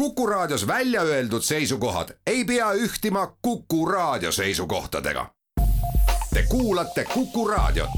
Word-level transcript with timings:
Kuku 0.00 0.26
Raadios 0.26 0.66
välja 0.66 1.02
öeldud 1.02 1.42
seisukohad 1.42 2.08
ei 2.26 2.44
pea 2.44 2.72
ühtima 2.72 3.36
Kuku 3.42 3.86
Raadio 3.86 4.32
seisukohtadega. 4.32 5.26
Te 6.34 6.42
kuulate 6.48 7.04
Kuku 7.04 7.48
Raadiot. 7.48 7.90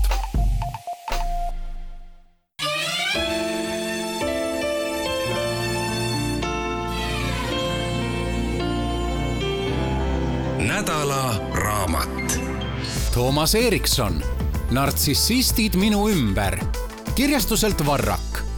nädala 10.59 11.50
raamat. 11.55 12.41
Toomas 13.14 13.55
Erikson, 13.55 14.23
Nartsissistid 14.71 15.75
minu 15.75 16.09
ümber, 16.09 16.59
kirjastuselt 17.14 17.87
Varrak 17.87 18.52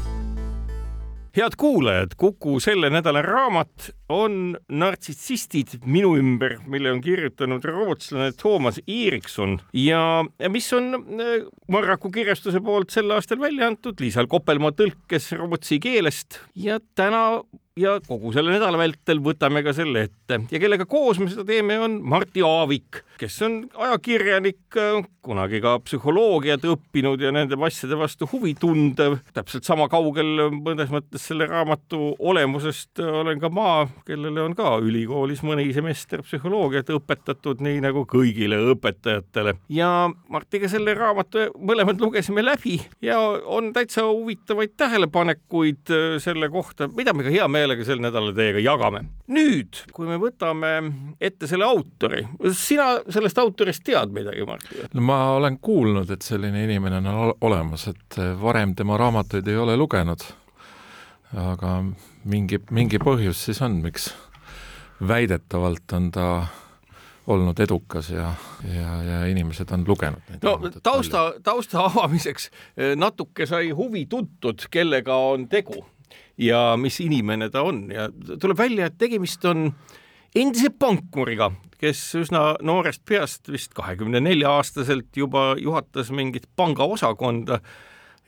head 1.37 1.57
kuulajad, 1.59 2.15
Kuku 2.17 2.61
selle 2.63 2.91
nädala 2.91 3.23
raamat 3.23 3.91
on 4.09 4.57
Nartsissistid 4.69 5.81
minu 5.87 6.15
ümber, 6.19 6.59
mille 6.71 6.93
on 6.93 7.01
kirjutanud 7.03 7.65
rootslane 7.65 8.33
Toomas 8.39 8.79
Erikson 8.87 9.59
ja 9.73 10.25
mis 10.49 10.73
on 10.73 10.93
Marraku 11.69 12.09
äh, 12.09 12.15
kirjastuse 12.21 12.63
poolt 12.63 12.95
sel 12.95 13.11
aastal 13.11 13.41
välja 13.43 13.67
antud? 13.67 13.99
Liisal 14.01 14.31
Koppelmaa 14.31 14.75
tõlkes 14.79 15.33
rootsi 15.39 15.81
keelest. 15.83 16.39
Ja 16.55 16.79
täna 16.95 17.43
ja 17.75 17.97
kogu 18.07 18.31
selle 18.31 18.53
nädala 18.55 18.79
vältel 18.79 19.19
võtame 19.19 19.65
ka 19.67 19.73
selle 19.75 20.05
ette 20.07 20.37
ja 20.53 20.59
kellega 20.63 20.85
koos 20.87 21.19
me 21.19 21.27
seda 21.27 21.43
teeme, 21.49 21.75
on 21.83 21.97
Martti 22.07 22.43
Aavik, 22.47 23.01
kes 23.19 23.35
on 23.43 23.57
ajakirjanik, 23.75 24.77
kunagi 25.25 25.59
ka 25.65 25.73
psühholoogiat 25.83 26.63
õppinud 26.71 27.25
ja 27.25 27.33
nende 27.35 27.59
asjade 27.67 27.99
vastu 27.99 28.29
huvi 28.31 28.53
tundev. 28.61 29.17
täpselt 29.35 29.67
sama 29.67 29.89
kaugel 29.91 30.53
mõnes 30.55 30.93
mõttes 30.93 31.27
selle 31.27 31.49
raamatu 31.51 32.13
olemusest 32.19 33.03
olen 33.03 33.43
ka 33.43 33.51
ma, 33.51 33.89
kellele 34.07 34.45
on 34.45 34.55
ka 34.55 34.77
ülikoolis 34.79 35.43
mõni 35.43 35.67
semester 35.75 36.23
psühholoogiat 36.23 36.95
õpetatud, 36.95 37.59
nii 37.59 37.83
nagu 37.83 38.07
kõigile 38.07 38.61
õpetajatele. 38.77 39.57
ja 39.75 39.91
Martiga 40.31 40.71
selle 40.71 40.95
raamatu 40.95 41.49
mõlemad 41.59 41.99
lugesime 41.99 42.47
läbi 42.47 42.79
ja 43.03 43.19
on 43.51 43.73
täitsa 43.75 44.07
huvitavaid 44.07 44.79
tähelepanekuid 44.79 45.95
selle 46.23 46.53
kohta, 46.55 46.87
mida 46.95 47.11
me 47.11 47.27
ka 47.27 47.35
hea 47.35 47.51
meelega 47.51 47.64
meelega 47.65 47.87
sel 47.87 48.03
nädalal 48.03 48.35
teiega 48.37 48.61
jagame. 48.63 49.05
nüüd, 49.33 49.81
kui 49.97 50.09
me 50.09 50.19
võtame 50.21 50.73
ette 51.21 51.49
selle 51.51 51.67
autori, 51.67 52.25
sina 52.53 52.99
sellest 53.09 53.41
autorist 53.41 53.85
tead 53.87 54.13
midagi, 54.15 54.45
Martti? 54.49 54.89
no 54.95 55.05
ma 55.05 55.21
olen 55.39 55.59
kuulnud, 55.65 56.11
et 56.13 56.25
selline 56.27 56.65
inimene 56.67 57.01
on 57.01 57.35
olemas, 57.41 57.89
et 57.93 58.21
varem 58.41 58.75
tema 58.77 58.99
raamatuid 59.01 59.49
ei 59.49 59.57
ole 59.61 59.79
lugenud. 59.81 60.27
aga 61.35 61.79
mingi, 62.31 62.61
mingi 62.71 63.01
põhjus 63.03 63.49
siis 63.49 63.63
on, 63.65 63.81
miks 63.83 64.13
väidetavalt 65.05 65.97
on 65.97 66.11
ta 66.15 66.29
olnud 67.27 67.59
edukas 67.61 68.11
ja, 68.13 68.35
ja, 68.69 69.03
ja 69.03 69.23
inimesed 69.27 69.71
on 69.73 69.85
lugenud 69.89 70.21
neid. 70.29 70.45
no 70.45 70.71
tausta, 70.83 71.33
tausta 71.43 71.87
avamiseks 71.89 72.51
eh, 72.77 72.93
natuke 72.97 73.47
sai 73.49 73.71
huvi 73.71 74.05
tuntud, 74.07 74.67
kellega 74.71 75.17
on 75.33 75.49
tegu 75.49 75.81
ja 76.39 76.75
mis 76.81 77.01
inimene 77.01 77.51
ta 77.51 77.63
on. 77.67 77.87
Ja 77.93 78.09
tuleb 78.41 78.59
välja, 78.59 78.89
et 78.89 78.99
tegemist 78.99 79.45
on 79.49 79.69
endise 80.35 80.71
pankuriga, 80.71 81.53
kes 81.79 82.01
üsna 82.19 82.55
noorest 82.65 83.05
peast, 83.07 83.49
vist 83.53 83.75
kahekümne 83.77 84.23
nelja 84.25 84.57
aastaselt 84.59 85.15
juba 85.17 85.53
juhatas 85.61 86.11
mingit 86.15 86.49
pangaosakonda 86.57 87.61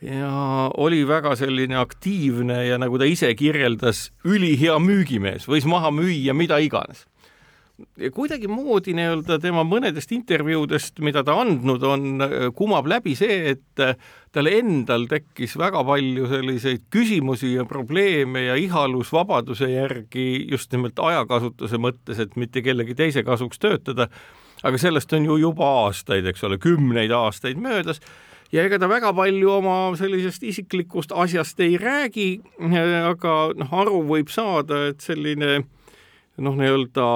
ja 0.01 0.31
oli 0.77 1.01
väga 1.07 1.35
selline 1.35 1.79
aktiivne 1.81 2.61
ja 2.67 2.77
nagu 2.77 2.99
ta 3.01 3.07
ise 3.09 3.33
kirjeldas, 3.35 4.11
ülihea 4.25 4.77
müügimees, 4.79 5.47
võis 5.49 5.65
maha 5.65 5.91
müüa 5.91 6.35
mida 6.37 6.61
iganes 6.61 7.07
kuidagimoodi 8.13 8.93
nii-öelda 8.97 9.37
tema 9.41 9.61
mõnedest 9.67 10.11
intervjuudest, 10.15 10.97
mida 11.05 11.21
ta 11.25 11.35
andnud 11.43 11.83
on, 11.85 12.23
kumab 12.57 12.89
läbi 12.89 13.13
see, 13.17 13.53
et 13.53 13.83
tal 14.33 14.49
endal 14.49 15.05
tekkis 15.09 15.53
väga 15.61 15.83
palju 15.85 16.29
selliseid 16.31 16.87
küsimusi 16.93 17.53
ja 17.53 17.67
probleeme 17.69 18.47
ja 18.47 18.57
ihalus 18.57 19.13
vabaduse 19.13 19.69
järgi 19.69 20.47
just 20.49 20.73
nimelt 20.73 20.99
ajakasutuse 20.99 21.77
mõttes, 21.81 22.21
et 22.23 22.35
mitte 22.35 22.65
kellegi 22.65 22.97
teise 22.97 23.25
kasuks 23.27 23.61
töötada. 23.61 24.09
aga 24.63 24.77
sellest 24.77 25.13
on 25.13 25.25
ju 25.25 25.35
juba 25.37 25.65
aastaid, 25.85 26.25
eks 26.25 26.43
ole, 26.43 26.57
kümneid 26.57 27.11
aastaid 27.13 27.61
möödas 27.61 28.01
ja 28.51 28.63
ega 28.65 28.79
ta 28.79 28.89
väga 28.89 29.13
palju 29.13 29.51
oma 29.59 29.77
sellisest 29.99 30.43
isiklikust 30.43 31.11
asjast 31.11 31.59
ei 31.59 31.77
räägi, 31.77 32.41
aga 33.11 33.33
noh, 33.57 33.73
aru 33.73 34.01
võib 34.07 34.31
saada, 34.33 34.87
et 34.89 35.01
selline 35.01 35.67
noh, 36.37 36.55
nii-öelda 36.57 37.07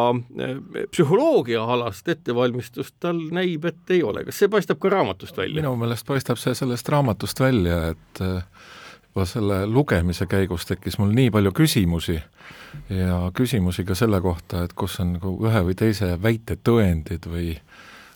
eh, 0.41 0.59
psühholoogiaalast 0.91 2.07
ettevalmistust 2.15 2.95
tal 2.99 3.19
näib, 3.33 3.65
et 3.69 3.95
ei 3.95 4.03
ole. 4.03 4.25
kas 4.25 4.41
see 4.41 4.51
paistab 4.51 4.81
ka 4.81 4.91
raamatust 4.93 5.37
välja? 5.37 5.61
minu 5.61 5.75
meelest 5.79 6.07
paistab 6.07 6.39
see 6.41 6.55
sellest 6.57 6.89
raamatust 6.89 7.39
välja, 7.39 7.81
et 7.93 8.23
eh, 8.25 8.39
juba 9.11 9.25
selle 9.27 9.65
lugemise 9.67 10.25
käigus 10.31 10.65
tekkis 10.69 10.97
mul 10.99 11.11
nii 11.15 11.31
palju 11.31 11.51
küsimusi 11.51 12.17
ja 12.89 13.19
küsimusi 13.35 13.85
ka 13.85 13.95
selle 13.97 14.21
kohta, 14.23 14.63
et 14.65 14.73
kus 14.73 14.99
on 15.03 15.17
nagu 15.17 15.35
ühe 15.45 15.63
või 15.67 15.75
teise 15.77 16.15
väite 16.21 16.57
tõendid 16.63 17.27
või, 17.27 17.53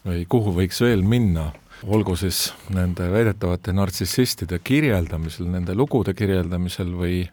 või 0.06 0.26
kuhu 0.30 0.56
võiks 0.56 0.80
veel 0.82 1.04
minna, 1.04 1.52
olgu 1.84 2.16
siis 2.16 2.54
nende 2.74 3.10
väidetavate 3.12 3.76
nartsissistide 3.76 4.60
kirjeldamisel, 4.64 5.50
nende 5.52 5.76
lugude 5.76 6.16
kirjeldamisel 6.16 6.96
või, 6.96 7.26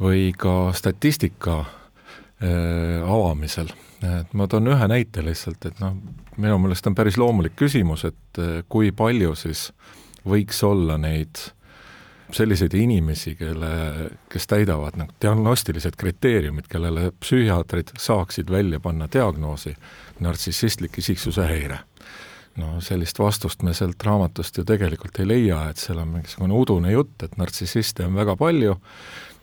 või 0.00 0.30
ka 0.38 0.70
statistika 0.78 1.64
avamisel. 2.42 3.68
et 4.02 4.32
ma 4.34 4.48
toon 4.50 4.66
ühe 4.72 4.86
näite 4.90 5.22
lihtsalt, 5.22 5.66
et 5.66 5.80
noh, 5.80 5.94
minu 6.36 6.58
meelest 6.58 6.86
on 6.90 6.94
päris 6.98 7.18
loomulik 7.20 7.54
küsimus, 7.58 8.04
et 8.08 8.40
äh, 8.42 8.62
kui 8.68 8.90
palju 8.92 9.34
siis 9.38 9.68
võiks 10.26 10.62
olla 10.66 10.98
neid 10.98 11.38
selliseid 12.32 12.74
inimesi, 12.74 13.34
kelle, 13.36 13.70
kes 14.32 14.46
täidavad 14.48 14.96
nagu 14.96 15.12
diagnostilised 15.20 15.98
kriteeriumid, 16.00 16.68
kellele 16.70 17.10
psühhiaatrid 17.20 17.92
saaksid 18.00 18.50
välja 18.50 18.80
panna 18.80 19.08
diagnoosi 19.12 19.74
nartsissistlik 20.24 20.98
isiksuse 20.98 21.46
häire. 21.48 21.78
no 22.56 22.80
sellist 22.84 23.18
vastust 23.18 23.62
me 23.62 23.72
sealt 23.74 24.02
raamatust 24.04 24.58
ju 24.58 24.64
tegelikult 24.68 25.18
ei 25.20 25.28
leia, 25.28 25.62
et 25.70 25.80
seal 25.80 26.02
on 26.02 26.08
mingisugune 26.16 26.54
udune 26.54 26.92
jutt, 26.92 27.22
et 27.22 27.36
nartsissiste 27.40 28.04
on 28.04 28.14
väga 28.14 28.36
palju, 28.36 28.76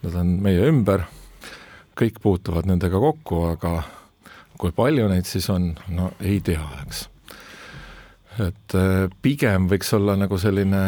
nad 0.02 0.14
on 0.14 0.36
meie 0.42 0.68
ümber, 0.70 1.06
kõik 2.00 2.20
puutuvad 2.22 2.68
nendega 2.68 3.00
kokku, 3.00 3.42
aga 3.52 3.82
kui 4.60 4.72
palju 4.76 5.08
neid 5.10 5.28
siis 5.28 5.48
on, 5.52 5.72
no 5.92 6.10
ei 6.20 6.40
tea, 6.44 6.62
eks. 6.84 7.04
et 8.46 8.76
äh, 8.76 9.04
pigem 9.22 9.68
võiks 9.70 9.92
olla 9.96 10.16
nagu 10.20 10.38
selline, 10.40 10.84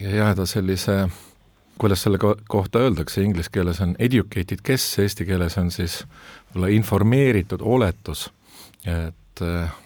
jääda 0.00 0.46
sellise, 0.48 0.96
kuidas 1.80 2.04
selle 2.04 2.20
kohta 2.20 2.84
öeldakse, 2.84 3.24
inglise 3.24 3.52
keeles 3.52 3.80
on 3.84 3.96
educated 3.98 4.64
guess, 4.64 4.98
eesti 5.02 5.26
keeles 5.28 5.58
on 5.60 5.72
siis 5.74 6.02
võib-olla 6.52 6.72
informeeritud 6.76 7.64
oletus, 7.64 8.28
et 8.84 9.44
äh, 9.44 9.78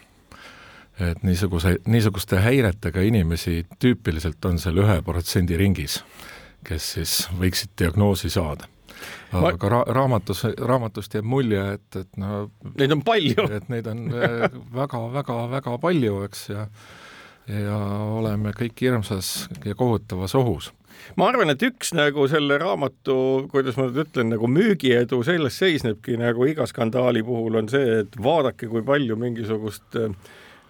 et 0.97 1.21
niisuguse, 1.27 1.75
niisuguste 1.93 2.39
häiretega 2.41 3.03
inimesi 3.05 3.67
tüüpiliselt 3.83 4.47
on 4.49 4.57
seal 4.59 4.79
ühe 4.81 5.03
protsendi 5.05 5.59
ringis, 5.61 5.99
kes 6.65 6.89
siis 6.97 7.19
võiksid 7.37 7.75
diagnoosi 7.77 8.33
saada 8.33 8.71
aga 9.33 9.73
ra-, 9.73 9.85
raamatus, 9.99 10.45
raamatust 10.59 11.17
jääb 11.19 11.27
mulje, 11.29 11.65
et, 11.79 12.01
et 12.03 12.21
no 12.21 12.47
Neid 12.77 12.95
on 12.95 13.03
palju. 13.07 13.49
et 13.59 13.69
neid 13.73 13.91
on 13.91 14.07
väga-väga-väga 14.77 15.77
palju, 15.83 16.23
eks, 16.29 16.49
ja 16.55 16.69
ja 17.47 17.77
oleme 18.19 18.51
kõik 18.59 18.81
hirmsas 18.83 19.47
ja 19.63 19.77
kohutavas 19.79 20.35
ohus 20.35 20.73
ma 21.15 21.29
arvan, 21.31 21.53
et 21.53 21.63
üks 21.63 21.93
nagu 21.95 22.27
selle 22.31 22.59
raamatu, 22.59 23.47
kuidas 23.53 23.77
ma 23.79 23.87
nüüd 23.87 24.01
ütlen, 24.07 24.33
nagu 24.35 24.49
müügiedu 24.51 25.21
selles 25.27 25.59
seisnebki 25.61 26.17
nagu 26.21 26.47
iga 26.49 26.67
skandaali 26.67 27.23
puhul 27.27 27.61
on 27.61 27.71
see, 27.71 28.01
et 28.03 28.19
vaadake, 28.23 28.69
kui 28.73 28.83
palju 28.87 29.19
mingisugust 29.21 29.99
äh, 30.01 30.11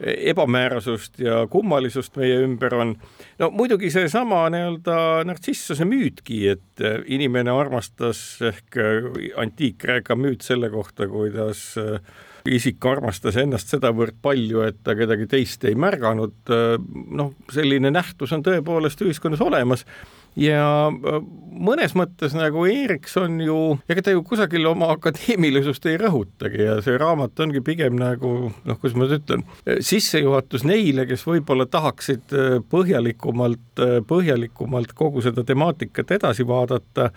ebamäärasust 0.01 1.21
ja 1.21 1.47
kummalisust 1.51 2.17
meie 2.17 2.41
ümber 2.45 2.75
on. 2.75 2.95
no 3.39 3.51
muidugi 3.51 3.91
seesama 3.91 4.43
nii-öelda 4.53 5.25
nartsissuse 5.25 5.87
müütki, 5.89 6.43
et 6.53 6.85
äh, 6.85 7.01
inimene 7.07 7.53
armastas 7.55 8.21
ehk 8.45 8.77
äh, 8.81 9.09
antiik-Kreeka 9.41 10.19
müüt 10.19 10.45
selle 10.45 10.71
kohta, 10.73 11.09
kuidas 11.09 11.63
äh, 11.81 12.01
isik 12.47 12.85
armastas 12.87 13.39
ennast 13.41 13.73
sedavõrd 13.73 14.21
palju, 14.23 14.67
et 14.69 14.83
ta 14.85 14.95
kedagi 14.99 15.27
teist 15.31 15.65
ei 15.67 15.75
märganud. 15.75 16.37
noh, 16.47 17.33
selline 17.53 17.91
nähtus 17.91 18.33
on 18.37 18.45
tõepoolest 18.47 19.03
ühiskonnas 19.03 19.43
olemas 19.43 19.87
ja 20.37 20.89
äh, 20.93 21.21
mõnes 21.57 21.95
mõttes 21.97 22.35
nagu 22.37 22.67
Erikson 22.69 23.41
ju, 23.41 23.59
ega 23.89 24.05
ta 24.05 24.15
ju 24.15 24.23
kusagil 24.27 24.67
oma 24.69 24.91
akadeemilisust 24.95 25.87
ei 25.91 25.99
rõhutagi 26.01 26.67
ja 26.67 26.77
see 26.85 26.99
raamat 27.01 27.41
ongi 27.45 27.63
pigem 27.65 27.97
nagu 28.01 28.33
noh, 28.51 28.79
kuidas 28.81 28.97
ma 28.97 29.07
nüüd 29.07 29.17
ütlen, 29.19 29.45
sissejuhatus 29.65 30.67
neile, 30.69 31.07
kes 31.09 31.25
võib-olla 31.27 31.69
tahaksid 31.71 32.37
äh, 32.37 32.57
põhjalikumalt, 32.73 33.69
äh, 33.81 33.99
põhjalikumalt 34.09 34.95
kogu 34.97 35.25
seda 35.25 35.45
temaatikat 35.47 36.17
edasi 36.19 36.47
vaadata. 36.47 37.11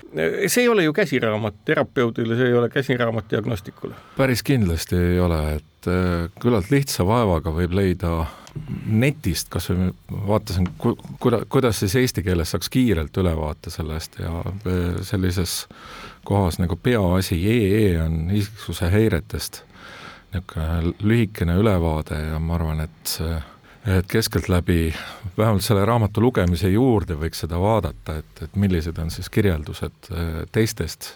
see 0.47 0.63
ei 0.63 0.69
ole 0.71 0.87
ju 0.87 0.93
käsiraamat 0.95 1.63
terapeudile, 1.65 2.37
see 2.39 2.51
ei 2.51 2.59
ole 2.59 2.69
käsiraamat 2.73 3.29
diagnostikule. 3.31 3.95
päris 4.17 4.43
kindlasti 4.43 4.95
ei 4.95 5.19
ole, 5.19 5.41
et 5.59 5.78
küllalt 6.41 6.71
lihtsa 6.71 7.05
vaevaga 7.07 7.53
võib 7.55 7.73
leida 7.77 8.25
netist, 8.85 9.49
kas 9.53 9.69
või 9.69 9.91
vaatasin 10.27 10.67
ku,, 10.81 10.95
kuida-, 11.21 11.43
kuidas 11.49 11.79
siis 11.79 11.95
eesti 11.99 12.23
keeles 12.25 12.51
saaks 12.51 12.69
kiirelt 12.73 13.17
ülevaate 13.17 13.71
sellest 13.73 14.19
ja 14.19 14.43
sellises 15.05 15.67
kohas 16.27 16.59
nagu 16.59 16.75
peaasi 16.75 17.37
EE 17.53 18.01
on 18.01 18.25
isiksuse 18.31 18.89
häiretest 18.91 19.63
niisugune 20.33 20.93
lühikene 21.01 21.55
ülevaade 21.57 22.19
ja 22.27 22.39
ma 22.39 22.59
arvan, 22.59 22.83
et 22.85 23.15
et 23.87 24.05
keskeltläbi 24.11 24.93
vähemalt 25.37 25.63
selle 25.63 25.85
raamatu 25.85 26.21
lugemise 26.21 26.69
juurde 26.69 27.15
võiks 27.17 27.45
seda 27.45 27.57
vaadata, 27.57 28.19
et, 28.19 28.43
et 28.43 28.55
millised 28.59 28.97
on 29.01 29.09
siis 29.09 29.29
kirjeldused 29.33 30.11
teistest 30.51 31.13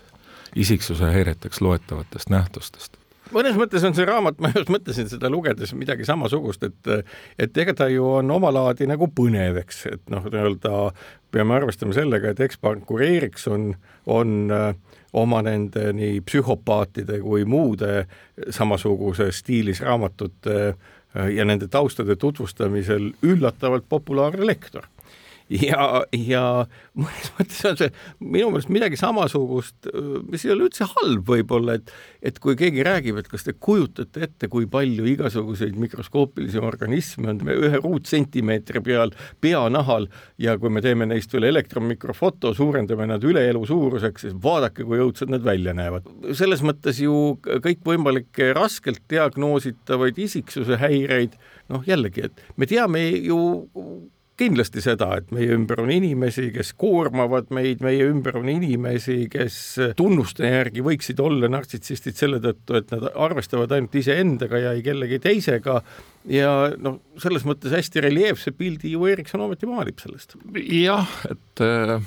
isiksuse 0.55 1.11
häireteks 1.11 1.61
loetavatest 1.61 2.31
nähtustest 2.33 2.97
mõnes 3.31 3.57
mõttes 3.59 3.83
on 3.87 3.95
see 3.95 4.05
raamat, 4.07 4.39
ma 4.43 4.51
just 4.53 4.71
mõtlesin 4.73 5.09
seda 5.11 5.29
lugedes 5.31 5.73
midagi 5.77 6.05
samasugust, 6.07 6.63
et 6.67 7.09
et 7.39 7.57
ega 7.63 7.75
ta 7.77 7.87
ju 7.91 8.05
on 8.19 8.31
omalaadi 8.31 8.87
nagu 8.89 9.07
põnev, 9.07 9.59
eks, 9.63 9.85
et 9.91 10.03
noh, 10.13 10.25
nii-öelda 10.27 10.91
peame 11.33 11.57
arvestama 11.57 11.95
sellega, 11.95 12.33
et 12.33 12.43
ekspankur 12.45 13.01
Erikson 13.05 13.73
on 14.11 14.51
äh, 14.53 14.73
oma 15.13 15.41
nende 15.45 15.91
nii 15.95 16.21
psühhopaatide 16.25 17.19
kui 17.23 17.45
muude 17.45 18.05
samasuguse 18.49 19.31
stiilis 19.31 19.81
raamatute 19.85 20.57
äh, 20.73 21.29
ja 21.33 21.45
nende 21.45 21.69
taustade 21.71 22.17
tutvustamisel 22.19 23.13
üllatavalt 23.23 23.89
populaarne 23.89 24.45
lektor 24.45 24.89
ja, 25.53 26.03
ja 26.15 26.43
mõnes 26.97 27.29
mõttes 27.37 27.61
on 27.69 27.77
see 27.79 27.89
minu 28.19 28.49
meelest 28.53 28.71
midagi 28.73 28.97
samasugust, 28.99 29.89
mis 30.29 30.45
ei 30.47 30.53
ole 30.53 30.67
üldse 30.67 30.87
halb 30.95 31.29
võib-olla, 31.29 31.77
et 31.79 31.93
et 32.23 32.39
kui 32.39 32.55
keegi 32.57 32.85
räägib, 32.85 33.17
et 33.19 33.27
kas 33.27 33.43
te 33.45 33.53
kujutate 33.53 34.23
ette, 34.27 34.47
kui 34.51 34.65
palju 34.71 35.05
igasuguseid 35.11 35.75
mikroskoopilisi 35.79 36.61
organisme 36.63 37.33
on 37.33 37.41
ühe 37.51 37.81
ruutsentimeetri 37.83 38.81
peal 38.85 39.11
peanahal 39.43 40.07
ja 40.41 40.55
kui 40.59 40.71
me 40.73 40.81
teeme 40.85 41.07
neist 41.09 41.33
veel 41.35 41.49
elektronmikrofoto, 41.51 42.53
suurendame 42.55 43.09
nad 43.11 43.23
üle 43.27 43.43
elu 43.49 43.65
suuruseks, 43.67 44.27
siis 44.27 44.37
vaadake, 44.43 44.87
kui 44.87 45.01
õudsad 45.03 45.33
nad 45.33 45.43
välja 45.45 45.75
näevad. 45.75 46.07
selles 46.31 46.63
mõttes 46.65 47.01
ju 47.03 47.37
kõikvõimalikke 47.43 48.53
raskelt 48.55 49.03
diagnoositavaid 49.11 50.17
isiksuse 50.23 50.79
häireid, 50.81 51.35
noh 51.73 51.83
jällegi, 51.87 52.29
et 52.29 52.43
me 52.57 52.69
teame 52.69 53.03
ju 53.19 53.39
kindlasti 54.43 54.83
seda, 54.83 55.09
et 55.19 55.33
meie 55.35 55.53
ümber 55.55 55.81
on 55.83 55.91
inimesi, 55.93 56.49
kes 56.55 56.73
koormavad 56.79 57.51
meid, 57.55 57.83
meie 57.85 58.07
ümber 58.09 58.37
on 58.41 58.49
inimesi, 58.51 59.23
kes 59.31 59.59
tunnuste 59.99 60.49
järgi 60.49 60.83
võiksid 60.85 61.21
olla 61.23 61.49
nartsissistid 61.51 62.19
selle 62.19 62.41
tõttu, 62.43 62.77
et 62.79 62.91
nad 62.93 63.07
arvestavad 63.13 63.71
ainult 63.75 63.95
iseendaga 64.03 64.61
ja 64.61 64.73
ei 64.75 64.83
kellegi 64.85 65.21
teisega 65.23 65.79
ja 66.29 66.51
noh, 66.79 66.99
selles 67.21 67.45
mõttes 67.47 67.73
hästi 67.75 68.03
reljeefse 68.03 68.53
pildi 68.57 68.93
ju 68.93 69.07
Erikson 69.09 69.43
ometi 69.45 69.69
maalib 69.69 70.01
sellest. 70.03 70.37
jah, 70.67 71.07
et 71.31 71.63
äh, 71.63 71.97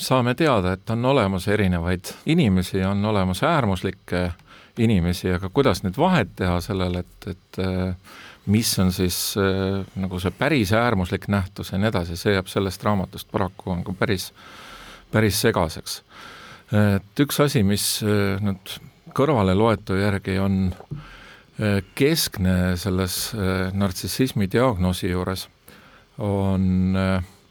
saame 0.00 0.34
teada, 0.38 0.76
et 0.76 0.90
on 0.94 1.04
olemas 1.12 1.48
erinevaid 1.48 2.12
inimesi, 2.26 2.82
on 2.84 3.04
olemas 3.04 3.42
äärmuslikke 3.46 4.30
inimesi, 4.78 5.30
aga 5.32 5.50
kuidas 5.52 5.82
nüüd 5.84 5.96
vahet 5.98 6.34
teha 6.36 6.60
sellele, 6.64 7.04
et, 7.04 7.30
et 7.32 7.60
äh, 7.64 8.16
mis 8.46 8.78
on 8.78 8.92
siis 8.92 9.34
äh, 9.38 9.82
nagu 9.98 10.20
see 10.22 10.30
päris 10.30 10.72
äärmuslik 10.76 11.26
nähtus 11.32 11.72
ja 11.72 11.80
nii 11.80 11.90
edasi, 11.90 12.16
see 12.18 12.36
jääb 12.36 12.50
sellest 12.50 12.84
raamatust 12.86 13.30
paraku 13.32 13.74
nagu 13.74 13.94
päris, 13.98 14.30
päris 15.12 15.40
segaseks. 15.42 16.02
et 16.96 17.22
üks 17.22 17.40
asi, 17.42 17.62
mis 17.66 17.86
äh, 18.06 18.38
nüüd 18.42 18.78
kõrvaleloetu 19.16 19.98
järgi 19.98 20.38
on 20.42 20.60
äh, 20.70 21.82
keskne 21.98 22.76
selles 22.78 23.34
nartsissismi 23.72 24.50
diagnoosi 24.52 25.10
juures, 25.10 25.48
on 26.18 26.96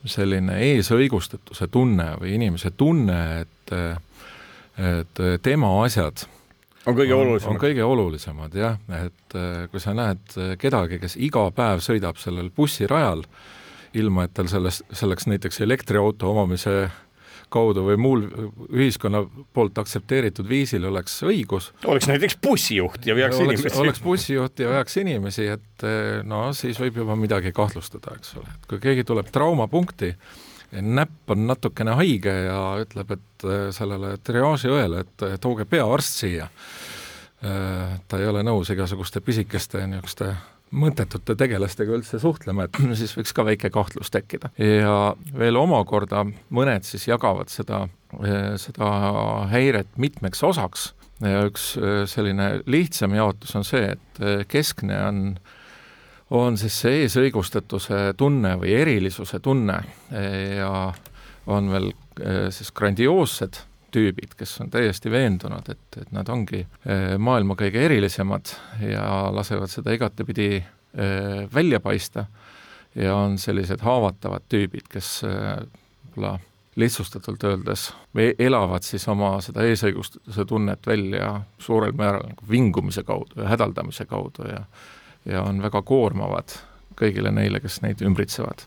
selline 0.06 0.56
eesõigustatuse 0.72 1.68
tunne 1.70 2.16
või 2.22 2.36
inimese 2.40 2.72
tunne, 2.78 3.20
et 3.44 3.52
et 4.76 5.20
tema 5.42 5.70
asjad 5.86 6.26
on 6.86 6.98
kõige 6.98 7.16
olulisemad? 7.16 7.54
on 7.54 7.62
kõige 7.62 7.86
olulisemad 7.86 8.58
jah, 8.60 8.78
et 9.02 9.38
äh, 9.38 9.66
kui 9.72 9.84
sa 9.84 9.96
näed 9.98 10.38
äh, 10.38 10.56
kedagi, 10.62 11.00
kes 11.02 11.18
iga 11.22 11.48
päev 11.56 11.84
sõidab 11.86 12.20
sellel 12.22 12.52
bussirajal, 12.56 13.26
ilma 13.96 14.28
et 14.28 14.36
tal 14.36 14.50
selles, 14.52 14.82
selleks 14.92 15.30
näiteks 15.32 15.62
elektriauto 15.66 16.32
omamise 16.34 16.86
kaudu 17.54 17.86
või 17.86 17.98
muul 18.02 18.24
ühiskonna 18.74 19.22
poolt 19.54 19.78
aktsepteeritud 19.82 20.48
viisil 20.50 20.86
oleks 20.90 21.20
õigus. 21.26 21.72
oleks 21.86 22.10
näiteks 22.10 22.40
bussijuht 22.42 23.06
ja 23.06 23.16
veaks 23.16 23.40
oleks, 23.40 23.62
inimesi. 23.62 23.82
oleks 23.82 24.02
bussijuht 24.04 24.60
ja 24.60 24.72
veaks 24.74 24.98
inimesi, 25.02 25.48
et 25.58 25.86
äh, 25.86 26.20
no 26.28 26.48
siis 26.58 26.80
võib 26.82 27.02
juba 27.04 27.18
midagi 27.20 27.54
kahtlustada, 27.56 28.18
eks 28.20 28.36
ole, 28.42 28.50
et 28.58 28.68
kui 28.70 28.82
keegi 28.84 29.08
tuleb 29.08 29.32
traumapunkti, 29.34 30.14
näpp 30.82 31.32
on 31.32 31.46
natukene 31.48 31.96
haige 32.00 32.34
ja 32.48 32.60
ütleb, 32.82 33.16
et 33.16 33.46
äh, 33.48 33.70
sellele 33.76 34.16
triaažiõele, 34.24 35.06
et 35.06 35.26
tooge 35.44 35.68
peaarst 35.70 36.22
siia. 36.24 36.50
Äh, 37.46 37.96
ta 38.08 38.20
ei 38.20 38.28
ole 38.30 38.44
nõus 38.46 38.72
igasuguste 38.74 39.22
pisikeste 39.26 39.86
niisuguste 39.88 40.34
mõttetute 40.76 41.36
tegelastega 41.38 41.94
üldse 41.96 42.20
suhtlema, 42.20 42.66
et 42.66 42.80
siis 43.00 43.14
võiks 43.18 43.36
ka 43.36 43.46
väike 43.48 43.72
kahtlus 43.74 44.12
tekkida. 44.12 44.52
ja 44.60 45.14
veel 45.38 45.60
omakorda 45.60 46.26
mõned 46.50 46.88
siis 46.88 47.08
jagavad 47.08 47.54
seda, 47.54 47.86
äh, 48.22 48.56
seda 48.62 48.92
häiret 49.54 49.98
mitmeks 49.98 50.44
osaks 50.44 50.94
üks 51.24 51.78
selline 52.12 52.58
lihtsam 52.68 53.14
jaotus 53.16 53.54
on 53.56 53.64
see, 53.64 53.94
et 53.94 54.50
keskne 54.52 54.98
on 55.00 55.20
äh, 55.30 55.54
on 56.30 56.58
siis 56.58 56.78
see 56.82 57.04
eesõigustatuse 57.04 58.14
tunne 58.18 58.56
või 58.62 58.74
erilisuse 58.74 59.40
tunne. 59.44 59.78
Ja 60.58 60.94
on 61.52 61.70
veel 61.72 61.92
eh, 62.22 62.48
siis 62.54 62.72
grandioossed 62.76 63.62
tüübid, 63.96 64.34
kes 64.38 64.58
on 64.64 64.72
täiesti 64.74 65.12
veendunud, 65.12 65.70
et, 65.72 66.00
et 66.02 66.12
nad 66.16 66.30
ongi 66.32 66.64
eh, 66.64 67.16
maailma 67.22 67.56
kõige 67.60 67.86
erilisemad 67.86 68.52
ja 68.84 69.06
lasevad 69.36 69.72
seda 69.72 69.94
igatepidi 69.96 70.50
eh, 70.58 71.46
välja 71.54 71.80
paista. 71.84 72.26
Ja 72.96 73.18
on 73.20 73.34
sellised 73.38 73.82
haavatavad 73.84 74.46
tüübid, 74.48 74.86
kes 74.88 75.18
võib-olla 75.26 76.38
lihtsustatult 76.80 77.44
öeldes 77.44 77.90
elavad 78.40 78.84
siis 78.88 79.04
oma 79.12 79.34
seda 79.44 79.66
eesõigustuse 79.68 80.46
tunnet 80.48 80.88
välja 80.88 81.34
suurel 81.60 81.92
määral 81.92 82.24
nagu 82.30 82.48
vingumise 82.48 83.04
kaudu 83.04 83.42
ja 83.42 83.50
hädaldamise 83.52 84.06
kaudu 84.08 84.48
ja 84.48 84.62
ja 85.26 85.44
on 85.44 85.62
väga 85.64 85.82
koormavad 85.82 86.58
kõigile 87.00 87.32
neile, 87.34 87.60
kes 87.60 87.82
neid 87.84 88.02
ümbritsevad. 88.06 88.66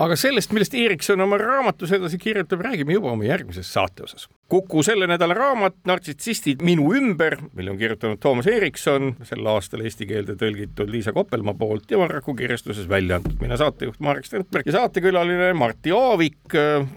aga 0.00 0.16
sellest, 0.16 0.52
millest 0.52 0.74
Erikson 0.74 1.20
oma 1.20 1.38
raamatus 1.38 1.92
edasi 1.92 2.18
kirjutab, 2.18 2.64
räägime 2.66 2.96
juba 2.96 3.12
oma 3.12 3.28
järgmises 3.28 3.72
saate 3.72 4.04
osas 4.08 4.28
Kuku 4.50 4.82
selle 4.82 5.06
nädala 5.06 5.34
raamat 5.34 5.76
Nartsissistid 5.86 6.64
minu 6.66 6.88
ümber, 6.98 7.36
mille 7.54 7.70
on 7.70 7.76
kirjutanud 7.78 8.18
Toomas 8.18 8.48
Erikson, 8.50 9.12
sel 9.22 9.46
aastal 9.46 9.84
eesti 9.86 10.08
keelde 10.10 10.34
tõlgitud 10.40 10.88
Liisa 10.90 11.12
Koppelmaa 11.14 11.54
poolt 11.54 11.92
ja 11.92 12.00
Varraku 12.00 12.34
kirjastuses 12.34 12.88
välja 12.90 13.20
antud. 13.20 13.36
mina 13.38 13.54
saatejuht 13.60 14.00
Marek 14.02 14.26
Strandberg 14.26 14.66
ja 14.66 14.72
saatekülaline 14.74 15.52
Martti 15.54 15.92
Aavik. 15.94 16.40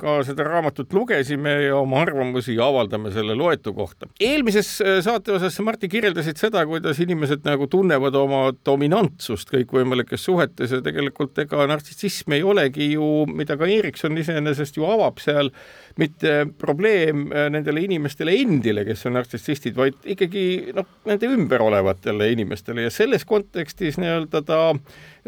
ka 0.01 0.15
seda 0.25 0.48
raamatut 0.48 0.93
lugesime 0.93 1.51
ja 1.67 1.75
oma 1.77 2.00
arvamusi 2.01 2.57
avaldame 2.57 3.12
selle 3.12 3.36
loetu 3.38 3.74
kohta. 3.74 4.10
eelmises 4.19 4.81
äh, 4.81 4.98
saate 5.05 5.38
osas 5.38 5.53
sa, 5.53 5.63
Martti, 5.63 5.91
kirjeldasid 5.93 6.41
seda, 6.41 6.65
kuidas 6.65 7.00
inimesed 7.05 7.45
nagu 7.45 7.67
tunnevad 7.67 8.17
oma 8.17 8.41
dominantsust 8.65 9.53
kõikvõimalikes 9.53 10.25
suhetes 10.25 10.74
ja 10.74 10.81
tegelikult 10.81 11.38
ega 11.45 11.69
nartsissism 11.69 12.33
ei 12.33 12.41
olegi 12.41 12.89
ju, 12.95 13.27
mida 13.29 13.62
ka 13.62 13.69
Erikson 13.69 14.17
iseenesest 14.17 14.81
ju 14.81 14.89
avab 14.89 15.22
seal 15.22 15.53
mitte 16.01 16.48
probleem 16.57 17.27
äh, 17.29 17.43
nendele 17.50 17.84
inimestele 17.88 18.36
endile, 18.42 18.86
kes 18.88 19.06
on 19.10 19.18
nartsissistid, 19.18 19.76
vaid 19.76 19.98
ikkagi 20.16 20.74
noh, 20.76 20.88
nende 21.10 21.32
ümber 21.34 21.64
olevatele 21.66 22.32
inimestele. 22.36 22.88
Ja 22.88 22.94
selles 22.94 23.26
kontekstis 23.28 24.00
nii-öelda 24.02 24.44
ta 24.48 24.60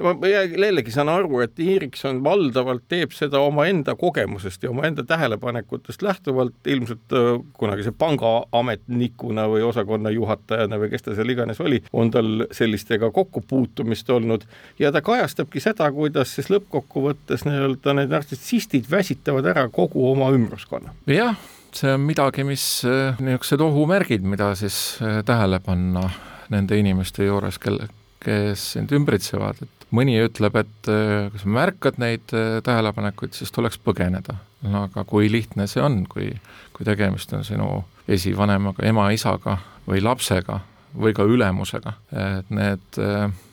ma 0.04 0.28
jällegi 0.28 0.92
saan 0.92 1.10
aru, 1.10 1.40
et 1.46 1.60
Erikson 1.60 2.20
valdavalt 2.24 2.84
teeb 2.92 3.14
seda 3.16 3.40
omaenda 3.44 3.96
kogemusest 3.96 4.64
ja 4.64 4.70
omaenda 4.70 5.04
tähelepanekutest 5.08 6.02
lähtuvalt, 6.02 6.56
ilmselt 6.68 7.16
äh, 7.16 7.40
kunagise 7.58 7.94
pangaametnikuna 7.98 9.48
või 9.52 9.64
osakonna 9.68 10.12
juhatajana 10.12 10.80
või 10.82 10.92
kes 10.92 11.06
ta 11.06 11.16
seal 11.16 11.32
iganes 11.32 11.62
oli, 11.64 11.82
on 11.94 12.12
tal 12.12 12.48
sellistega 12.52 13.12
kokkupuutumist 13.16 14.10
olnud. 14.10 14.44
Ja 14.80 14.92
ta 14.92 15.02
kajastabki 15.06 15.64
seda, 15.64 15.88
kuidas 15.96 16.36
siis 16.36 16.52
lõppkokkuvõttes 16.52 17.48
nii-öelda 17.48 17.96
need 18.02 18.12
nartsissistid 18.12 18.92
väsitavad 18.92 19.48
ära 19.56 19.70
kogu 19.72 20.10
oma 20.12 20.32
ümbruskonna. 20.36 20.96
jah, 21.08 21.40
see 21.76 21.94
on 21.96 22.06
midagi, 22.08 22.46
mis 22.48 22.66
niisugused 22.86 23.62
ohumärgid, 23.66 24.26
mida 24.28 24.52
siis 24.60 24.98
tähele 25.26 25.60
panna 25.64 26.08
nende 26.54 26.78
inimeste 26.80 27.26
juures, 27.26 27.58
kelle, 27.62 27.90
kes 28.24 28.72
sind 28.76 28.94
ümbritsevad, 28.96 29.62
et 29.66 29.88
mõni 29.96 30.18
ütleb, 30.24 30.58
et 30.62 30.90
kui 31.32 31.42
sa 31.42 31.52
märkad 31.58 32.00
neid 32.02 32.34
tähelepanekuid, 32.66 33.36
siis 33.38 33.54
tuleks 33.56 33.80
põgeneda. 33.82 34.38
no 34.66 34.86
aga 34.88 35.04
kui 35.06 35.30
lihtne 35.32 35.68
see 35.70 35.84
on, 35.84 36.04
kui, 36.10 36.32
kui 36.74 36.86
tegemist 36.88 37.34
on 37.38 37.44
sinu 37.46 37.84
esivanemaga, 38.08 38.86
ema-isaga 38.86 39.60
või 39.86 40.02
lapsega 40.02 40.60
või 40.96 41.14
ka 41.14 41.26
ülemusega, 41.28 41.94
et 42.40 42.50
need, 42.54 43.00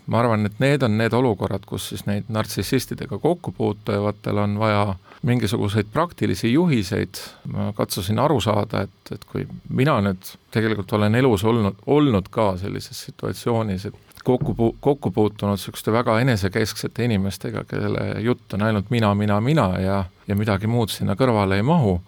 ma 0.07 0.19
arvan, 0.21 0.47
et 0.47 0.59
need 0.63 0.83
on 0.83 0.97
need 0.99 1.15
olukorrad, 1.15 1.65
kus 1.67 1.89
siis 1.93 2.07
neid 2.09 2.31
nartsissistidega 2.33 3.19
kokkupuutujatel 3.23 4.39
on 4.43 4.59
vaja 4.59 4.95
mingisuguseid 5.23 5.91
praktilisi 5.93 6.53
juhiseid, 6.53 7.21
ma 7.53 7.71
katsusin 7.77 8.19
aru 8.19 8.41
saada, 8.43 8.83
et, 8.89 9.13
et 9.15 9.25
kui 9.25 9.47
mina 9.69 10.01
nüüd 10.03 10.33
tegelikult 10.55 10.93
olen 10.99 11.15
elus 11.15 11.45
olnud, 11.45 11.79
olnud 11.87 12.31
ka 12.35 12.57
sellises 12.61 13.05
situatsioonis, 13.07 13.87
et 13.87 14.25
kokku 14.25 14.55
pu-, 14.59 14.75
kokku 14.81 15.11
puutunud 15.11 15.57
niisuguste 15.59 15.93
väga 15.93 16.19
enesekesksete 16.21 17.05
inimestega, 17.05 17.65
kelle 17.69 18.09
jutt 18.23 18.55
on 18.55 18.67
ainult 18.67 18.91
mina, 18.91 19.15
mina, 19.15 19.41
mina 19.41 19.69
ja, 19.81 20.05
ja 20.27 20.37
midagi 20.39 20.71
muud 20.71 20.91
sinna 20.91 21.17
kõrvale 21.19 21.59
ei 21.59 21.67
mahu 21.67 22.01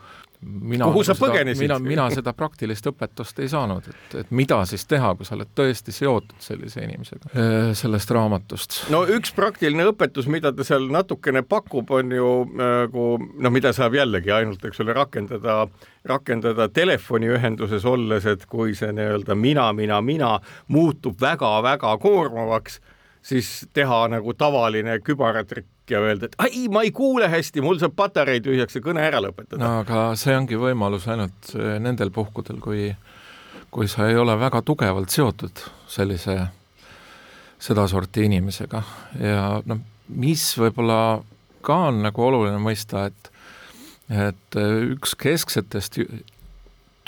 mina, 0.44 0.88
kuhu 0.90 1.04
sa 1.06 1.16
põgenesid? 1.18 1.62
mina, 1.64 1.78
mina 1.82 2.06
seda 2.14 2.34
praktilist 2.36 2.86
õpetust 2.90 3.40
ei 3.42 3.48
saanud, 3.50 3.88
et, 3.90 4.16
et 4.22 4.30
mida 4.34 4.60
siis 4.68 4.86
teha, 4.90 5.14
kui 5.18 5.26
sa 5.26 5.36
oled 5.38 5.50
tõesti 5.56 5.94
seotud 5.94 6.40
sellise 6.44 6.84
inimesega, 6.84 7.32
sellest 7.76 8.12
raamatust. 8.14 8.78
no 8.94 9.04
üks 9.10 9.34
praktiline 9.36 9.88
õpetus, 9.90 10.28
mida 10.30 10.52
ta 10.54 10.66
seal 10.66 10.88
natukene 10.92 11.44
pakub, 11.48 11.90
on 11.94 12.14
ju 12.14 12.30
nagu 12.60 13.08
noh, 13.18 13.54
mida 13.54 13.74
saab 13.76 13.96
jällegi 13.98 14.32
ainult, 14.34 14.64
eks 14.64 14.82
ole, 14.84 14.96
rakendada, 14.96 15.64
rakendada 16.08 16.68
telefoniühenduses 16.72 17.86
olles, 17.88 18.26
et 18.28 18.46
kui 18.50 18.76
see 18.78 18.92
nii-öelda 18.94 19.36
mina, 19.38 19.70
mina, 19.76 20.00
mina 20.04 20.34
muutub 20.68 21.20
väga-väga 21.20 21.96
koormavaks, 22.02 22.80
siis 23.24 23.66
teha 23.72 24.04
nagu 24.12 24.34
tavaline 24.36 24.98
kübaratrikk 25.04 25.90
ja 25.90 26.00
öelda, 26.04 26.28
et 26.28 26.36
ai, 26.40 26.66
ma 26.72 26.84
ei 26.84 26.92
kuule 26.94 27.28
hästi, 27.32 27.62
mul 27.64 27.78
saab 27.80 27.96
patarei 27.96 28.40
tühjaks 28.44 28.78
ja 28.78 28.82
kõne 28.84 29.04
ära 29.04 29.20
lõpetada. 29.24 29.60
no 29.60 29.80
aga 29.82 30.04
see 30.20 30.36
ongi 30.36 30.58
võimalus 30.60 31.08
ainult 31.12 31.54
eh, 31.56 31.76
nendel 31.82 32.12
puhkudel, 32.14 32.60
kui, 32.64 32.90
kui 33.72 33.88
sa 33.88 34.08
ei 34.08 34.16
ole 34.20 34.36
väga 34.40 34.62
tugevalt 34.64 35.12
seotud 35.12 35.64
sellise, 35.90 36.38
sedasorti 37.64 38.26
inimesega 38.28 38.82
ja 39.20 39.46
noh, 39.64 39.80
mis 40.08 40.46
võib-olla 40.60 40.98
ka 41.64 41.78
on 41.88 42.02
nagu 42.04 42.28
oluline 42.28 42.60
mõista, 42.60 43.08
et 43.08 43.32
et 44.12 44.60
eh, 44.60 44.76
üks 44.92 45.16
kesksetest 45.16 45.96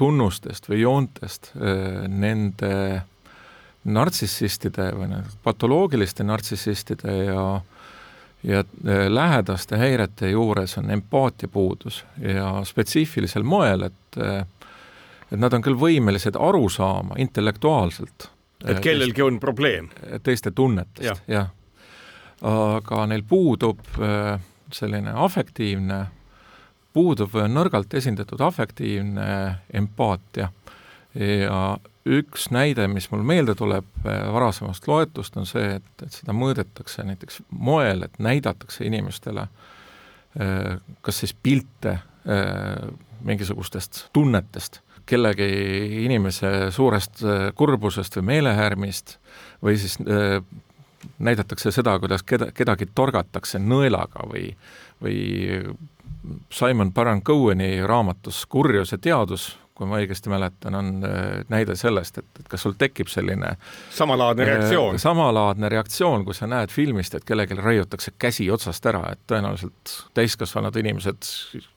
tunnustest 0.00 0.68
või 0.68 0.80
joontest 0.80 1.52
eh, 1.56 2.06
nende 2.08 2.73
nartsissistide 3.87 4.90
või 4.97 5.23
patoloogiliste 5.43 6.25
nartsissistide 6.25 7.16
ja 7.25 7.47
ja 8.47 8.59
äh, 8.59 9.07
lähedaste 9.09 9.76
häirete 9.76 10.31
juures 10.31 10.78
on 10.78 10.90
empaatia 10.90 11.49
puudus 11.49 12.05
ja 12.19 12.64
spetsiifilisel 12.64 13.43
moel, 13.43 13.83
et 13.83 14.19
äh, 14.21 14.47
et 15.33 15.40
nad 15.40 15.52
on 15.52 15.62
küll 15.62 15.78
võimelised 15.78 16.37
aru 16.38 16.69
saama 16.71 17.16
intellektuaalselt. 17.19 18.31
et 18.64 18.81
kellelgi 18.81 19.23
on 19.23 19.40
probleem. 19.40 19.88
teiste 20.23 20.50
tunnetest, 20.50 21.23
jah. 21.28 21.50
aga 22.43 23.07
neil 23.07 23.23
puudub 23.28 23.81
selline 24.73 25.12
afektiivne, 25.14 26.07
puudub 26.93 27.35
nõrgalt 27.35 27.95
esindatud 27.95 28.40
afektiivne 28.40 29.26
empaatia 29.73 30.49
ja 31.14 31.78
üks 32.06 32.50
näide, 32.54 32.86
mis 32.90 33.08
mul 33.10 33.25
meelde 33.26 33.54
tuleb 33.58 34.06
äh, 34.06 34.26
varasemast 34.32 34.86
loetust, 34.88 35.36
on 35.36 35.46
see, 35.48 35.76
et, 35.78 35.88
et 36.04 36.20
seda 36.20 36.34
mõõdetakse 36.36 37.04
näiteks 37.06 37.42
moel, 37.50 38.06
et 38.06 38.18
näidatakse 38.22 38.86
inimestele 38.86 39.46
äh, 39.46 40.76
kas 41.02 41.22
siis 41.22 41.34
pilte 41.34 41.96
äh, 41.96 42.86
mingisugustest 43.26 44.06
tunnetest, 44.14 44.80
kellegi 45.06 45.46
inimese 46.04 46.72
suurest 46.75 47.20
kurbusest 47.54 48.16
või 48.18 48.25
meelehärmist 48.32 49.12
või 49.62 49.76
siis 49.78 49.94
näidatakse 51.22 51.70
seda, 51.70 51.94
kuidas 52.02 52.25
keda, 52.26 52.48
kedagi 52.54 52.88
torgatakse 52.90 53.60
nõelaga 53.62 54.26
või, 54.26 54.48
või 55.02 55.20
Simon 56.50 56.90
Baron-Coheni 56.92 57.86
raamatus 57.86 58.42
Kurjus 58.50 58.92
ja 58.92 58.98
teadus 58.98 59.46
kui 59.76 59.88
ma 59.88 59.99
õigesti 60.00 60.30
mäletan, 60.33 60.75
on 60.78 61.04
äh, 61.04 61.25
näide 61.52 61.76
sellest, 61.76 62.18
et, 62.23 62.28
et 62.40 62.49
kas 62.49 62.64
sul 62.64 62.76
tekib 62.80 63.11
selline 63.12 63.52
samalaadne 63.92 64.45
äh, 64.47 64.50
reaktsioon? 64.54 65.00
samalaadne 65.00 65.68
reaktsioon, 65.73 66.25
kui 66.25 66.37
sa 66.37 66.49
näed 66.50 66.73
filmist, 66.73 67.14
et 67.14 67.26
kellelgi 67.28 67.59
raiutakse 67.61 68.14
käsi 68.18 68.49
otsast 68.52 68.87
ära, 68.88 69.02
et 69.12 69.21
tõenäoliselt 69.28 69.97
täiskasvanud 70.16 70.76
inimesed 70.80 71.28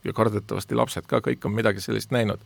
ja 0.08 0.16
kardetavasti 0.16 0.78
lapsed 0.80 1.10
ka, 1.12 1.20
kõik 1.26 1.48
on 1.50 1.58
midagi 1.58 1.84
sellist 1.84 2.16
näinud. 2.16 2.46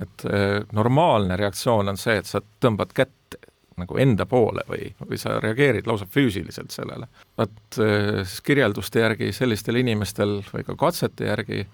et 0.00 0.26
äh, 0.26 0.60
normaalne 0.72 1.36
reaktsioon 1.36 1.90
on 1.90 1.98
see, 1.98 2.20
et 2.22 2.30
sa 2.30 2.42
tõmbad 2.62 2.94
kätt 2.94 3.40
nagu 3.80 3.98
enda 3.98 4.26
poole 4.28 4.62
või, 4.68 4.92
või 5.00 5.18
sa 5.18 5.38
reageerid 5.40 5.86
lausa 5.88 6.06
füüsiliselt 6.06 6.70
sellele. 6.70 7.08
vot 7.38 7.78
siis 7.78 8.40
kirjelduste 8.44 9.00
järgi 9.00 9.32
sellistel 9.32 9.80
inimestel 9.80 10.42
või 10.52 10.66
ka 10.66 10.76
katsete 10.76 11.30
järgi 11.30 11.64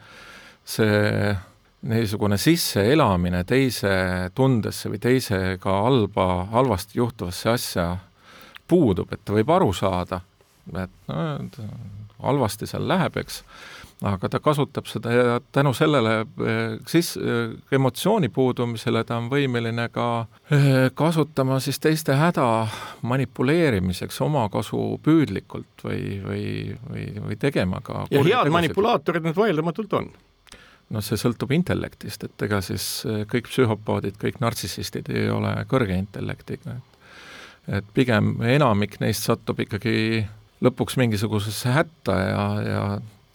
see 0.64 1.34
niisugune 1.82 2.38
sisseelamine 2.38 3.44
teise 3.46 3.90
tundesse 4.34 4.90
või 4.90 4.98
teisega 5.02 5.76
halba, 5.84 6.26
halvasti 6.50 6.98
juhtuvasse 6.98 7.50
asja 7.50 7.86
puudub, 8.68 9.12
et 9.12 9.22
ta 9.24 9.36
võib 9.36 9.50
aru 9.54 9.70
saada, 9.72 10.20
et 10.74 11.08
no 11.08 11.68
halvasti 12.22 12.66
seal 12.66 12.86
läheb, 12.88 13.16
eks, 13.20 13.42
aga 14.08 14.30
ta 14.30 14.40
kasutab 14.42 14.86
seda 14.90 15.12
ja 15.14 15.38
tänu 15.54 15.72
sellele 15.74 16.14
eh, 16.20 16.76
siis 16.86 17.16
eh, 17.16 17.54
emotsiooni 17.74 18.28
puudumisele 18.34 19.02
ta 19.06 19.18
on 19.18 19.26
võimeline 19.30 19.88
ka 19.94 20.08
eh, 20.54 20.90
kasutama 20.98 21.58
siis 21.62 21.80
teiste 21.82 22.14
häda 22.18 22.46
manipuleerimiseks 23.02 24.20
omakasu 24.26 25.00
püüdlikult 25.02 25.86
või, 25.86 26.20
või, 26.24 26.46
või, 26.90 27.08
või 27.26 27.38
tegema 27.38 27.82
ka 27.82 28.06
ja 28.14 28.22
head 28.22 28.54
manipulaatorid 28.54 29.26
need 29.26 29.38
vaieldamatult 29.38 29.98
on 29.98 30.10
noh, 30.94 31.04
see 31.04 31.18
sõltub 31.20 31.52
intellektist, 31.56 32.24
et 32.24 32.46
ega 32.46 32.60
siis 32.64 32.86
eh, 33.08 33.24
kõik 33.30 33.50
psühhopaadid, 33.50 34.18
kõik 34.20 34.40
nartsissistid 34.44 35.10
ei 35.12 35.28
ole 35.32 35.52
kõrge 35.70 35.98
intellektiga, 35.98 36.78
et 36.78 36.94
et 37.68 37.88
pigem 37.92 38.38
enamik 38.48 38.94
neist 39.02 39.26
satub 39.28 39.58
ikkagi 39.60 40.24
lõpuks 40.64 40.96
mingisugusesse 40.96 41.74
hätta 41.74 42.14
ja, 42.16 42.44
ja 42.64 42.84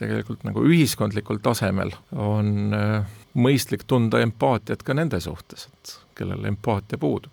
tegelikult 0.01 0.41
nagu 0.47 0.63
ühiskondlikul 0.65 1.37
tasemel 1.43 1.93
on 2.17 2.73
äh, 2.73 3.11
mõistlik 3.37 3.85
tunda 3.89 4.23
empaatiat 4.25 4.81
ka 4.85 4.95
nende 4.97 5.19
suhtes, 5.23 5.67
et 5.69 5.93
kellel 6.15 6.45
empaatia 6.45 6.97
puudub. 6.97 7.31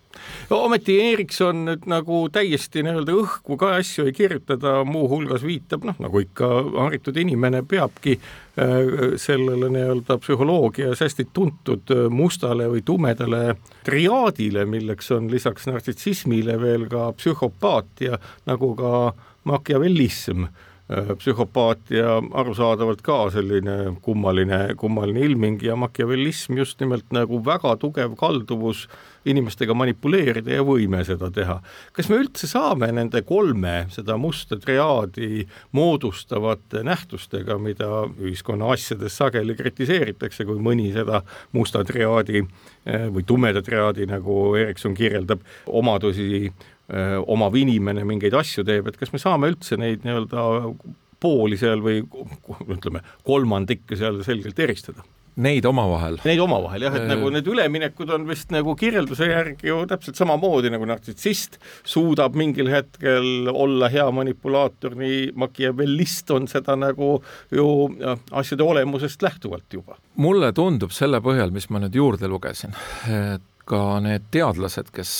ometi 0.49 0.97
Erikson 1.11 1.65
nüüd 1.65 1.85
nagu 1.89 2.23
täiesti 2.33 2.83
nii-öelda 2.83 3.15
õhku 3.15 3.57
ka 3.59 3.75
asju 3.79 4.05
ei 4.09 4.15
kirjuta, 4.15 4.57
ta 4.57 4.81
muuhulgas 4.87 5.45
viitab 5.47 5.85
noh, 5.87 5.97
nagu 5.99 6.23
ikka 6.23 6.49
haritud 6.77 7.17
inimene 7.17 7.63
peabki 7.63 8.17
äh, 8.17 8.73
sellele 9.21 9.69
nii-öelda 9.73 10.17
psühholoogias 10.23 11.03
hästi 11.05 11.27
tuntud 11.33 11.93
äh, 11.95 12.07
mustale 12.09 12.67
või 12.71 12.83
tumedale 12.85 13.55
triaadile, 13.87 14.65
milleks 14.65 15.11
on 15.15 15.31
lisaks 15.31 15.69
nartsissismile 15.71 16.59
veel 16.61 16.89
ka 16.91 17.11
psühhopaatia 17.17 18.19
nagu 18.49 18.75
ka 18.75 18.91
machiavellism 19.43 20.45
Äh, 20.45 20.70
psühhopaatia 20.91 22.17
arusaadavalt 22.35 23.01
ka 23.05 23.29
selline 23.31 23.95
kummaline, 24.03 24.75
kummaline 24.77 25.23
ilming 25.29 25.61
ja 25.63 25.77
machiavellism 25.79 26.57
just 26.59 26.79
nimelt 26.83 27.07
nagu 27.15 27.39
väga 27.45 27.77
tugev 27.79 28.17
kalduvus 28.19 28.87
inimestega 29.25 29.75
manipuleerida 29.77 30.57
ja 30.57 30.65
võime 30.65 31.03
seda 31.05 31.29
teha. 31.31 31.59
kas 31.93 32.09
me 32.09 32.17
üldse 32.23 32.49
saame 32.49 32.89
nende 32.91 33.21
kolme 33.27 33.85
seda 33.93 34.17
musta 34.17 34.57
triaadi 34.59 35.45
moodustavate 35.77 36.83
nähtustega, 36.83 37.57
mida 37.61 37.89
ühiskonna 38.09 38.73
asjades 38.73 39.15
sageli 39.21 39.55
kritiseeritakse, 39.55 40.45
kui 40.45 40.59
mõni 40.59 40.89
seda 40.95 41.21
musta 41.53 41.85
triaadi 41.87 42.41
äh, 42.41 43.07
või 43.13 43.23
tumeda 43.27 43.61
triaadi, 43.63 44.09
nagu 44.09 44.57
Erikson 44.59 44.97
kirjeldab, 44.97 45.45
omadusi 45.67 46.51
omav 46.91 47.55
inimene 47.55 48.03
mingeid 48.07 48.35
asju 48.35 48.65
teeb, 48.67 48.89
et 48.91 48.99
kas 48.99 49.13
me 49.13 49.21
saame 49.21 49.51
üldse 49.53 49.77
neid 49.79 50.03
nii-öelda 50.03 50.43
pooli 51.21 51.57
seal 51.61 51.83
või 51.85 52.01
ütleme, 52.73 53.03
kolmandikke 53.27 53.95
seal 53.99 54.19
selgelt 54.27 54.59
eristada? 54.59 55.05
neid 55.41 55.65
omavahel. 55.65 56.17
Neid 56.27 56.41
omavahel 56.43 56.85
jah, 56.85 56.95
et 56.99 57.07
nagu 57.07 57.29
need 57.31 57.47
üleminekud 57.47 58.09
on 58.11 58.25
vist 58.27 58.51
nagu 58.53 58.73
kirjelduse 58.77 59.29
järgi 59.29 59.69
ju 59.69 59.77
täpselt 59.89 60.19
samamoodi 60.19 60.71
nagu 60.73 60.87
nartsissist 60.89 61.55
suudab 61.87 62.35
mingil 62.39 62.67
hetkel 62.71 63.47
olla 63.51 63.89
hea 63.93 64.07
manipulaator, 64.11 64.97
nii 64.99 65.31
machiavellist 65.39 66.33
on 66.35 66.49
seda 66.51 66.75
nagu 66.79 67.13
ju 67.51 67.67
asjade 68.43 68.67
olemusest 68.67 69.23
lähtuvalt 69.23 69.79
juba. 69.79 69.97
mulle 70.15 70.51
tundub 70.53 70.91
selle 70.91 71.23
põhjal, 71.23 71.55
mis 71.55 71.69
ma 71.71 71.79
nüüd 71.79 71.95
juurde 71.95 72.27
lugesin, 72.27 72.75
et 73.07 73.47
ka 73.71 73.99
need 74.03 74.27
teadlased, 74.33 74.91
kes 74.91 75.13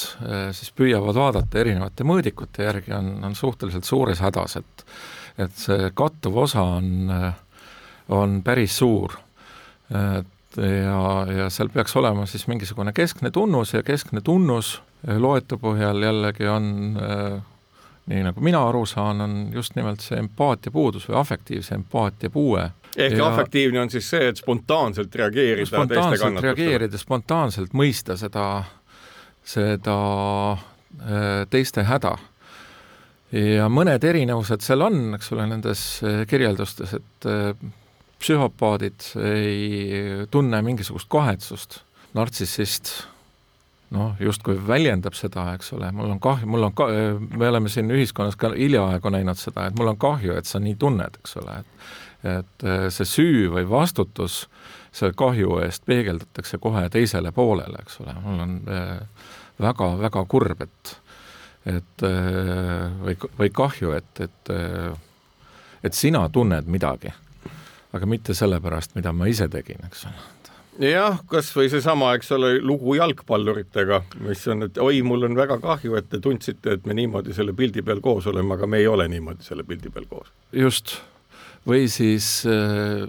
siis 0.58 0.74
püüavad 0.75 1.15
vaadata 1.15 1.62
erinevate 1.62 2.03
mõõdikute 2.08 2.67
järgi, 2.67 2.91
on, 2.98 3.13
on 3.24 3.38
suhteliselt 3.38 3.88
suures 3.88 4.22
hädas, 4.24 4.60
et 4.60 4.86
et 5.39 5.53
see 5.55 5.88
kattuv 5.96 6.36
osa 6.43 6.62
on, 6.75 7.08
on 8.12 8.34
päris 8.43 8.75
suur 8.77 9.15
et 9.89 10.58
ja, 10.60 10.98
ja 11.31 11.48
seal 11.50 11.72
peaks 11.72 11.96
olema 11.96 12.25
siis 12.27 12.43
mingisugune 12.51 12.91
keskne 12.93 13.31
tunnus 13.31 13.74
ja 13.74 13.84
keskne 13.84 14.22
tunnus 14.22 14.81
loetu 15.08 15.58
põhjal 15.58 16.03
jällegi 16.03 16.48
on 16.51 16.67
äh, 17.00 17.39
nii 18.12 18.25
nagu 18.27 18.43
mina 18.43 18.63
aru 18.67 18.86
saan, 18.86 19.22
on 19.22 19.36
just 19.53 19.75
nimelt 19.75 20.03
see 20.03 20.20
empaatia 20.20 20.72
puudus 20.74 21.08
või 21.10 21.20
afektiivse 21.22 21.75
empaatia 21.75 22.29
puue. 22.29 22.70
Ehk 22.98 23.17
ja, 23.17 23.27
afektiivne 23.27 23.81
on 23.81 23.91
siis 23.93 24.10
see, 24.10 24.31
et 24.31 24.39
spontaanselt 24.39 25.15
reageerida 25.15 25.69
spontaanselt 25.69 26.41
reageerida, 26.43 27.00
spontaanselt 27.00 27.75
mõista 27.77 28.17
seda, 28.19 28.48
seda 29.48 29.98
äh, 30.53 31.43
teiste 31.50 31.86
häda. 31.88 32.17
ja 33.31 33.69
mõned 33.71 34.03
erinevused 34.03 34.65
seal 34.65 34.83
on, 34.88 35.13
eks 35.15 35.31
ole, 35.36 35.48
nendes 35.53 35.86
äh, 36.03 36.25
kirjeldustes, 36.27 36.98
et 37.00 37.29
psühhopaadid 38.21 39.07
ei 39.25 40.27
tunne 40.31 40.60
mingisugust 40.62 41.10
kahetsust, 41.10 41.79
nartsissist 42.13 42.91
noh, 43.91 44.13
justkui 44.19 44.55
väljendab 44.67 45.15
seda, 45.17 45.50
eks 45.55 45.74
ole, 45.75 45.89
mul 45.95 46.13
on 46.13 46.21
kahju, 46.24 46.48
mul 46.50 46.69
on 46.69 46.75
ka-, 46.75 46.89
me 47.19 47.50
oleme 47.50 47.71
siin 47.71 47.91
ühiskonnas 47.91 48.38
ka 48.39 48.53
hiljaaegu 48.55 49.12
näinud 49.13 49.39
seda, 49.39 49.67
et 49.67 49.77
mul 49.77 49.91
on 49.91 50.00
kahju, 50.00 50.38
et 50.39 50.48
sa 50.48 50.62
nii 50.63 50.77
tunned, 50.79 51.19
eks 51.21 51.36
ole, 51.41 51.60
et 51.63 51.89
et 52.23 52.65
see 52.93 53.07
süü 53.07 53.47
või 53.53 53.63
vastutus 53.69 54.43
selle 54.91 55.15
kahju 55.17 55.61
eest 55.65 55.85
peegeldatakse 55.85 56.59
kohe 56.61 56.83
teisele 56.93 57.31
poolele, 57.31 57.81
eks 57.81 58.01
ole, 58.03 58.13
mul 58.21 58.43
on 58.43 58.57
väga-väga 59.61 60.25
kurb, 60.29 60.61
et 60.61 60.97
et 61.69 62.03
või, 62.03 63.15
või 63.39 63.49
kahju, 63.53 63.91
et, 63.93 64.21
et 64.21 64.53
et 65.83 65.93
sina 65.97 66.23
tunned 66.29 66.65
midagi 66.69 67.13
aga 67.93 68.07
mitte 68.07 68.35
sellepärast, 68.35 68.95
mida 68.95 69.13
ma 69.15 69.27
ise 69.31 69.47
tegin, 69.51 69.83
eks 69.87 70.05
ole. 70.09 70.29
Jah, 70.87 71.19
kas 71.29 71.51
või 71.53 71.67
seesama, 71.69 72.13
eks 72.15 72.31
ole, 72.33 72.53
lugu 72.63 72.95
jalgpalluritega, 72.95 74.01
mis 74.23 74.41
on, 74.49 74.65
et 74.69 74.79
oi, 74.81 75.01
mul 75.05 75.27
on 75.27 75.35
väga 75.37 75.59
kahju, 75.61 75.97
et 75.99 76.07
te 76.09 76.21
tundsite, 76.23 76.77
et 76.77 76.87
me 76.87 76.95
niimoodi 76.97 77.35
selle 77.35 77.53
pildi 77.53 77.83
peal 77.85 77.99
koos 78.01 78.29
oleme, 78.31 78.55
aga 78.55 78.69
me 78.71 78.79
ei 78.79 78.87
ole 78.87 79.07
niimoodi 79.11 79.45
selle 79.45 79.67
pildi 79.67 79.91
peal 79.91 80.07
koos. 80.09 80.31
just, 80.55 80.95
või 81.68 81.88
siis 81.89 82.44
äh, 82.50 83.08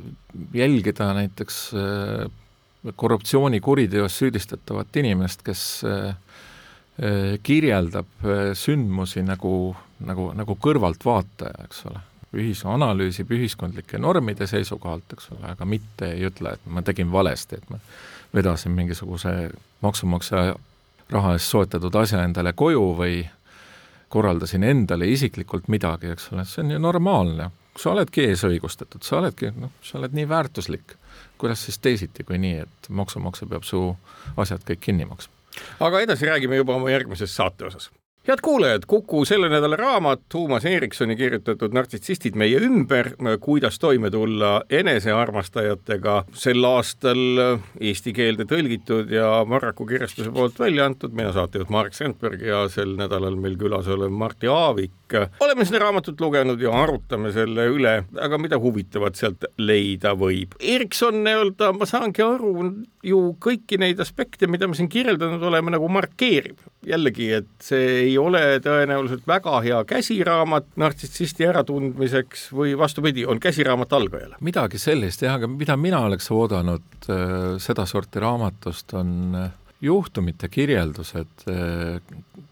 jälgida 0.55 1.13
näiteks 1.15 1.59
äh, 1.75 2.95
korruptsioonikuriteos 2.97 4.19
süüdistatavat 4.19 4.97
inimest, 4.97 5.43
kes 5.47 5.83
äh, 5.87 6.17
kirjeldab 7.43 8.25
sündmusi 8.59 9.23
nagu, 9.25 9.73
nagu, 10.05 10.27
nagu 10.37 10.57
kõrvaltvaataja, 10.61 11.65
eks 11.65 11.87
ole 11.89 12.03
ühis-, 12.37 12.65
analüüsib 12.69 13.31
ühiskondlike 13.33 13.99
normide 13.99 14.47
seisukohalt, 14.47 15.15
eks 15.15 15.31
ole, 15.33 15.55
aga 15.55 15.69
mitte 15.69 16.11
ei 16.13 16.27
ütle, 16.29 16.53
et 16.57 16.67
ma 16.69 16.83
tegin 16.85 17.13
valesti, 17.13 17.59
et 17.59 17.71
ma 17.73 17.81
vedasin 18.35 18.77
mingisuguse 18.77 19.33
maksumaksja 19.85 20.45
raha 21.13 21.33
eest 21.37 21.53
soetatud 21.53 21.97
asja 22.01 22.23
endale 22.25 22.53
koju 22.57 22.85
või 22.99 23.23
korraldasin 24.13 24.65
endale 24.65 25.09
isiklikult 25.09 25.69
midagi, 25.73 26.13
eks 26.13 26.31
ole, 26.33 26.45
see 26.49 26.65
on 26.65 26.75
ju 26.75 26.81
normaalne. 26.81 27.51
Sa 27.79 27.93
oledki 27.95 28.27
eesõigustatud, 28.31 29.05
sa 29.07 29.19
oledki, 29.21 29.53
noh, 29.57 29.73
sa 29.85 29.99
oled 30.01 30.15
nii 30.17 30.29
väärtuslik, 30.29 30.97
kuidas 31.41 31.65
siis 31.67 31.79
teisiti 31.83 32.25
kui 32.25 32.39
nii, 32.43 32.67
et 32.67 32.91
maksumaksja 32.93 33.49
peab 33.51 33.67
su 33.69 33.85
asjad 34.37 34.65
kõik 34.69 34.85
kinni 34.89 35.09
maksma. 35.09 35.35
aga 35.81 36.01
edasi 36.01 36.27
räägime 36.27 36.57
juba 36.57 36.77
oma 36.77 36.91
järgmises 36.91 37.37
saate 37.37 37.69
osas 37.69 37.91
head 38.29 38.39
kuulajad, 38.43 38.85
Kuku 38.87 39.25
selle 39.25 39.49
nädala 39.51 39.77
raamat 39.77 40.21
Toomas 40.31 40.65
Ericssoni 40.69 41.17
kirjutatud 41.19 41.75
Nartsissistid 41.75 42.37
meie 42.39 42.61
ümber, 42.63 43.11
kuidas 43.43 43.79
toime 43.83 44.13
tulla 44.15 44.53
enesearmastajatega, 44.71 46.15
sel 46.39 46.63
aastal 46.69 47.19
eesti 47.81 48.15
keelde 48.15 48.47
tõlgitud 48.51 49.11
ja 49.11 49.43
Marraku 49.49 49.87
kirjastuse 49.91 50.31
poolt 50.31 50.61
välja 50.63 50.87
antud, 50.87 51.17
mina 51.19 51.33
saatejuht 51.35 51.73
Marek 51.75 51.99
Sandberg 51.99 52.47
ja 52.47 52.63
sel 52.71 52.95
nädalal 52.99 53.35
meil 53.43 53.59
külas 53.59 53.91
olev 53.91 54.15
Martti 54.15 54.47
Aavik. 54.47 54.93
oleme 55.41 55.67
seda 55.67 55.83
raamatut 55.83 56.21
lugenud 56.21 56.63
ja 56.63 56.71
arutame 56.83 57.33
selle 57.35 57.67
üle, 57.75 57.97
aga 58.23 58.39
mida 58.39 58.59
huvitavat 58.63 59.19
sealt 59.19 59.51
leida 59.59 60.15
võib. 60.15 60.55
Ericson 60.61 61.25
nii-öelda, 61.27 61.73
ma 61.75 61.91
saangi 61.91 62.23
aru, 62.23 62.55
ju 63.03 63.21
kõiki 63.43 63.79
neid 63.83 64.01
aspekte, 64.03 64.47
mida 64.51 64.69
me 64.71 64.77
siin 64.79 64.89
kirjeldanud 64.91 65.43
oleme, 65.49 65.73
nagu 65.75 65.89
markeerib 65.91 66.61
jällegi, 66.87 67.29
et 67.39 67.51
see 67.63 67.89
ei 68.05 68.13
ole 68.19 68.61
tõenäoliselt 68.63 69.27
väga 69.29 69.57
hea 69.65 69.81
käsiraamat 69.91 70.69
nartsissisti 70.81 71.47
äratundmiseks 71.51 72.49
või 72.55 72.77
vastupidi, 72.79 73.27
on 73.27 73.43
käsiraamat 73.43 73.97
algajale. 73.99 74.39
midagi 74.41 74.79
sellist 74.83 75.23
jah, 75.27 75.39
aga 75.41 75.51
mida 75.51 75.77
mina 75.77 76.05
oleks 76.07 76.31
oodanud 76.35 77.09
äh, 77.09 77.27
sedasorti 77.63 78.23
raamatust, 78.23 78.95
on 78.99 79.35
äh, 79.39 79.51
juhtumite 79.83 80.49
kirjeldused 80.49 81.47
äh,, 81.51 81.99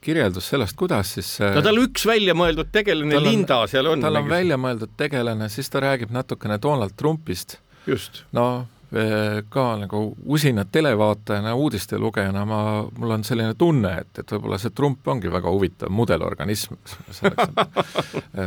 kirjeldus 0.02 0.50
sellest, 0.50 0.76
kuidas 0.78 1.14
siis 1.14 1.30
äh, 1.44 1.54
no 1.54 1.62
tal 1.62 1.78
üks 1.82 2.06
väljamõeldud 2.10 2.74
tegelane, 2.74 3.22
Linda, 3.22 3.62
seal 3.70 3.86
on. 3.92 4.02
tal 4.02 4.18
on 4.18 4.30
väljamõeldud 4.30 4.98
tegelane, 4.98 5.50
siis 5.52 5.70
ta 5.70 5.82
räägib 5.86 6.10
natukene 6.14 6.58
Donald 6.62 6.98
Trumpist. 6.98 7.60
just. 7.86 8.24
no 8.34 8.66
ka 8.90 9.64
nagu 9.78 10.00
usina 10.26 10.64
televaatajana, 10.66 11.54
uudistelugejana 11.54 12.44
ma, 12.48 12.60
mul 12.98 13.14
on 13.14 13.24
selline 13.26 13.54
tunne, 13.58 13.92
et, 14.02 14.10
et 14.18 14.34
võib-olla 14.34 14.58
see 14.58 14.74
Trump 14.74 15.06
ongi 15.08 15.30
väga 15.30 15.52
huvitav 15.54 15.92
mudelorganism, 15.94 16.74
selleks, 17.20 17.54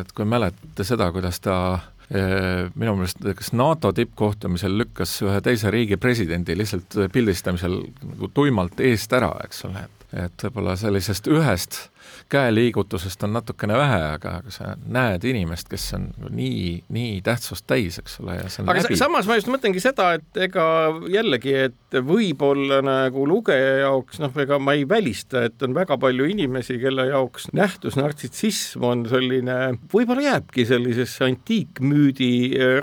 et 0.01 0.11
kui 0.11 0.27
mäletate 0.27 0.87
seda, 0.87 1.07
kuidas 1.15 1.39
ta 1.43 1.57
minu 2.13 2.97
meelest 2.99 3.23
kas 3.39 3.53
NATO 3.55 3.93
tippkohtumisel 3.95 4.75
lükkas 4.77 5.15
ühe 5.23 5.39
teise 5.41 5.71
riigi 5.71 5.95
presidendi 5.97 6.57
lihtsalt 6.59 6.99
pildistamisel 7.15 7.79
nagu 7.79 8.29
tuimalt 8.35 8.83
eest 8.83 9.15
ära, 9.15 9.31
eks 9.47 9.63
ole, 9.69 9.87
et 9.87 10.03
et 10.13 10.45
võib-olla 10.45 10.75
sellisest 10.77 11.27
ühest 11.31 11.79
käeliigutusest 12.31 13.23
on 13.27 13.33
natukene 13.37 13.77
vähe, 13.77 13.99
aga, 14.15 14.37
aga 14.41 14.53
sa 14.53 14.73
näed 14.77 15.25
inimest, 15.27 15.69
kes 15.71 15.85
on 15.97 16.09
nii, 16.33 16.83
nii 16.93 17.21
tähtsust 17.25 17.65
täis, 17.69 17.99
eks 18.01 18.19
ole, 18.23 18.37
ja 18.39 18.49
see 18.51 18.63
on 18.63 18.71
aga 18.71 18.85
läbi. 18.85 18.99
samas 18.99 19.29
ma 19.29 19.37
just 19.39 19.51
mõtlengi 19.51 19.83
seda, 19.83 20.13
et 20.19 20.41
ega 20.47 20.65
jällegi, 21.11 21.55
et 21.69 21.99
võib-olla 22.07 22.81
nagu 22.85 23.27
lugeja 23.29 23.83
jaoks, 23.83 24.21
noh, 24.23 24.33
ega 24.43 24.59
ma 24.59 24.75
ei 24.77 24.87
välista, 24.89 25.45
et 25.47 25.61
on 25.65 25.75
väga 25.77 25.97
palju 26.01 26.27
inimesi, 26.33 26.79
kelle 26.81 27.07
jaoks 27.11 27.49
nähtus 27.55 27.97
nartsissism 27.99 28.85
on 28.89 29.05
selline, 29.11 29.59
võib-olla 29.93 30.27
jääbki 30.29 30.67
sellisesse 30.69 31.27
antiikmüüdi 31.27 32.33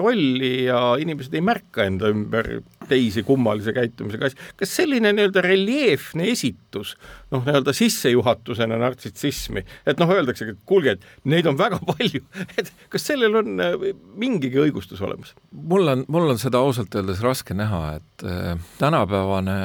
rolli 0.01 0.55
ja 0.69 0.95
inimesed 1.01 1.35
ei 1.37 1.45
märka 1.45 1.87
enda 1.89 2.11
ümber 2.13 2.53
teisi 2.91 3.23
kummalise 3.27 3.75
käitumisega 3.77 4.31
asju. 4.31 4.49
kas 4.61 4.75
selline 4.81 5.13
nii-öelda 5.15 5.45
reljeefne 5.45 6.29
esitus, 6.33 6.95
noh, 7.31 7.45
nii-öelda 7.47 7.75
sissejuhatusena 7.77 8.79
nartsissismi, 8.81 9.65
et 9.89 10.03
noh, 10.03 10.11
öeldaksegi, 10.15 10.57
et 10.57 10.63
kuulge, 10.69 10.97
et 10.97 11.31
neid 11.31 11.49
on 11.51 11.59
väga 11.61 11.81
palju, 11.93 12.23
et 12.59 12.73
kas 12.93 13.07
sellel 13.11 13.41
on 13.43 13.65
äh, 13.65 13.89
mingigi 14.21 14.61
õigustus 14.63 15.03
olemas? 15.07 15.35
mul 15.51 15.95
on, 15.95 16.05
mul 16.09 16.35
on 16.35 16.41
seda 16.43 16.63
ausalt 16.63 16.95
öeldes 16.99 17.23
raske 17.25 17.57
näha, 17.57 17.83
et 18.01 18.27
äh, 18.27 18.53
tänapäevane 18.83 19.57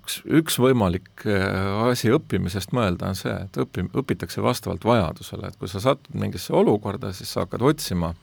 üks, 0.00 0.20
üks 0.40 0.58
võimalik 0.62 1.26
äh, 1.26 1.90
asi 1.90 2.12
õppimisest 2.14 2.74
mõelda 2.76 3.10
on 3.10 3.18
see, 3.18 3.36
et 3.46 3.60
õpi-, 3.64 3.88
õpitakse 4.02 4.42
vastavalt 4.44 4.86
vajadusele, 4.86 5.50
et 5.50 5.60
kui 5.60 5.70
sa 5.70 5.82
satud 5.82 6.18
mingisse 6.18 6.54
olukorda, 6.56 7.14
siis 7.16 7.32
sa 7.34 7.46
hakkad 7.46 7.64
otsima 7.72 8.14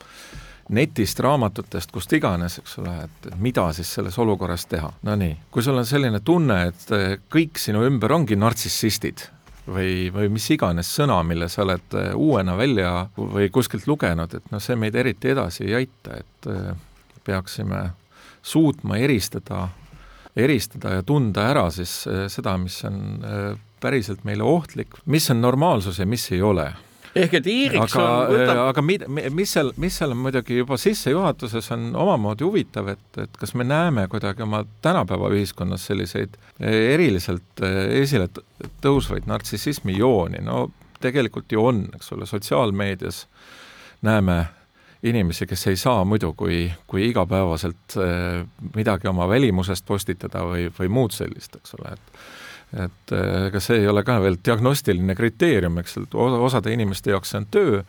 netist, 0.70 1.20
raamatutest, 1.24 1.92
kust 1.96 2.14
iganes, 2.18 2.60
eks 2.62 2.78
ole, 2.82 2.94
et 3.08 3.30
mida 3.42 3.68
siis 3.76 3.90
selles 3.98 4.18
olukorras 4.20 4.68
teha. 4.70 4.90
Nonii, 5.08 5.38
kui 5.52 5.64
sul 5.64 5.80
on 5.80 5.88
selline 5.88 6.22
tunne, 6.26 6.60
et 6.72 6.94
eh, 6.96 7.08
kõik 7.32 7.60
sinu 7.62 7.86
ümber 7.88 8.14
ongi 8.16 8.38
nartsissistid 8.40 9.28
või, 9.68 10.10
või 10.14 10.32
mis 10.34 10.48
iganes 10.54 10.92
sõna, 11.00 11.22
mille 11.28 11.50
sa 11.52 11.64
oled 11.64 11.98
eh, 12.00 12.12
uuena 12.16 12.58
välja 12.60 12.92
või 13.18 13.52
kuskilt 13.54 13.88
lugenud, 13.88 14.34
et 14.34 14.52
noh, 14.52 14.64
see 14.64 14.76
meid 14.80 14.96
eriti 14.96 15.32
edasi 15.34 15.68
ei 15.70 15.78
aita, 15.84 16.20
et 16.20 16.52
eh, 16.52 16.74
peaksime 17.28 17.90
suutma 18.48 19.00
eristada, 19.04 19.68
eristada 20.36 20.98
ja 21.00 21.04
tunda 21.04 21.48
ära 21.50 21.66
siis 21.74 22.04
seda, 22.32 22.54
mis 22.62 22.78
on 22.88 23.20
päriselt 23.82 24.24
meile 24.24 24.46
ohtlik, 24.48 24.96
mis 25.12 25.28
on 25.34 25.42
normaalsus 25.44 26.00
ja 26.00 26.06
mis 26.08 26.24
ei 26.32 26.40
ole 26.46 26.70
ehk 27.24 27.38
et 27.40 27.48
Erikson 27.52 28.04
aga 28.04 28.32
võtab, 28.32 28.62
aga 28.72 28.84
mid, 28.86 29.06
mis 29.36 29.54
seal, 29.56 29.72
mis 29.82 29.98
seal 30.00 30.14
on 30.16 30.22
muidugi 30.26 30.60
juba 30.60 30.78
sissejuhatuses 30.82 31.72
on 31.76 31.90
omamoodi 31.98 32.46
huvitav, 32.48 32.92
et, 32.94 33.08
et 33.24 33.40
kas 33.40 33.54
me 33.58 33.68
näeme 33.68 34.08
kuidagi 34.12 34.46
oma 34.46 34.64
tänapäeva 34.86 35.32
ühiskonnas 35.36 35.88
selliseid 35.90 36.38
eh, 36.60 36.94
eriliselt 36.94 37.64
eh, 37.66 37.80
esile 38.02 38.30
tõusvaid 38.84 39.30
nartsissismi 39.30 39.98
jooni, 39.98 40.44
no 40.46 40.68
tegelikult 41.04 41.52
ju 41.54 41.66
on, 41.70 41.86
eks 41.98 42.14
ole, 42.16 42.26
sotsiaalmeedias 42.30 43.26
näeme 44.06 44.46
inimesi, 45.06 45.46
kes 45.46 45.68
ei 45.70 45.78
saa 45.78 46.02
muidu 46.06 46.32
kui, 46.34 46.66
kui 46.90 47.06
igapäevaselt 47.12 47.94
midagi 48.76 49.08
oma 49.08 49.28
välimusest 49.30 49.86
postitada 49.86 50.42
või, 50.50 50.72
või 50.80 50.90
muud 50.90 51.14
sellist, 51.14 51.54
eks 51.60 51.76
ole, 51.78 51.94
et 51.94 52.22
et 52.76 53.16
eh, 53.16 53.48
ega 53.48 53.62
see 53.64 53.82
ei 53.82 53.90
ole 53.90 54.04
ka 54.08 54.20
veel 54.24 54.40
diagnostiline 54.44 55.16
kriteerium, 55.16 55.80
eks, 55.82 56.00
et 56.04 56.16
osa, 56.16 56.40
osade 56.50 56.74
inimeste 56.76 57.14
jaoks 57.14 57.32
see 57.32 57.42
on 57.42 57.48
töö, 57.52 57.84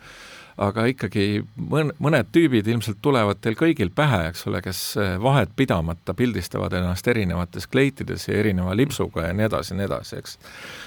aga 0.59 0.85
ikkagi 0.91 1.25
mõn-, 1.71 1.91
mõned 2.03 2.29
tüübid 2.35 2.67
ilmselt 2.67 2.99
tulevad 3.03 3.39
teil 3.43 3.55
kõigil 3.59 3.91
pähe, 3.95 4.25
eks 4.31 4.45
ole, 4.49 4.61
kes 4.63 4.81
eh, 4.99 5.11
vahet 5.21 5.51
pidamata 5.59 6.15
pildistavad 6.17 6.75
ennast 6.79 7.07
erinevates 7.11 7.67
kleitides 7.71 8.27
ja 8.29 8.39
erineva 8.39 8.75
lipsuga 8.77 9.27
ja 9.27 9.35
nii 9.35 9.47
edasi 9.49 9.73
ja 9.73 9.79
nii 9.81 9.87
edasi, 9.89 10.21
eks. 10.23 10.39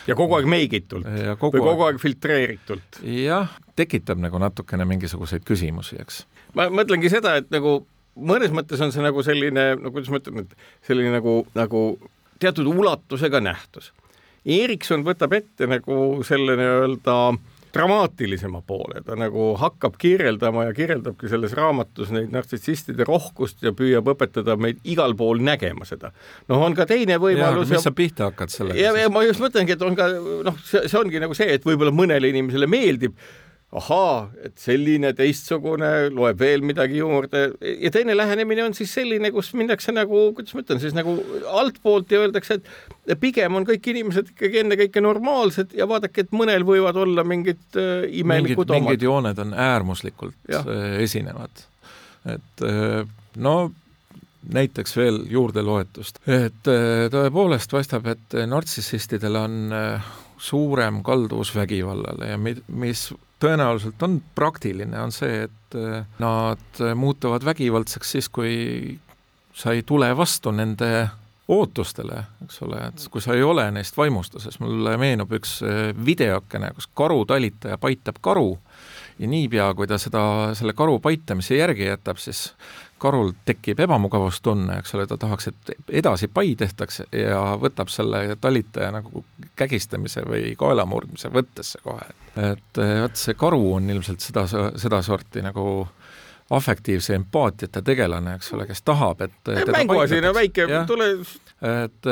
ja 0.09 0.17
kogu 0.19 0.39
aeg 0.39 0.49
meigitult 0.49 1.09
ja 1.09 1.37
või 1.37 1.61
kogu 1.61 1.89
aeg 1.89 2.01
filtreeritult. 2.03 3.03
jah, 3.05 3.53
tekitab 3.77 4.21
nagu 4.25 4.41
natukene 4.41 4.89
mingisuguseid 4.89 5.45
küsimusi, 5.49 6.01
eks. 6.01 6.25
ma 6.57 6.71
mõtlengi 6.73 7.13
seda, 7.13 7.37
et 7.41 7.53
nagu 7.53 7.83
mõnes 8.17 8.53
mõttes 8.53 8.81
on 8.85 8.93
see 8.93 9.05
nagu 9.05 9.25
selline, 9.25 9.73
no 9.81 9.93
kuidas 9.93 10.13
ma 10.13 10.21
ütlen, 10.21 10.45
et 10.45 10.57
selline 10.89 11.13
nagu, 11.15 11.43
nagu 11.57 11.85
teatud 12.43 12.69
ulatusega 12.69 13.41
nähtus. 13.43 13.93
Erikson 14.43 15.05
võtab 15.07 15.37
ette 15.39 15.69
nagu 15.71 15.97
selle 16.27 16.57
nii-öelda 16.59 17.17
dramaatilisema 17.73 18.61
poole, 18.67 19.01
ta 19.05 19.17
nagu 19.17 19.53
hakkab 19.57 19.95
kirjeldama 20.01 20.67
ja 20.69 20.75
kirjeldabki 20.77 21.31
selles 21.31 21.55
raamatus 21.57 22.11
neid 22.13 22.33
nartsissistide 22.35 23.07
rohkust 23.09 23.63
ja 23.65 23.73
püüab 23.77 24.11
õpetada 24.13 24.59
meid 24.61 24.83
igal 24.85 25.15
pool 25.17 25.41
nägema 25.41 25.87
seda. 25.89 26.13
noh, 26.51 26.61
on 26.61 26.77
ka 26.77 26.87
teine 26.91 27.17
võimalus. 27.23 27.73
mis 27.73 27.87
sa 27.87 27.95
pihta 27.97 28.29
hakkad 28.29 28.53
sellega? 28.53 28.81
ja, 28.81 28.93
ja 29.05 29.13
ma 29.13 29.25
just 29.25 29.41
mõtlengi, 29.41 29.77
et 29.77 29.87
on 29.87 29.97
ka 29.97 30.11
noh, 30.51 30.59
see 30.67 30.99
ongi 31.01 31.23
nagu 31.23 31.37
see, 31.39 31.49
et 31.57 31.65
võib-olla 31.65 31.95
mõnele 31.97 32.33
inimesele 32.35 32.69
meeldib 32.69 33.17
ahaa, 33.73 34.27
et 34.45 34.53
selline 34.61 35.15
teistsugune 35.17 35.89
loeb 36.13 36.41
veel 36.43 36.65
midagi 36.67 36.99
juurde 37.01 37.45
ja 37.63 37.91
teine 37.95 38.17
lähenemine 38.17 38.67
on 38.67 38.77
siis 38.77 38.93
selline, 38.93 39.31
kus 39.33 39.53
minnakse 39.57 39.95
nagu, 39.97 40.27
kuidas 40.37 40.53
ma 40.53 40.65
ütlen 40.65 40.83
siis 40.83 40.97
nagu 40.97 41.15
altpoolt 41.49 42.13
ja 42.13 42.21
öeldakse, 42.21 42.59
et 43.09 43.21
pigem 43.21 43.57
on 43.57 43.67
kõik 43.69 43.89
inimesed 43.95 44.35
ikkagi 44.35 44.61
ennekõike 44.65 45.05
normaalsed 45.05 45.73
ja 45.79 45.89
vaadake, 45.89 46.27
et 46.27 46.37
mõnel 46.37 46.67
võivad 46.69 47.01
olla 47.01 47.25
mingid 47.25 47.81
äh, 47.81 48.05
imelikud 48.21 48.69
mingid, 48.69 48.91
mingid 48.91 49.09
jooned 49.09 49.41
on 49.41 49.57
äärmuslikult 49.57 50.53
ja. 50.53 50.61
esinevad. 51.01 51.65
et 52.29 52.67
no 53.41 53.57
näiteks 54.53 54.97
veel 54.99 55.23
juurdeloetust, 55.33 56.21
et 56.29 56.73
tõepoolest 57.15 57.73
paistab, 57.73 58.07
et 58.11 58.41
nartsissistidel 58.51 59.39
on 59.39 59.59
suurem 60.43 61.01
kalduvus 61.07 61.55
vägivallale 61.55 62.35
ja 62.35 62.39
mis 62.43 63.13
tõenäoliselt 63.43 64.03
on 64.07 64.21
praktiline, 64.35 64.99
on 65.03 65.13
see, 65.15 65.47
et 65.49 65.79
nad 66.23 66.83
muutuvad 66.97 67.45
vägivaldseks 67.49 68.15
siis, 68.17 68.29
kui 68.29 68.55
sa 69.57 69.73
ei 69.73 69.83
tule 69.87 70.11
vastu 70.17 70.53
nende 70.55 70.91
ootustele, 71.53 72.23
eks 72.45 72.63
ole, 72.63 72.81
et 72.89 73.07
kui 73.13 73.23
sa 73.25 73.35
ei 73.37 73.43
ole 73.45 73.65
neist 73.75 73.97
vaimustuses, 73.99 74.59
mulle 74.63 74.95
meenub 75.01 75.33
üks 75.37 75.59
videokene, 76.07 76.71
kus 76.77 76.89
karutalitaja 76.97 77.79
paitab 77.83 78.21
karu 78.25 78.55
ja 79.19 79.29
niipea, 79.29 79.73
kui 79.77 79.89
ta 79.91 79.99
seda, 80.01 80.23
selle 80.59 80.75
karu 80.77 80.99
paitamise 81.03 81.59
järgi 81.59 81.89
jätab, 81.91 82.21
siis 82.23 82.53
karul 83.03 83.33
tekib 83.49 83.81
ebamugavustunne, 83.83 84.79
eks 84.81 84.95
ole, 84.97 85.07
ta 85.11 85.19
tahaks, 85.21 85.51
et 85.51 85.73
edasi 86.03 86.29
pai 86.33 86.55
tehtaks 86.59 87.03
ja 87.11 87.43
võtab 87.61 87.91
selle 87.93 88.37
talitaja 88.41 88.93
nagu 88.95 89.25
kägistamise 89.59 90.25
või 90.29 90.55
kaelamurdmise 90.59 91.33
võttesse 91.35 91.83
kohe. 91.85 92.07
et 92.37 92.83
vot 93.03 93.19
see 93.19 93.35
karu 93.39 93.65
on 93.75 93.91
ilmselt 93.91 94.25
seda, 94.25 94.47
sedasorti 94.81 95.43
nagu 95.45 95.67
afektiivse 96.53 97.15
empaatiate 97.17 97.83
tegelane, 97.83 98.37
eks 98.37 98.53
ole, 98.53 98.67
kes 98.69 98.83
tahab, 98.85 99.23
et 99.25 99.51
mänguasina 99.73 100.33
väike, 100.37 100.67
tule 100.89 101.09
et 101.63 102.09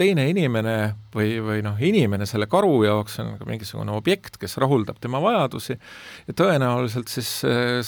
teine 0.00 0.24
inimene 0.30 0.76
või, 1.14 1.34
või 1.44 1.60
noh, 1.64 1.76
inimene 1.84 2.26
selle 2.26 2.48
karu 2.50 2.80
jaoks 2.86 3.18
on 3.22 3.34
mingisugune 3.46 3.92
objekt, 3.92 4.38
kes 4.40 4.56
rahuldab 4.62 4.96
tema 5.02 5.20
vajadusi 5.22 5.76
ja 5.76 6.36
tõenäoliselt 6.36 7.12
siis 7.12 7.28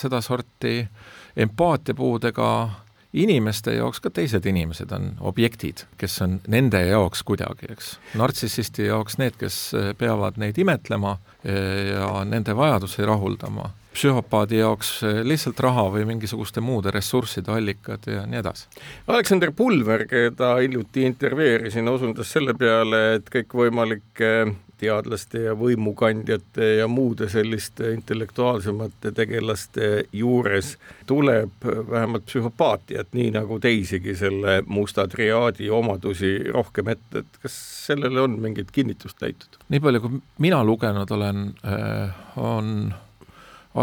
sedasorti 0.00 0.82
empaatiapuudega 1.36 2.50
inimeste 3.12 3.74
jaoks 3.74 4.00
ka 4.00 4.10
teised 4.14 4.46
inimesed 4.46 4.92
on 4.94 5.10
objektid, 5.20 5.84
kes 5.98 6.20
on 6.22 6.38
nende 6.50 6.82
jaoks 6.86 7.24
kuidagi, 7.26 7.72
eks. 7.72 7.96
nartsissisti 8.18 8.86
jaoks 8.86 9.18
need, 9.18 9.36
kes 9.40 9.58
peavad 9.98 10.38
neid 10.38 10.58
imetlema 10.58 11.16
ja 11.90 12.24
nende 12.24 12.56
vajadusi 12.56 13.06
rahuldama. 13.06 13.70
psühhopaadi 13.90 14.60
jaoks 14.60 15.00
lihtsalt 15.26 15.60
raha 15.60 15.88
või 15.90 16.04
mingisuguste 16.06 16.62
muude 16.62 16.92
ressursside 16.94 17.50
allikad 17.50 18.06
ja 18.06 18.22
nii 18.26 18.38
edasi. 18.38 18.68
Aleksander 19.10 19.50
Pulver, 19.52 20.06
keda 20.06 20.54
hiljuti 20.60 21.02
intervjueerisin, 21.02 21.88
osundas 21.88 22.30
selle 22.32 22.54
peale, 22.54 23.00
et 23.18 23.32
kõikvõimalike 23.34 24.30
teadlaste 24.80 25.44
ja 25.44 25.54
võimukandjate 25.58 26.70
ja 26.80 26.88
muude 26.88 27.28
selliste 27.30 27.92
intellektuaalsemate 27.94 29.12
tegelaste 29.16 29.90
juures 30.12 30.74
tuleb 31.06 31.66
vähemalt 31.90 32.26
psühhopaatiat, 32.28 33.12
nii 33.16 33.34
nagu 33.36 33.60
teisigi 33.62 34.16
selle 34.18 34.60
musta 34.66 35.06
triaadi 35.10 35.70
omadusi 35.70 36.36
rohkem 36.52 36.92
ette, 36.94 37.24
et 37.24 37.38
kas 37.42 37.60
sellele 37.86 38.24
on 38.24 38.38
mingit 38.40 38.72
kinnitust 38.72 39.22
leitud? 39.22 39.60
nii 39.68 39.82
palju, 39.84 40.02
kui 40.04 40.18
mina 40.42 40.62
lugenud 40.64 41.10
olen, 41.14 41.46
on 42.40 42.74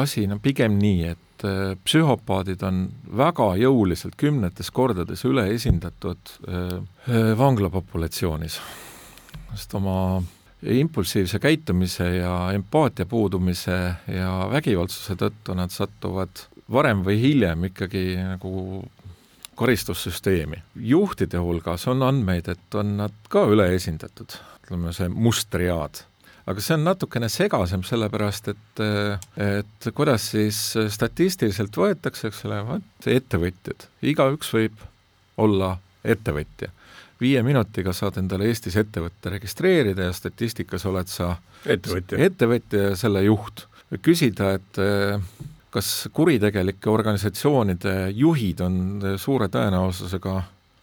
asi 0.01 0.25
no 0.27 0.39
pigem 0.43 0.77
nii, 0.81 1.13
et 1.13 1.45
psühhopaadid 1.85 2.63
on 2.65 2.87
väga 3.17 3.51
jõuliselt 3.61 4.17
kümnetes 4.17 4.71
kordades 4.73 5.23
üleesindatud 5.27 6.33
vanglapopulatsioonis, 7.37 8.57
sest 9.53 9.77
oma 9.77 9.97
impulsiivse 10.63 11.39
käitumise 11.39 12.15
ja 12.15 12.51
empaatia 12.53 13.05
puudumise 13.05 13.77
ja 14.07 14.31
vägivaldsuse 14.51 15.15
tõttu 15.19 15.55
nad 15.57 15.73
satuvad 15.73 16.47
varem 16.71 17.03
või 17.05 17.19
hiljem 17.21 17.69
ikkagi 17.69 18.17
nagu 18.17 18.83
karistussüsteemi. 19.57 20.61
juhtide 20.75 21.37
hulgas 21.37 21.87
on 21.87 22.03
andmeid, 22.03 22.47
et 22.47 22.75
on 22.75 22.97
nad 22.97 23.13
ka 23.29 23.45
üleesindatud, 23.49 24.37
ütleme 24.63 24.93
see 24.93 25.09
must 25.09 25.49
triaad. 25.49 26.03
aga 26.47 26.61
see 26.61 26.77
on 26.77 26.85
natukene 26.87 27.29
segasem, 27.29 27.83
sellepärast 27.83 28.47
et, 28.53 28.81
et 29.37 29.89
kuidas 29.93 30.29
siis 30.31 30.59
statistiliselt 30.89 31.77
võetakse, 31.77 32.27
eks 32.27 32.45
ole, 32.45 32.61
vot 32.65 33.09
ettevõtjad, 33.13 33.89
igaüks 34.01 34.53
võib 34.53 34.85
olla 35.37 35.77
ettevõtja 36.03 36.71
viie 37.21 37.41
minutiga 37.45 37.93
saad 37.95 38.19
endale 38.21 38.49
Eestis 38.51 38.77
ettevõtte 38.79 39.31
registreerida 39.33 40.09
ja 40.09 40.15
statistikas 40.15 40.85
oled 40.89 41.09
sa 41.11 41.33
ettevõtja, 41.65 42.19
ettevõtja 42.29 42.89
ja 42.91 42.95
selle 42.99 43.23
juht. 43.25 43.65
küsida, 44.03 44.53
et 44.57 44.79
kas 45.73 46.07
kuritegelike 46.13 46.89
organisatsioonide 46.89 47.95
juhid 48.15 48.61
on 48.65 48.77
suure 49.19 49.47
tõenäosusega 49.51 50.35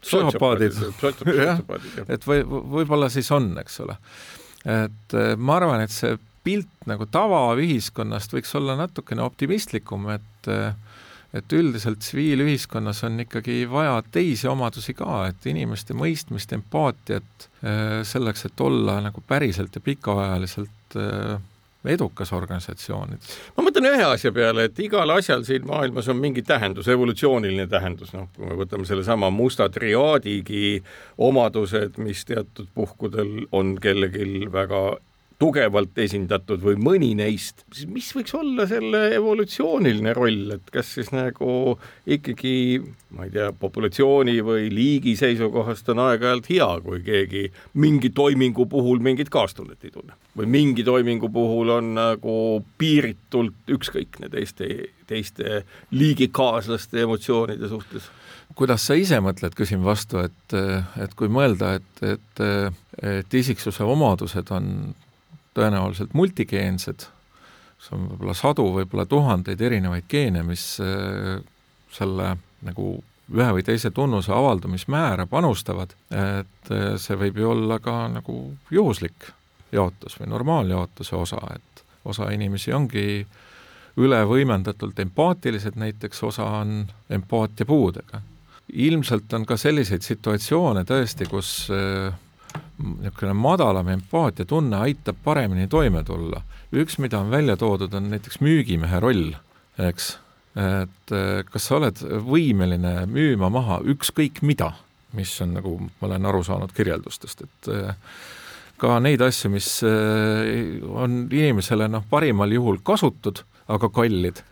psühhopaadid, 0.05 0.77
jah, 1.47 1.61
et 2.09 2.27
või, 2.29 2.43
võib-olla 2.45 3.09
siis 3.13 3.31
on, 3.33 3.53
eks 3.61 3.81
ole. 3.85 3.97
et 4.69 5.19
ma 5.39 5.59
arvan, 5.61 5.85
et 5.85 5.95
see 5.95 6.17
pilt 6.45 6.89
nagu 6.89 7.07
tavaühiskonnast 7.09 8.35
võiks 8.37 8.53
olla 8.59 8.77
natukene 8.77 9.25
optimistlikum, 9.25 10.11
et 10.13 10.51
et 11.35 11.53
üldiselt 11.53 11.99
tsiviilühiskonnas 11.99 13.03
on 13.09 13.25
ikkagi 13.25 13.65
vaja 13.71 13.97
teisi 14.15 14.49
omadusi 14.49 14.95
ka, 14.95 15.25
et 15.33 15.47
inimeste 15.51 15.97
mõistmist, 15.99 16.53
empaatiat 16.55 17.49
selleks, 18.07 18.47
et 18.47 18.61
olla 18.63 19.01
nagu 19.03 19.23
päriselt 19.27 19.75
ja 19.75 19.83
pikaajaliselt 19.83 20.99
edukas 21.85 22.33
organisatsioonides. 22.33 23.39
ma 23.57 23.65
mõtlen 23.67 23.91
ühe 23.91 24.05
asja 24.07 24.33
peale, 24.33 24.69
et 24.69 24.79
igal 24.81 25.11
asjal 25.17 25.45
siin 25.45 25.67
maailmas 25.69 26.09
on 26.09 26.21
mingi 26.21 26.43
tähendus, 26.43 26.89
evolutsiooniline 26.89 27.67
tähendus, 27.71 28.15
noh, 28.17 28.29
kui 28.37 28.49
me 28.49 28.57
võtame 28.59 28.89
sellesama 28.89 29.31
musta 29.35 29.69
triaadigi 29.73 30.83
omadused, 31.19 31.99
mis 32.01 32.25
teatud 32.25 32.71
puhkudel 32.75 33.45
on 33.53 33.77
kellelgi 33.81 34.49
väga 34.53 34.85
tugevalt 35.39 35.99
esindatud 35.99 36.63
või 36.63 36.79
mõni 36.81 37.13
neist, 37.19 37.65
siis 37.75 37.89
mis 37.91 38.11
võiks 38.17 38.35
olla 38.39 38.69
selle 38.71 39.07
evolutsiooniline 39.17 40.15
roll, 40.17 40.55
et 40.57 40.71
kas 40.75 40.95
siis 40.97 41.11
nagu 41.15 41.75
ikkagi 42.07 42.55
ma 43.15 43.27
ei 43.27 43.33
tea, 43.35 43.51
populatsiooni 43.59 44.37
või 44.45 44.69
liigi 44.75 45.15
seisukohast 45.19 45.89
on 45.93 46.03
aeg-ajalt 46.05 46.49
hea, 46.51 46.69
kui 46.85 47.01
keegi 47.05 47.45
mingi 47.81 48.11
toimingu 48.15 48.67
puhul 48.71 49.03
mingit 49.05 49.31
kaastunnet 49.35 49.87
ei 49.87 49.95
tunne? 49.95 50.17
Või 50.39 50.51
mingi 50.51 50.85
toimingu 50.87 51.31
puhul 51.33 51.71
on 51.77 51.95
nagu 51.99 52.37
piiritult 52.79 53.75
ükskõikne 53.77 54.31
teiste, 54.33 54.69
teiste 55.11 55.63
liigikaaslaste 55.95 57.05
emotsioonide 57.07 57.71
suhtes? 57.71 58.11
Kuidas 58.55 58.85
sa 58.87 58.95
ise 58.99 59.19
mõtled, 59.25 59.55
küsin 59.57 59.83
vastu, 59.83 60.21
et, 60.23 60.57
et 61.01 61.15
kui 61.19 61.31
mõelda, 61.33 61.75
et, 61.81 62.03
et, 62.07 62.45
et 63.03 63.39
isiksuse 63.41 63.87
omadused 63.87 64.51
on 64.55 64.69
tõenäoliselt 65.55 66.15
multigeensed, 66.15 67.07
see 67.79 67.97
on 67.97 68.09
võib-olla 68.13 68.35
sadu, 68.39 68.67
võib-olla 68.75 69.07
tuhandeid 69.07 69.61
erinevaid 69.61 70.09
geene, 70.11 70.43
mis 70.47 70.67
äh, 70.83 71.39
selle 71.95 72.35
nagu 72.65 72.97
ühe 73.35 73.53
või 73.57 73.65
teise 73.65 73.91
tunnuse 73.95 74.33
avaldamismäära 74.35 75.27
panustavad, 75.31 75.95
et 76.11 76.73
äh, 76.73 76.95
see 77.01 77.19
võib 77.21 77.41
ju 77.41 77.51
olla 77.55 77.79
ka 77.83 78.05
nagu 78.13 78.39
juhuslik 78.71 79.31
jaotus 79.73 80.19
või 80.21 80.31
normaaljaotuse 80.35 81.17
osa, 81.17 81.41
et 81.55 81.85
osa 82.05 82.29
inimesi 82.35 82.73
ongi 82.73 83.25
üle 83.97 84.21
võimendatult 84.27 84.99
empaatilised, 85.01 85.79
näiteks 85.79 86.23
osa 86.27 86.45
on 86.61 86.87
empaatiapuudega. 87.11 88.21
ilmselt 88.73 89.33
on 89.33 89.45
ka 89.47 89.57
selliseid 89.57 90.03
situatsioone 90.03 90.85
tõesti, 90.85 91.29
kus 91.31 91.69
äh, 91.71 92.15
niisugune 92.79 93.35
madalam 93.39 93.89
empaatiatunne 93.89 94.77
aitab 94.77 95.17
paremini 95.25 95.69
toime 95.69 96.05
tulla. 96.05 96.43
üks, 96.75 96.99
mida 96.99 97.21
on 97.21 97.31
välja 97.31 97.57
toodud, 97.57 97.93
on 97.95 98.11
näiteks 98.11 98.41
müügimehe 98.43 99.01
roll, 99.01 99.35
eks, 99.79 100.17
et 100.59 101.13
eh, 101.15 101.43
kas 101.51 101.69
sa 101.69 101.77
oled 101.79 102.01
võimeline 102.27 103.05
müüma 103.07 103.51
maha 103.51 103.79
ükskõik 103.95 104.43
mida, 104.43 104.73
mis 105.15 105.35
on, 105.43 105.55
nagu 105.55 105.77
ma 105.85 106.09
olen 106.09 106.27
aru 106.27 106.43
saanud 106.43 106.75
kirjeldustest, 106.75 107.45
et 107.47 107.71
eh, 107.71 107.93
ka 108.83 108.99
neid 108.99 109.23
asju, 109.23 109.53
mis 109.55 109.69
eh, 109.87 110.83
on 110.91 111.25
inimesele 111.31 111.89
noh, 111.89 112.03
parimal 112.11 112.51
juhul 112.51 112.83
kasutud, 112.83 113.45
aga 113.71 113.89
kallid 113.89 114.43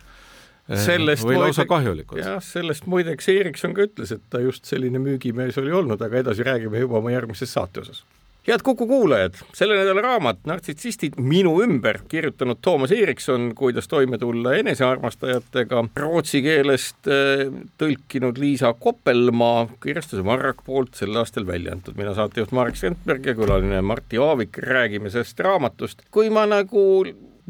sellest 0.79 1.27
või 1.27 1.39
lausa 1.41 1.67
kahjulikud. 1.69 2.19
jah, 2.23 2.41
sellest 2.43 2.87
muideks 2.89 3.29
Erikson 3.33 3.75
ka 3.77 3.87
ütles, 3.87 4.11
et 4.15 4.25
ta 4.29 4.41
just 4.43 4.65
selline 4.69 5.01
müügimees 5.03 5.57
oli 5.61 5.71
olnud, 5.71 6.01
aga 6.01 6.23
edasi 6.23 6.45
räägime 6.47 6.83
juba 6.83 6.99
oma 7.01 7.13
järgmises 7.15 7.53
saate 7.53 7.83
osas 7.85 8.03
head 8.47 8.59
Kuku 8.63 8.87
kuulajad, 8.87 9.37
selle 9.55 9.77
nädala 9.77 10.01
raamat 10.03 10.41
Nartsissistid 10.47 11.15
minu 11.17 11.53
ümber 11.63 12.01
kirjutanud 12.11 12.59
Toomas 12.61 12.91
Erikson, 12.91 13.51
kuidas 13.55 13.87
toime 13.87 14.17
tulla 14.19 14.55
enesearmastajatega, 14.59 15.83
rootsi 15.99 16.43
keelest 16.43 17.07
äh, 17.07 17.45
tõlkinud 17.79 18.39
Liisa 18.41 18.73
Koppelmaa, 18.79 19.67
kirjastuse 19.83 20.25
Marrak 20.27 20.63
poolt 20.65 20.99
sel 20.99 21.15
aastal 21.19 21.47
välja 21.47 21.75
antud. 21.77 21.95
mina 21.97 22.15
saatejuht 22.17 22.51
Marek 22.51 22.79
Strandberg 22.79 23.31
ja 23.31 23.35
külaline 23.37 23.81
Martti 23.81 24.19
Aavik, 24.19 24.59
räägime 24.59 25.11
sellest 25.13 25.39
raamatust. 25.39 26.03
kui 26.11 26.29
ma 26.29 26.45
nagu 26.45 26.83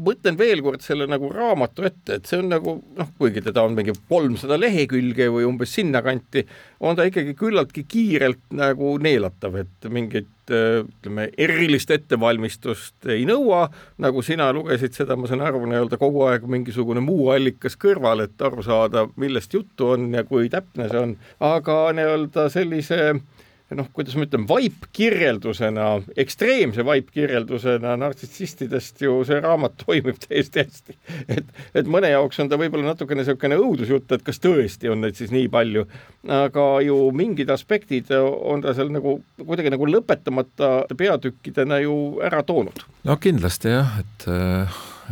mõtlen 0.02 0.38
veel 0.38 0.62
kord 0.64 0.82
selle 0.84 1.06
nagu 1.10 1.28
raamatu 1.32 1.86
ette, 1.86 2.18
et 2.18 2.28
see 2.28 2.40
on 2.42 2.50
nagu 2.50 2.76
noh, 2.98 3.10
kuigi 3.18 3.42
teda 3.44 3.62
on 3.66 3.76
mingi 3.76 3.94
kolmsada 4.10 4.58
lehekülge 4.58 5.28
või 5.32 5.46
umbes 5.48 5.74
sinnakanti, 5.76 6.44
on 6.84 6.98
ta 6.98 7.06
ikkagi 7.08 7.36
küllaltki 7.38 7.86
kiirelt 7.88 8.42
nagu 8.56 8.96
neelatav, 9.02 9.60
et 9.62 9.90
mingit 9.92 10.30
ütleme, 10.44 11.30
erilist 11.40 11.88
ettevalmistust 11.94 13.08
ei 13.14 13.22
nõua, 13.28 13.62
nagu 14.02 14.22
sina 14.22 14.50
lugesid 14.52 14.92
seda, 14.96 15.16
ma 15.16 15.30
saan 15.30 15.44
aru, 15.46 15.62
nii-öelda 15.70 15.96
kogu 16.00 16.26
aeg 16.28 16.44
mingisugune 16.50 17.00
muu 17.04 17.30
allikas 17.32 17.78
kõrval, 17.80 18.26
et 18.26 18.44
aru 18.44 18.64
saada, 18.66 19.06
millest 19.16 19.54
juttu 19.56 19.94
on 19.94 20.10
ja 20.12 20.26
kui 20.28 20.50
täpne 20.52 20.90
see 20.90 21.00
on, 21.00 21.16
aga 21.40 21.78
nii-öelda 21.96 22.50
sellise 22.52 23.00
äh, 23.14 23.24
noh, 23.72 23.86
kuidas 23.96 24.14
ma 24.18 24.26
ütlen, 24.26 24.44
vaipkirjeldusena, 24.48 25.86
ekstreemse 26.20 26.84
vaipkirjeldusena 26.86 27.94
nartsissistidest 28.00 29.00
ju 29.06 29.16
see 29.26 29.40
raamat 29.40 29.78
toimib 29.80 30.20
täiesti 30.20 30.64
hästi. 30.64 30.96
et, 31.38 31.48
et 31.80 31.88
mõne 31.90 32.10
jaoks 32.12 32.42
on 32.44 32.50
ta 32.52 32.58
võib-olla 32.60 32.92
natukene 32.92 33.22
niisugune 33.22 33.58
õudusjutt, 33.60 34.12
et 34.12 34.26
kas 34.26 34.42
tõesti 34.44 34.92
on 34.92 35.00
neid 35.04 35.16
siis 35.18 35.32
nii 35.34 35.48
palju, 35.52 35.86
aga 36.42 36.68
ju 36.84 37.00
mingid 37.16 37.50
aspektid 37.54 38.12
on 38.14 38.64
ta 38.64 38.76
seal 38.76 38.92
nagu 38.92 39.16
kuidagi 39.40 39.72
nagu 39.72 39.88
lõpetamata 39.88 40.72
peatükkidena 40.96 41.80
ju 41.84 41.98
ära 42.24 42.44
toonud. 42.46 42.84
no 43.08 43.16
kindlasti 43.16 43.72
jah, 43.72 43.98
et, 44.04 44.28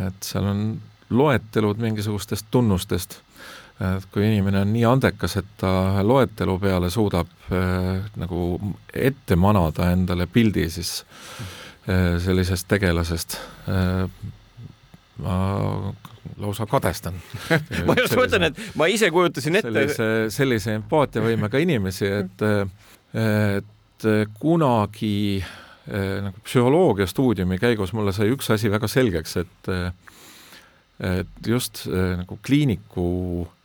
et 0.09 0.33
seal 0.33 0.49
on 0.53 0.65
loetelud 1.13 1.81
mingisugustest 1.81 2.47
tunnustest 2.53 3.21
et 3.83 4.07
kui 4.13 4.27
inimene 4.27 4.63
on 4.63 4.73
nii 4.73 4.85
andekas, 4.87 5.37
et 5.41 5.49
ta 5.61 6.03
loetelu 6.07 6.59
peale 6.63 6.91
suudab 6.93 7.31
äh, 7.51 8.05
nagu 8.21 8.45
ette 8.95 9.37
manada 9.39 9.91
endale 9.95 10.29
pildi 10.31 10.69
siis 10.71 11.01
äh, 11.89 12.19
sellisest 12.23 12.69
tegelasest 12.71 13.39
äh,, 13.73 14.05
ma 15.23 15.39
lausa 16.39 16.67
kadestan. 16.71 17.19
Ma 17.87 17.97
just 17.99 18.15
mõtlen, 18.19 18.49
et 18.49 18.61
ma 18.79 18.87
ise 18.91 19.11
kujutasin 19.13 19.59
ette 19.59 19.73
sellise, 19.73 20.07
sellise 20.33 20.77
empaatiavõimega 20.79 21.61
inimesi, 21.63 22.09
et 22.23 22.45
et 23.13 24.07
kunagi 24.41 25.43
nagu 26.25 26.41
psühholoogia 26.47 27.05
stuudiumi 27.11 27.59
käigus 27.61 27.93
mulle 27.93 28.15
sai 28.17 28.31
üks 28.33 28.49
asi 28.55 28.71
väga 28.73 28.89
selgeks, 28.89 29.37
et 29.43 29.71
et 31.03 31.51
just 31.51 31.85
nagu 31.91 32.39
kliiniku 32.47 33.11
Äh, 33.53 33.62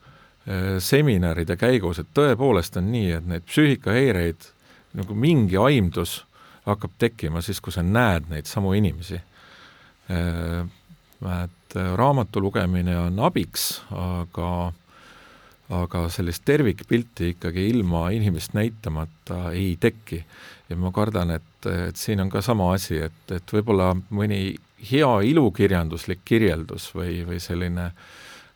seminaride 0.79 1.57
käigus, 1.59 1.99
et 1.99 2.07
tõepoolest 2.15 2.77
on 2.79 2.85
nii, 2.91 3.09
et 3.17 3.25
neid 3.27 3.43
psüühikahäireid 3.49 4.45
nagu 4.95 5.15
mingi 5.17 5.57
aimdus 5.59 6.21
hakkab 6.67 6.95
tekkima 6.99 7.41
siis, 7.43 7.61
kui 7.63 7.73
sa 7.73 7.83
näed 7.83 8.27
neid 8.31 8.49
samu 8.49 8.73
inimesi. 8.77 9.19
Äh, 10.11 10.67
et 11.43 11.77
raamatu 11.97 12.41
lugemine 12.41 12.97
on 12.99 13.19
abiks, 13.27 13.81
aga 13.91 14.73
aga 15.67 16.05
sellist 16.07 16.45
tervikpilti 16.47 17.33
ikkagi 17.33 17.65
ilma 17.67 18.05
inimest 18.15 18.53
näitamata 18.55 19.49
ei 19.51 19.75
teki. 19.79 20.21
ja 20.69 20.75
ma 20.75 20.91
kardan, 20.95 21.31
et, 21.31 21.67
et 21.87 21.95
siin 21.95 22.21
on 22.23 22.29
ka 22.29 22.41
sama 22.41 22.69
asi, 22.73 23.01
et, 23.03 23.31
et 23.31 23.53
võib-olla 23.53 23.89
mõni 24.09 24.55
hea 24.91 25.09
ilukirjanduslik 25.27 26.23
kirjeldus 26.23 26.87
või, 26.95 27.25
või 27.27 27.41
selline 27.43 27.89
äh, 27.89 28.07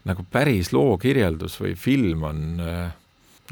nagu 0.05 0.25
päris 0.31 0.71
loo 0.73 0.97
kirjeldus 1.01 1.59
või 1.61 1.75
film 1.77 2.23
on 2.23 2.41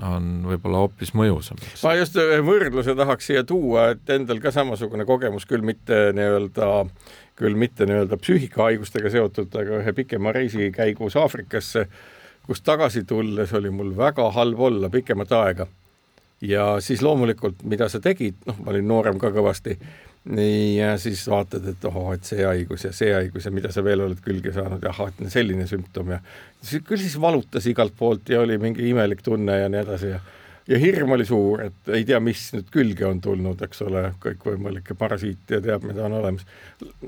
on 0.06 0.28
võib-olla 0.48 0.84
hoopis 0.84 1.12
mõjusam. 1.18 1.60
ma 1.84 1.96
just 1.98 2.16
ühe 2.20 2.40
võrdluse 2.46 2.96
tahaks 2.96 3.30
siia 3.30 3.44
tuua, 3.48 3.90
et 3.96 4.14
endal 4.16 4.40
ka 4.44 4.52
samasugune 4.56 5.06
kogemus, 5.08 5.48
küll 5.50 5.66
mitte 5.66 6.10
nii-öelda, 6.16 6.70
küll 7.40 7.58
mitte 7.60 7.88
nii-öelda 7.90 8.20
psüühikahaigustega 8.22 9.12
seotud, 9.14 9.52
aga 9.60 9.82
ühe 9.82 9.96
pikema 9.98 10.34
reisi 10.36 10.72
käigus 10.76 11.18
Aafrikasse, 11.20 11.88
kust 12.48 12.66
tagasi 12.68 13.04
tulles 13.08 13.54
oli 13.58 13.72
mul 13.74 13.92
väga 13.98 14.30
halb 14.36 14.60
olla 14.70 14.90
pikemat 14.90 15.36
aega. 15.42 15.68
ja 16.42 16.78
siis 16.80 17.02
loomulikult, 17.04 17.64
mida 17.68 17.90
sa 17.90 18.00
tegid, 18.00 18.38
noh, 18.48 18.56
ma 18.64 18.72
olin 18.72 18.88
noorem 18.88 19.20
ka 19.20 19.34
kõvasti 19.36 19.76
nii, 20.26 20.78
ja 20.78 20.98
siis 21.00 21.22
vaatad, 21.32 21.68
et 21.72 21.86
ohoo, 21.88 22.12
et 22.14 22.28
see 22.28 22.44
haigus 22.46 22.84
ja 22.86 22.92
see 22.96 23.14
haigus 23.16 23.48
ja 23.48 23.54
mida 23.56 23.72
sa 23.72 23.84
veel 23.86 24.04
oled 24.04 24.20
külge 24.24 24.52
saanud 24.56 24.84
ja 24.84 24.92
ahah, 24.92 25.14
et 25.14 25.32
selline 25.32 25.68
sümptom 25.70 26.12
ja 26.16 26.20
siis 26.62 26.84
küll 26.88 27.02
siis 27.02 27.16
valutas 27.22 27.66
igalt 27.72 27.96
poolt 27.98 28.30
ja 28.30 28.42
oli 28.44 28.60
mingi 28.62 28.90
imelik 28.90 29.24
tunne 29.26 29.62
ja 29.62 29.72
nii 29.72 29.82
edasi 29.86 30.14
ja 30.14 30.20
ja 30.70 30.78
hirm 30.78 31.16
oli 31.16 31.26
suur, 31.26 31.64
et 31.66 31.90
ei 31.96 32.04
tea, 32.06 32.20
mis 32.22 32.44
nüüd 32.54 32.68
külge 32.74 33.06
on 33.08 33.22
tulnud, 33.24 33.62
eks 33.66 33.82
ole, 33.88 34.04
kõikvõimalikke 34.22 34.94
parasiite 35.00 35.58
ja 35.58 35.64
teab, 35.66 35.88
mida 35.88 36.04
on 36.06 36.18
olemas. 36.20 36.46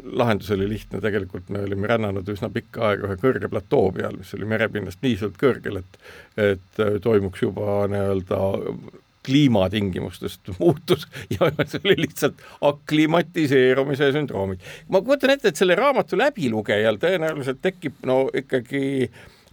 lahendus 0.04 0.50
oli 0.56 0.65
lihtne, 0.69 1.02
tegelikult 1.04 1.52
me 1.54 1.62
olime 1.67 1.91
rännanud 1.91 2.30
üsna 2.34 2.50
pikka 2.50 2.88
aega 2.89 3.10
ühe 3.10 3.19
kõrge 3.21 3.52
platoo 3.52 3.91
peal, 3.93 4.17
mis 4.17 4.34
oli 4.38 4.50
merepinnast 4.50 5.06
niivõrd 5.06 5.38
kõrgel, 5.41 5.82
et 5.84 6.02
et 6.50 6.84
toimuks 7.04 7.43
juba 7.45 7.86
nii-öelda 7.91 8.41
kliimatingimustest 9.25 10.53
muutus 10.60 11.07
ja 11.29 11.51
see 11.65 11.81
oli 11.84 11.97
lihtsalt 12.05 12.41
aklimatiseerumise 12.62 14.12
sündroomid. 14.15 14.63
ma 14.89 15.01
kujutan 15.01 15.36
ette, 15.36 15.51
et 15.51 15.60
selle 15.60 15.75
raamatu 15.75 16.17
läbilugejal 16.19 16.99
tõenäoliselt 17.01 17.62
tekib 17.62 18.01
no 18.07 18.23
ikkagi 18.34 19.12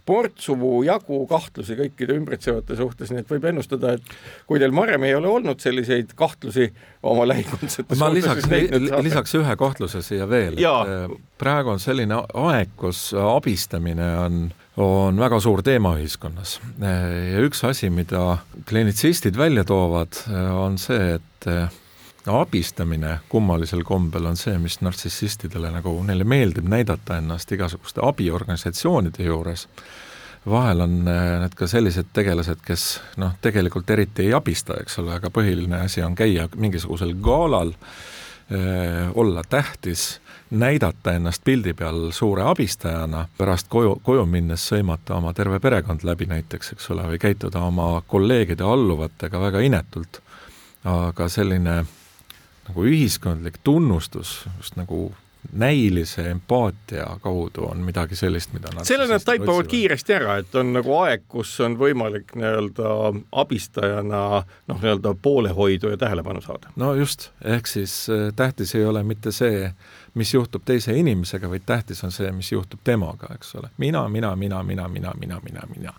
portsu 0.09 0.55
jagu 0.87 1.19
kahtlusi 1.29 1.75
kõikide 1.77 2.15
ümbritsevate 2.17 2.77
suhtes, 2.79 3.11
nii 3.13 3.21
et 3.21 3.29
võib 3.29 3.45
ennustada, 3.51 3.93
et 3.97 4.13
kui 4.49 4.61
teil 4.61 4.73
varem 4.75 5.05
ei 5.05 5.13
ole 5.17 5.29
olnud 5.29 5.61
selliseid 5.61 6.15
kahtlusi 6.17 6.69
oma 7.05 7.27
lähikondsete 7.29 7.97
ma 7.99 8.09
lisaks, 8.13 8.47
lisaks 9.05 9.37
ühe 9.37 9.57
kahtluse 9.59 10.01
siia 10.05 10.25
veel. 10.29 10.57
praegu 11.37 11.75
on 11.75 11.83
selline 11.83 12.23
aeg, 12.47 12.73
kus 12.79 13.11
abistamine 13.13 14.09
on 14.23 14.41
on 14.79 15.19
väga 15.19 15.39
suur 15.43 15.61
teema 15.65 15.93
ühiskonnas. 15.99 16.57
Ja 16.79 17.43
üks 17.43 17.63
asi, 17.67 17.89
mida 17.91 18.39
klinitsistid 18.69 19.37
välja 19.37 19.65
toovad, 19.67 20.21
on 20.55 20.77
see, 20.79 21.17
et 21.19 21.49
abistamine 22.29 23.17
kummalisel 23.29 23.83
kombel 23.87 24.29
on 24.29 24.37
see, 24.39 24.57
mis 24.61 24.79
nartsissistidele 24.85 25.71
nagu, 25.73 25.95
neile 26.07 26.27
meeldib 26.27 26.67
näidata 26.69 27.17
ennast 27.19 27.51
igasuguste 27.55 28.03
abiorganisatsioonide 28.05 29.25
juures, 29.27 29.67
vahel 30.49 30.85
on 30.85 30.95
need 31.03 31.55
ka 31.57 31.67
sellised 31.67 32.13
tegelased, 32.15 32.61
kes 32.65 32.85
noh, 33.19 33.35
tegelikult 33.43 33.89
eriti 33.91 34.29
ei 34.29 34.33
abista, 34.37 34.77
eks 34.79 34.99
ole, 35.01 35.17
aga 35.17 35.31
põhiline 35.33 35.83
asi 35.83 36.03
on 36.05 36.15
käia 36.15 36.47
mingisugusel 36.55 37.17
galal, 37.23 37.73
olla 39.19 39.43
tähtis, 39.49 40.19
näidata 40.51 41.13
ennast 41.13 41.43
pildi 41.43 41.73
peal 41.73 42.11
suure 42.11 42.43
abistajana, 42.49 43.27
pärast 43.37 43.69
koju, 43.69 43.99
koju 44.03 44.25
minnes 44.25 44.65
sõimata 44.71 45.17
oma 45.17 45.33
terve 45.33 45.59
perekond 45.59 46.03
läbi 46.03 46.25
näiteks, 46.29 46.73
eks 46.73 46.89
ole, 46.95 47.05
või 47.13 47.21
käituda 47.21 47.61
oma 47.67 48.01
kolleegide 48.07 48.63
alluvatega 48.63 49.41
väga 49.41 49.59
inetult. 49.65 50.21
aga 50.83 51.27
selline 51.29 51.73
nagu 52.67 52.83
ühiskondlik 52.85 53.57
tunnustus 53.63 54.45
just 54.57 54.77
nagu 54.79 55.11
näilise 55.53 56.29
empaatia 56.29 57.05
kaudu 57.21 57.65
on 57.65 57.77
midagi 57.77 58.15
sellist, 58.15 58.53
mida 58.53 58.67
nad 58.75 58.85
selle 58.85 59.07
nad 59.07 59.23
taipavad 59.25 59.49
otsivad. 59.49 59.71
kiiresti 59.71 60.13
ära, 60.13 60.37
et 60.37 60.55
on 60.55 60.73
nagu 60.73 60.93
aeg, 60.99 61.23
kus 61.27 61.53
on 61.63 61.77
võimalik 61.79 62.35
nii-öelda 62.35 62.91
abistajana 63.31 64.21
noh, 64.67 64.81
nii-öelda 64.81 65.15
poolehoidu 65.21 65.93
ja 65.93 65.97
tähelepanu 65.97 66.41
saada. 66.41 66.71
no 66.75 66.93
just, 66.93 67.29
ehk 67.43 67.67
siis 67.67 67.95
äh, 68.09 68.29
tähtis 68.35 68.75
ei 68.75 68.85
ole 68.85 69.03
mitte 69.03 69.31
see, 69.31 69.71
mis 70.13 70.33
juhtub 70.33 70.65
teise 70.65 70.95
inimesega, 70.97 71.49
vaid 71.49 71.65
tähtis 71.65 72.03
on 72.03 72.11
see, 72.11 72.31
mis 72.35 72.51
juhtub 72.51 72.79
temaga, 72.83 73.33
eks 73.35 73.55
ole. 73.55 73.69
mina, 73.77 74.07
mina, 74.09 74.35
mina, 74.35 74.63
mina, 74.63 74.87
mina, 74.87 75.13
mina, 75.19 75.41
mina, 75.43 75.67
mina 75.75 75.93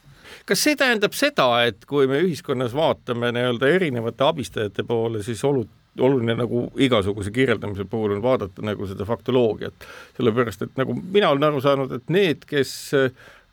kas 0.46 0.62
see 0.62 0.76
tähendab 0.78 1.14
seda, 1.16 1.48
et 1.66 1.84
kui 1.90 2.06
me 2.10 2.20
ühiskonnas 2.22 2.74
vaatame 2.74 3.32
nii-öelda 3.34 3.68
erinevate 3.68 4.24
abistajate 4.24 4.84
poole, 4.86 5.22
siis 5.26 5.42
olud 5.44 5.68
oluline 6.00 6.36
nagu 6.38 6.68
igasuguse 6.78 7.32
kirjeldamise 7.34 7.84
puhul 7.90 8.14
on 8.14 8.22
vaadata 8.22 8.62
nagu 8.64 8.86
seda 8.86 9.04
faktoloogiat, 9.08 9.86
sellepärast 10.16 10.62
et 10.66 10.78
nagu 10.78 10.94
mina 11.00 11.32
olen 11.34 11.48
aru 11.50 11.62
saanud, 11.64 11.92
et 11.98 12.12
need, 12.14 12.46
kes 12.48 12.72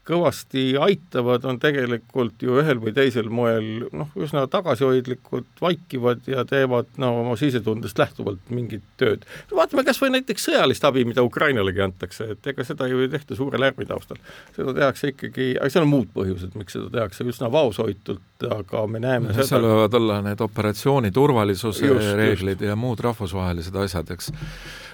kõvasti 0.07 0.63
aitavad, 0.79 1.45
on 1.47 1.59
tegelikult 1.61 2.41
ju 2.43 2.57
ühel 2.61 2.79
või 2.81 2.93
teisel 2.95 3.27
moel 3.33 3.87
noh, 3.91 4.11
üsna 4.19 4.45
tagasihoidlikud, 4.51 5.49
vaikivad 5.61 6.27
ja 6.31 6.45
teevad 6.47 6.89
no 7.01 7.11
oma 7.23 7.35
sisetundest 7.39 7.99
lähtuvalt 7.99 8.51
mingit 8.53 8.85
tööd. 9.01 9.25
vaatame 9.51 9.83
kas 9.87 9.99
või 10.01 10.13
näiteks 10.15 10.47
sõjalist 10.49 10.87
abi, 10.87 11.03
mida 11.07 11.25
Ukrainalegi 11.27 11.83
antakse, 11.83 12.31
et 12.35 12.51
ega 12.53 12.65
seda 12.67 12.87
ju 12.87 13.03
ei 13.03 13.11
tehta 13.11 13.35
suure 13.35 13.59
lärmi 13.59 13.87
taustal. 13.89 14.21
seda 14.55 14.75
tehakse 14.77 15.11
ikkagi, 15.13 15.49
aga 15.59 15.69
seal 15.73 15.87
on 15.87 15.91
muud 15.91 16.13
põhjused, 16.15 16.55
miks 16.59 16.77
seda 16.77 16.89
tehakse, 16.93 17.27
üsna 17.27 17.51
vaoshoitult, 17.51 18.47
aga 18.47 18.87
me 18.87 19.03
näeme 19.03 19.33
no, 19.33 19.43
seal 19.43 19.67
võivad 19.67 19.99
olla 19.99 20.21
need 20.29 20.41
operatsiooni 20.43 21.11
turvalisuse 21.11 21.91
just, 21.91 22.15
reeglid 22.15 22.61
just. 22.61 22.69
ja 22.71 22.79
muud 22.79 23.03
rahvusvahelised 23.03 23.75
asjad, 23.83 24.15
eks. 24.15 24.31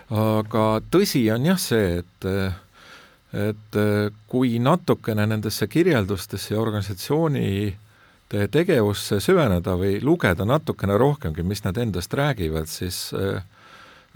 aga 0.10 0.68
tõsi 0.94 1.28
on 1.34 1.52
jah 1.54 1.62
see, 1.62 2.00
et 2.02 2.32
et 3.34 3.78
äh, 3.80 4.12
kui 4.28 4.60
natukene 4.60 5.26
nendesse 5.28 5.68
kirjeldustesse 5.68 6.54
ja 6.54 6.62
organisatsiooni 6.62 7.78
tegevusse 8.34 9.20
süveneda 9.22 9.76
või 9.78 10.00
lugeda 10.02 10.46
natukene 10.46 10.98
rohkemgi, 10.98 11.44
mis 11.46 11.62
nad 11.66 11.78
endast 11.78 12.14
räägivad, 12.18 12.70
siis 12.70 13.12
äh, 13.14 13.44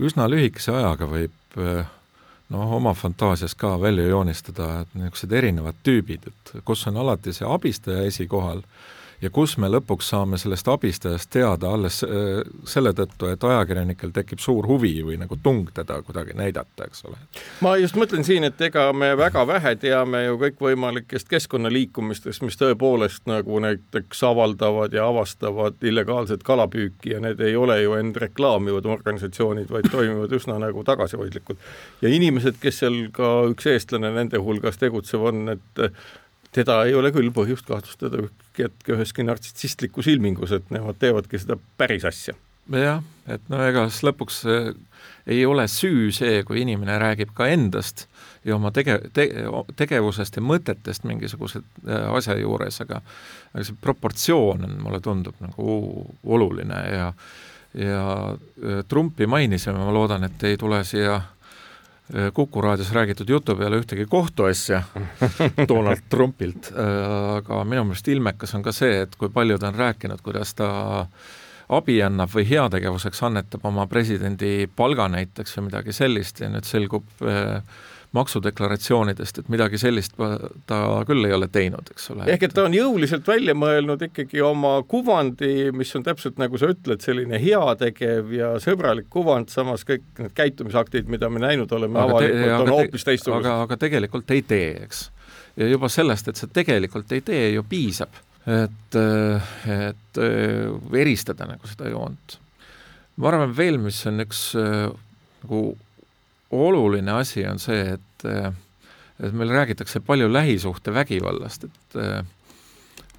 üsna 0.01 0.25
lühikese 0.29 0.73
ajaga 0.73 1.09
võib 1.09 1.57
äh, 1.61 1.85
noh, 2.49 2.73
oma 2.79 2.93
fantaasias 2.97 3.55
ka 3.55 3.75
välja 3.81 4.07
joonistada 4.07 4.85
niisugused 4.93 5.33
erinevad 5.33 5.77
tüübid, 5.83 6.29
et 6.29 6.53
kus 6.65 6.87
on 6.89 6.97
alati 6.97 7.33
see 7.35 7.47
abistaja 7.47 8.05
esikohal 8.07 8.63
ja 9.21 9.29
kus 9.33 9.55
me 9.57 9.69
lõpuks 9.71 10.11
saame 10.11 10.37
sellest 10.37 10.67
abistajast 10.69 11.29
teada 11.33 11.71
alles 11.73 11.99
äh, 12.05 12.41
selle 12.69 12.93
tõttu, 12.97 13.29
et 13.31 13.43
ajakirjanikel 13.43 14.13
tekib 14.15 14.41
suur 14.43 14.67
huvi 14.69 14.93
või 15.05 15.17
nagu 15.21 15.37
tung 15.43 15.71
teda 15.73 15.99
kuidagi 16.05 16.35
näidata, 16.37 16.87
eks 16.87 17.05
ole. 17.09 17.17
ma 17.65 17.73
just 17.81 17.97
mõtlen 17.97 18.25
siin, 18.27 18.45
et 18.47 18.61
ega 18.61 18.87
me 18.93 19.13
väga 19.17 19.45
vähe 19.49 19.75
teame 19.81 20.23
ju 20.27 20.37
kõikvõimalikest 20.43 21.31
keskkonnaliikumistest, 21.33 22.45
mis 22.45 22.59
tõepoolest 22.61 23.25
nagu 23.29 23.61
näiteks 23.63 24.23
avaldavad 24.29 24.93
ja 24.93 25.07
avastavad 25.09 25.81
illegaalset 25.81 26.45
kalapüüki 26.47 27.15
ja 27.15 27.23
need 27.23 27.41
ei 27.41 27.55
ole 27.57 27.81
ju 27.81 27.97
end 27.97 28.21
reklaamivad 28.21 28.85
organisatsioonid, 28.85 29.71
vaid 29.73 29.89
toimivad 29.91 30.33
üsna 30.37 30.59
nagu 30.61 30.83
tagasihoidlikult. 30.85 31.59
ja 32.01 32.13
inimesed, 32.13 32.61
kes 32.61 32.83
seal 32.83 33.07
ka 33.13 33.33
üks 33.49 33.69
eestlane 33.73 34.13
nende 34.13 34.37
hulgas 34.41 34.77
tegutsev 34.77 35.25
on, 35.31 35.47
et 35.57 35.85
teda 36.57 36.83
ei 36.87 36.95
ole 36.97 37.11
küll 37.13 37.31
põhjust 37.33 37.67
kahtlustada 37.67 38.27
hetke 38.65 38.95
üheski 38.95 39.25
nartsissistlikus 39.27 40.09
ilmingus, 40.11 40.53
et 40.55 40.73
nemad 40.73 40.97
teevadki 40.99 41.39
seda 41.41 41.59
päris 41.77 42.05
asja. 42.07 42.35
jah, 42.73 43.03
et 43.27 43.43
no 43.51 43.61
ega 43.63 43.85
siis 43.87 44.03
lõpuks 44.09 44.41
äh, 44.49 44.71
ei 45.27 45.45
ole 45.45 45.67
süü 45.71 46.11
see, 46.15 46.41
kui 46.47 46.61
inimene 46.63 46.97
räägib 46.99 47.31
ka 47.35 47.47
endast 47.51 48.07
ja 48.47 48.55
oma 48.55 48.71
tege-, 48.75 48.99
te-, 49.13 49.31
tegevusest 49.79 50.39
ja 50.39 50.43
mõtetest 50.43 51.07
mingisuguse 51.07 51.61
äh, 51.87 52.07
asja 52.17 52.37
juures, 52.39 52.81
aga 52.83 53.01
aga 53.53 53.63
see 53.63 53.77
proportsioon 53.81 54.67
on, 54.67 54.77
mulle 54.83 54.99
tundub 55.03 55.37
nagu 55.43 55.77
oluline 56.23 56.81
ja 56.91 57.11
ja 57.77 58.03
äh, 58.33 58.83
Trumpi 58.87 59.27
mainisime, 59.27 59.77
ma 59.77 59.93
loodan, 59.93 60.23
et 60.25 60.43
ei 60.47 60.57
tule 60.57 60.83
siia 60.87 61.19
Äh, 61.19 61.36
Kuku 62.33 62.61
raadios 62.63 62.93
räägitud 62.95 63.29
jutu 63.29 63.55
peale 63.59 63.81
ühtegi 63.81 64.05
kohtuasja 64.07 64.83
Donald 65.69 66.05
Trumpilt, 66.09 66.69
äh, 66.71 66.93
aga 67.41 67.63
minu 67.67 67.83
meelest 67.89 68.07
ilmekas 68.07 68.55
on 68.55 68.63
ka 68.63 68.71
see, 68.71 69.01
et 69.03 69.17
kui 69.19 69.27
palju 69.33 69.57
ta 69.59 69.67
on 69.67 69.75
rääkinud, 69.75 70.23
kuidas 70.23 70.55
ta 70.55 70.69
abi 71.67 71.97
annab 72.03 72.31
või 72.31 72.45
heategevuseks 72.47 73.23
annetab 73.27 73.65
oma 73.67 73.89
presidendi 73.91 74.69
palga 74.75 75.09
näiteks 75.11 75.57
või 75.57 75.67
midagi 75.67 75.95
sellist 75.95 76.39
ja 76.39 76.47
nüüd 76.53 76.67
selgub 76.69 77.27
äh, 77.27 77.59
maksudeklaratsioonidest, 78.15 79.41
et 79.41 79.49
midagi 79.51 79.79
sellist 79.81 80.15
ta 80.69 80.77
küll 81.07 81.27
ei 81.27 81.33
ole 81.35 81.49
teinud, 81.51 81.89
eks 81.91 82.11
ole. 82.13 82.27
ehk 82.31 82.45
et 82.47 82.53
ta 82.55 82.63
on 82.67 82.75
jõuliselt 82.75 83.27
välja 83.27 83.55
mõelnud 83.57 84.05
ikkagi 84.07 84.41
oma 84.45 84.77
kuvandi, 84.87 85.73
mis 85.75 85.91
on 85.99 86.05
täpselt 86.05 86.39
nagu 86.39 86.59
sa 86.59 86.71
ütled, 86.71 87.03
selline 87.03 87.39
heategev 87.41 88.31
ja 88.35 88.53
sõbralik 88.63 89.09
kuvand, 89.13 89.51
samas 89.51 89.83
kõik 89.87 90.05
need 90.21 90.35
käitumisaktid, 90.37 91.09
mida 91.11 91.29
me 91.29 91.43
näinud 91.43 91.71
oleme 91.75 91.99
aga 91.99 92.15
avalikult, 92.15 92.53
on 92.61 92.73
hoopis 92.77 93.07
teistsugused. 93.09 93.43
aga, 93.43 93.57
aga 93.67 93.79
tegelikult 93.83 94.31
ei 94.35 94.45
tee, 94.47 94.71
eks. 94.87 95.03
ja 95.59 95.67
juba 95.67 95.91
sellest, 95.91 96.31
et 96.31 96.39
sa 96.39 96.47
tegelikult 96.47 97.11
ei 97.17 97.25
tee, 97.27 97.49
ju 97.57 97.65
piisab, 97.67 98.21
et, 98.47 98.99
et 99.75 100.21
eristada 101.03 101.49
nagu 101.49 101.67
seda 101.67 101.91
joont. 101.91 102.39
ma 103.17 103.33
arvan 103.33 103.51
veel, 103.57 103.81
mis 103.83 103.99
on 104.07 104.23
üks 104.23 104.47
nagu 104.55 105.65
oluline 106.51 107.11
asi 107.11 107.45
on 107.47 107.59
see, 107.59 107.97
et 107.97 108.27
et 109.17 109.33
meil 109.33 109.49
räägitakse 109.49 109.99
palju 110.05 110.29
lähisuhtevägivallast, 110.33 111.63
et 111.63 112.01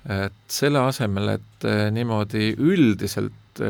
et 0.08 0.44
selle 0.48 0.80
asemel, 0.86 1.34
et 1.34 1.66
niimoodi 1.92 2.54
üldiselt 2.58 3.60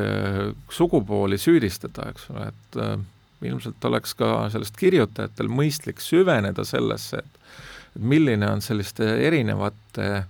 sugupooli 0.71 1.39
süüdistada, 1.41 2.11
eks 2.13 2.29
ole, 2.31 2.51
et 2.53 3.49
ilmselt 3.49 3.85
oleks 3.89 4.15
ka 4.19 4.49
sellest 4.53 4.77
kirjutajatel 4.79 5.49
mõistlik 5.51 6.03
süveneda 6.05 6.65
sellesse, 6.69 7.23
et 7.25 7.99
milline 7.99 8.47
on 8.51 8.63
selliste 8.63 9.09
erinevate 9.27 10.27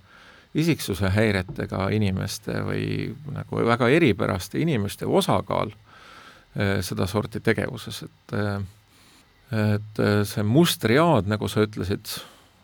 isiksuse 0.59 1.11
häiretega 1.13 1.89
inimeste 1.93 2.63
või 2.65 2.85
nagu 3.35 3.67
väga 3.69 3.91
eripäraste 3.93 4.63
inimeste 4.63 5.07
osakaal 5.07 5.75
sedasorti 6.83 7.43
tegevuses, 7.45 8.03
et 8.07 8.37
et 9.53 10.01
äh, 10.01 10.23
see 10.29 10.45
mustriaad, 10.45 11.29
nagu 11.31 11.49
sa 11.49 11.65
ütlesid, 11.65 12.11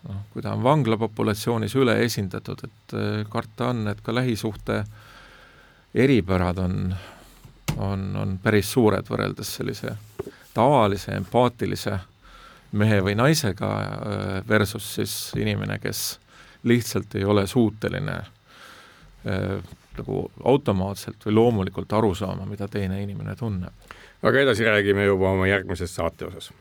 noh, 0.05 0.21
kui 0.33 0.43
ta 0.45 0.53
on 0.53 0.63
vanglapopulatsioonis 0.65 1.75
üleesindatud, 1.79 2.65
et 2.67 2.95
äh, 2.97 3.21
karta 3.29 3.71
on, 3.73 3.87
et 3.89 4.01
ka 4.05 4.13
lähisuhte 4.13 4.83
eripärad 5.95 6.59
on, 6.61 6.95
on, 7.77 8.09
on 8.21 8.35
päris 8.43 8.69
suured 8.75 9.07
võrreldes 9.09 9.55
sellise 9.59 9.95
tavalise 10.53 11.15
empaatilise 11.17 11.97
mehe 12.77 12.99
või 13.03 13.15
naisega 13.17 13.71
äh, 13.81 14.35
versus 14.47 14.91
siis 14.99 15.15
inimene, 15.39 15.79
kes 15.81 16.19
lihtsalt 16.65 17.13
ei 17.15 17.25
ole 17.25 17.45
suuteline 17.47 18.23
nagu 19.25 20.19
automaatselt 20.45 21.23
või 21.25 21.33
loomulikult 21.33 21.93
aru 21.97 22.11
saama, 22.17 22.45
mida 22.45 22.67
teine 22.69 22.99
inimene 23.01 23.33
tunneb. 23.35 23.73
aga 24.21 24.41
edasi 24.41 24.65
räägime 24.65 25.05
juba 25.05 25.31
oma 25.31 25.47
järgmises 25.49 25.95
saate 25.95 26.27
osas 26.27 26.51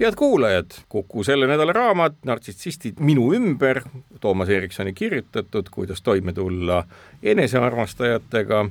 head 0.00 0.16
kuulajad, 0.16 0.70
Kuku 0.88 1.24
selle 1.24 1.46
nädala 1.46 1.72
raamat 1.72 2.20
Nartsissistid 2.24 3.00
minu 3.04 3.30
ümber, 3.36 3.82
Toomas 4.20 4.48
Ericssoni 4.48 4.92
kirjutatud, 4.92 5.68
kuidas 5.70 6.02
toime 6.02 6.32
tulla 6.32 6.84
enesearmastajatega. 7.22 8.70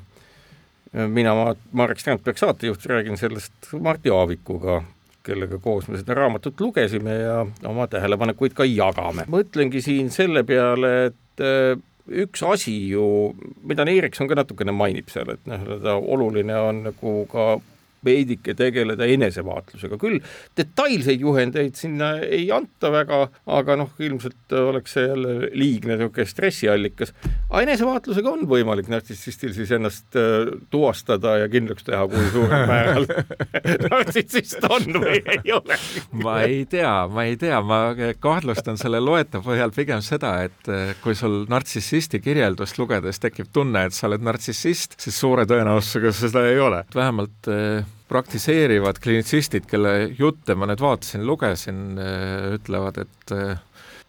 mina, 1.07 1.55
Marek 1.71 1.99
Strandberg, 1.99 2.37
saatejuht, 2.37 2.85
räägin 2.85 3.17
sellest 3.17 3.53
Martti 3.79 4.09
Aavikuga, 4.09 4.81
kellega 5.23 5.57
koos 5.57 5.87
me 5.87 5.97
seda 5.97 6.13
raamatut 6.17 6.61
lugesime 6.61 7.13
ja 7.13 7.45
oma 7.65 7.87
tähelepanekuid 7.87 8.53
ka 8.57 8.65
jagame. 8.65 9.27
mõtlengi 9.29 9.81
siin 9.81 10.09
selle 10.09 10.43
peale, 10.43 11.05
et 11.05 11.45
äh, 11.45 11.77
üks 12.09 12.43
asi 12.43 12.89
ju, 12.89 13.35
mida 13.63 13.85
Erikson 13.85 14.27
ka 14.27 14.35
natukene 14.35 14.71
mainib 14.71 15.09
seal, 15.13 15.29
et 15.35 15.45
noh, 15.45 16.01
oluline 16.01 16.57
on 16.57 16.83
nagu 16.89 17.13
ka 17.29 17.59
veidike 18.05 18.55
tegeleda 18.57 19.07
enesevaatlusega, 19.09 19.99
küll 20.01 20.19
detailseid 20.57 21.23
juhendeid 21.23 21.77
sinna 21.79 22.15
ei 22.23 22.49
anta 22.53 22.91
väga, 22.93 23.21
aga 23.59 23.77
noh, 23.79 23.93
ilmselt 23.99 24.55
oleks 24.59 24.95
see 24.97 25.07
jälle 25.07 25.51
liigne 25.53 25.95
niisugune 25.95 26.27
stressiallikas. 26.29 27.13
aga 27.49 27.63
enesevaatlusega 27.67 28.33
on 28.33 28.45
võimalik 28.49 28.89
nartsissistil 28.91 29.53
siis 29.57 29.73
ennast 29.75 30.17
äh, 30.19 30.51
tuvastada 30.71 31.37
ja 31.43 31.49
kindlaks 31.51 31.87
teha, 31.87 32.05
kui 32.11 32.29
suurel 32.33 32.65
määral 32.69 33.09
nartsissist 33.89 34.65
on 34.69 35.01
või 35.03 35.21
ei 35.35 35.55
ole 35.55 35.79
ma 36.23 36.39
ei 36.43 36.65
tea, 36.69 36.93
ma 37.11 37.25
ei 37.27 37.37
tea, 37.39 37.59
ma 37.65 37.79
kahtlustan 38.19 38.79
selle 38.79 39.01
loeta 39.03 39.41
põhjal 39.43 39.73
pigem 39.75 40.01
seda, 40.05 40.35
et 40.47 40.71
äh, 40.71 40.93
kui 41.03 41.17
sul 41.17 41.43
nartsissisti 41.51 42.21
kirjeldust 42.23 42.79
lugedes 42.81 43.21
tekib 43.21 43.51
tunne, 43.53 43.87
et 43.87 43.95
sa 43.95 44.07
oled 44.09 44.23
nartsissist, 44.25 44.97
siis 45.01 45.19
suure 45.19 45.45
tõenäosusega 45.49 46.13
seda 46.15 46.45
ei 46.49 46.59
ole. 46.63 46.83
vähemalt 46.95 47.51
äh, 47.51 47.88
praktiseerivad 48.09 48.99
klinitsistid, 49.03 49.67
kelle 49.69 50.09
jutte 50.17 50.55
ma 50.57 50.69
nüüd 50.69 50.81
vaatasin, 50.83 51.25
lugesin, 51.27 51.81
äh, 52.01 52.53
ütlevad, 52.57 53.01
et 53.05 53.35
äh, 53.35 53.57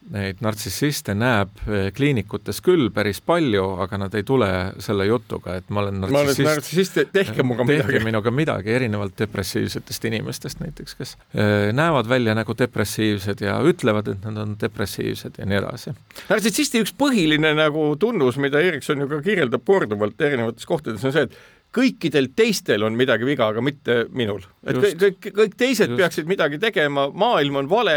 neid 0.09 0.40
nartsissiste 0.42 1.12
näeb 1.18 1.61
eh, 1.68 1.88
kliinikutes 1.94 2.61
küll 2.64 2.88
päris 2.94 3.20
palju, 3.24 3.62
aga 3.84 3.98
nad 4.01 4.14
ei 4.16 4.24
tule 4.26 4.48
selle 4.82 5.05
jutuga, 5.07 5.59
et 5.61 5.68
ma 5.68 5.84
olen 5.84 6.01
nartsissist. 6.01 6.40
ma 6.40 6.46
olen 6.46 6.48
nartsissist, 6.48 6.98
tehke 7.12 7.44
minuga 7.44 7.66
midagi. 7.68 7.92
tehke 7.92 8.05
minuga 8.09 8.32
midagi, 8.34 8.72
erinevalt 8.78 9.18
depressiivsetest 9.20 10.09
inimestest 10.11 10.64
näiteks, 10.64 10.96
kes 10.98 11.14
eh, 11.34 11.68
näevad 11.76 12.09
välja 12.11 12.34
nagu 12.38 12.57
depressiivsed 12.59 13.44
ja 13.44 13.59
ütlevad, 13.66 14.09
et 14.14 14.26
nad 14.26 14.40
on 14.40 14.57
depressiivsed 14.61 15.38
ja 15.38 15.48
nii 15.51 15.61
edasi. 15.61 15.94
nartsissisti 16.32 16.82
üks 16.86 16.96
põhiline 16.96 17.53
nagu 17.59 17.90
tunnus, 18.01 18.40
mida 18.40 18.62
Erikson 18.64 19.05
ju 19.05 19.11
ka 19.11 19.20
kirjeldab 19.26 19.66
korduvalt 19.68 20.20
erinevates 20.20 20.66
kohtades, 20.68 21.05
on 21.05 21.14
see, 21.14 21.28
et 21.28 21.59
kõikidel 21.74 22.30
teistel 22.36 22.82
on 22.86 22.96
midagi 22.98 23.26
viga, 23.28 23.50
aga 23.52 23.62
mitte 23.62 24.04
minul. 24.10 24.42
et 24.66 24.76
just, 24.76 24.98
kõik, 25.00 25.30
kõik 25.36 25.56
teised 25.58 25.92
just. 25.92 25.98
peaksid 26.00 26.30
midagi 26.30 26.58
tegema, 26.62 27.08
maailm 27.14 27.62
on 27.62 27.70
vale 27.70 27.96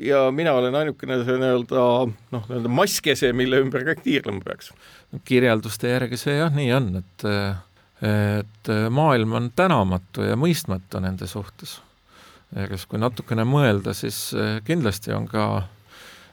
ja 0.00 0.22
mina 0.32 0.54
olen 0.56 0.74
ainukene 0.74 1.18
see 1.20 1.36
nii-öelda 1.36 1.82
noh, 2.32 2.46
nii-öelda 2.48 2.70
masskese, 2.72 3.32
mille 3.36 3.60
ümber 3.60 3.84
kõik 3.90 4.00
tiirlema 4.06 4.40
peaks. 4.46 4.72
kirjelduste 5.28 5.92
järgi 5.92 6.16
see 6.20 6.38
jah, 6.38 6.52
nii 6.54 6.72
on, 6.78 6.88
et 7.02 7.28
et 8.02 8.70
maailm 8.90 9.36
on 9.38 9.50
tänamatu 9.54 10.24
ja 10.26 10.34
mõistmatu 10.34 10.98
nende 11.04 11.28
suhtes. 11.30 11.76
kas, 12.52 12.86
kui 12.88 12.98
natukene 12.98 13.44
mõelda, 13.48 13.94
siis 13.94 14.32
kindlasti 14.64 15.12
on 15.12 15.28
ka 15.28 15.44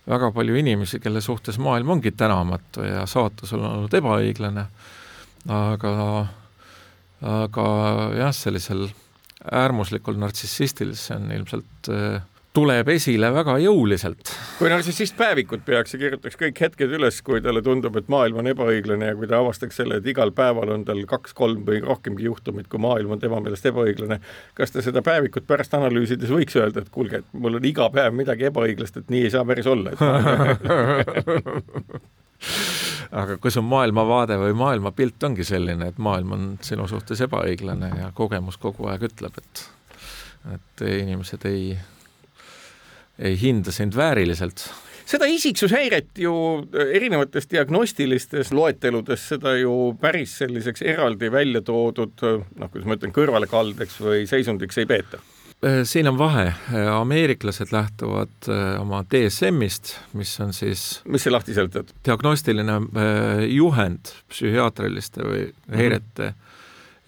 väga 0.09 0.31
palju 0.33 0.55
inimesi, 0.57 0.99
kelle 0.99 1.21
suhtes 1.21 1.59
maailm 1.61 1.97
ongi 1.97 2.11
tänamatu 2.11 2.87
ja 2.87 3.05
saatus 3.05 3.53
on 3.53 3.65
olnud 3.65 3.93
ebaõiglane, 3.93 4.65
aga 5.47 5.93
aga 7.19 7.67
jah, 8.15 8.33
sellisel 8.35 8.89
äärmuslikul 9.51 10.19
nartsissistil 10.19 10.93
see 10.99 11.15
on 11.15 11.31
ilmselt 11.35 11.89
äh, 11.91 12.21
tuleb 12.55 12.89
esile 12.91 13.29
väga 13.33 13.57
jõuliselt. 13.61 14.31
kui 14.57 14.69
nartsissist 14.71 15.15
päevikut 15.17 15.61
peaks 15.67 15.93
ja 15.93 15.99
kirjutaks 16.01 16.37
kõik 16.39 16.61
hetked 16.63 16.95
üles, 16.97 17.21
kui 17.25 17.41
talle 17.45 17.61
tundub, 17.65 17.95
et 17.99 18.09
maailm 18.11 18.41
on 18.41 18.49
ebaõiglane 18.51 19.11
ja 19.11 19.17
kui 19.17 19.29
ta 19.29 19.39
avastaks 19.39 19.79
selle, 19.79 19.99
et 19.99 20.07
igal 20.09 20.33
päeval 20.35 20.73
on 20.73 20.85
tal 20.87 21.01
kaks-kolm 21.09 21.63
või 21.67 21.81
rohkemgi 21.85 22.25
juhtumit, 22.25 22.67
kui 22.71 22.81
maailm 22.81 23.15
on 23.15 23.21
tema 23.21 23.41
meelest 23.43 23.69
ebaõiglane, 23.69 24.19
kas 24.57 24.73
ta 24.73 24.83
seda 24.85 25.03
päevikut 25.05 25.47
pärast 25.49 25.75
analüüsides 25.77 26.33
võiks 26.33 26.57
öelda, 26.59 26.83
et 26.83 26.91
kuulge, 26.93 27.21
et 27.21 27.27
mul 27.33 27.59
on 27.61 27.69
iga 27.69 27.89
päev 27.93 28.17
midagi 28.17 28.49
ebaõiglast, 28.49 28.97
et 28.97 29.13
nii 29.13 29.27
ei 29.27 29.35
saa 29.35 29.45
päris 29.47 29.69
olla 29.69 29.93
aga 33.11 33.37
kui 33.41 33.51
su 33.51 33.63
maailmavaade 33.65 34.37
või 34.39 34.55
maailmapilt 34.57 35.23
ongi 35.27 35.45
selline, 35.47 35.89
et 35.91 35.97
maailm 36.01 36.35
on 36.35 36.49
sinu 36.65 36.87
suhtes 36.87 37.21
ebaõiglane 37.25 37.91
ja 37.99 38.11
kogemus 38.15 38.59
kogu 38.61 38.89
aeg 38.91 39.09
ütleb, 39.09 39.39
et 39.41 39.65
et 40.55 40.83
inimesed 40.87 41.43
ei 41.49 41.73
ei 43.19 43.35
hinda 43.41 43.71
sind 43.75 43.95
vääriliselt. 43.95 44.63
Seda 45.09 45.25
isiksushäiret 45.27 46.21
ju 46.21 46.31
erinevates 46.93 47.49
diagnostilistes 47.51 48.53
loeteludes 48.55 49.25
seda 49.33 49.55
ju 49.57 49.73
päris 49.99 50.37
selliseks 50.39 50.85
eraldi 50.85 51.31
välja 51.33 51.61
toodud 51.65 52.23
noh, 52.23 52.69
kuidas 52.69 52.87
ma 52.87 52.95
ütlen, 52.95 53.11
kõrvalekaldeks 53.15 53.99
või 54.05 54.23
seisundiks 54.29 54.79
ei 54.79 54.87
peeta 54.87 55.19
siin 55.83 56.07
on 56.07 56.17
vahe, 56.17 56.53
ameeriklased 56.93 57.73
lähtuvad 57.75 58.47
oma 58.79 59.01
DSM-ist, 59.11 59.95
mis 60.15 60.31
on 60.39 60.53
siis 60.55 61.01
mis 61.03 61.25
see 61.25 61.33
lahti 61.33 61.55
seletab? 61.57 61.89
diagnostiline 62.07 62.77
juhend 63.51 64.13
psühhiaatriliste 64.31 65.25
või 65.27 65.43
häirete 65.67 66.29
mm 66.29 66.37
-hmm 66.37 66.45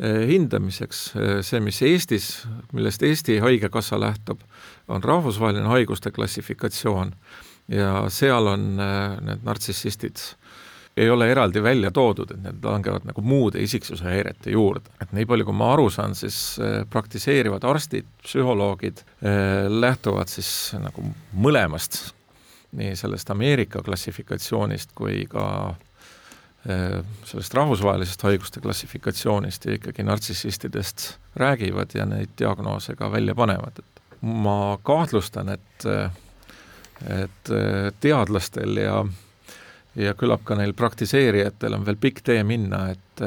hindamiseks, 0.02 1.02
see, 1.46 1.60
mis 1.62 1.82
Eestis, 1.86 2.28
millest 2.74 3.04
Eesti 3.06 3.38
Haigekassa 3.44 4.00
lähtub, 4.02 4.40
on 4.88 5.04
rahvusvaheline 5.04 5.70
haiguste 5.70 6.12
klassifikatsioon. 6.12 7.14
Ja 7.72 8.10
seal 8.10 8.48
on 8.50 8.80
äh, 8.82 9.20
need 9.24 9.44
nartsissistid 9.46 10.20
ei 10.98 11.10
ole 11.10 11.30
eraldi 11.32 11.64
välja 11.64 11.92
toodud, 11.92 12.32
et 12.34 12.42
need 12.44 12.66
langevad 12.66 13.06
nagu 13.08 13.24
muude 13.24 13.62
isiksuse 13.64 14.04
häirete 14.06 14.52
juurde. 14.52 14.92
et 15.02 15.12
nii 15.16 15.26
palju, 15.26 15.46
kui 15.48 15.56
ma 15.56 15.72
aru 15.74 15.90
saan, 15.90 16.16
siis 16.16 16.60
äh, 16.60 16.82
praktiseerivad 16.90 17.64
arstid, 17.64 18.10
psühholoogid 18.24 19.04
äh, 19.04 19.70
lähtuvad 19.70 20.32
siis 20.32 20.74
nagu 20.80 21.06
mõlemast, 21.34 22.12
nii 22.76 22.96
sellest 22.96 23.32
Ameerika 23.32 23.82
klassifikatsioonist 23.84 24.94
kui 24.96 25.26
ka 25.32 25.76
sellest 27.26 27.56
rahvusvahelisest 27.58 28.22
haiguste 28.22 28.62
klassifikatsioonist 28.62 29.66
ja 29.66 29.74
ikkagi 29.80 30.04
nartsissistidest 30.06 31.08
räägivad 31.42 31.96
ja 31.98 32.06
neid 32.06 32.36
diagnoose 32.38 32.94
ka 32.96 33.10
välja 33.12 33.34
panevad, 33.36 33.82
et 33.82 34.02
ma 34.22 34.78
kahtlustan, 34.86 35.50
et, 35.50 35.88
et 37.18 37.52
teadlastel 38.06 38.78
ja, 38.78 39.00
ja 39.96 40.14
küllap 40.18 40.44
ka 40.48 40.56
neil 40.60 40.74
praktiseerijatel 40.78 41.76
on 41.78 41.86
veel 41.88 42.00
pikk 42.02 42.22
tee 42.28 42.44
minna, 42.48 42.86
et 42.94 43.24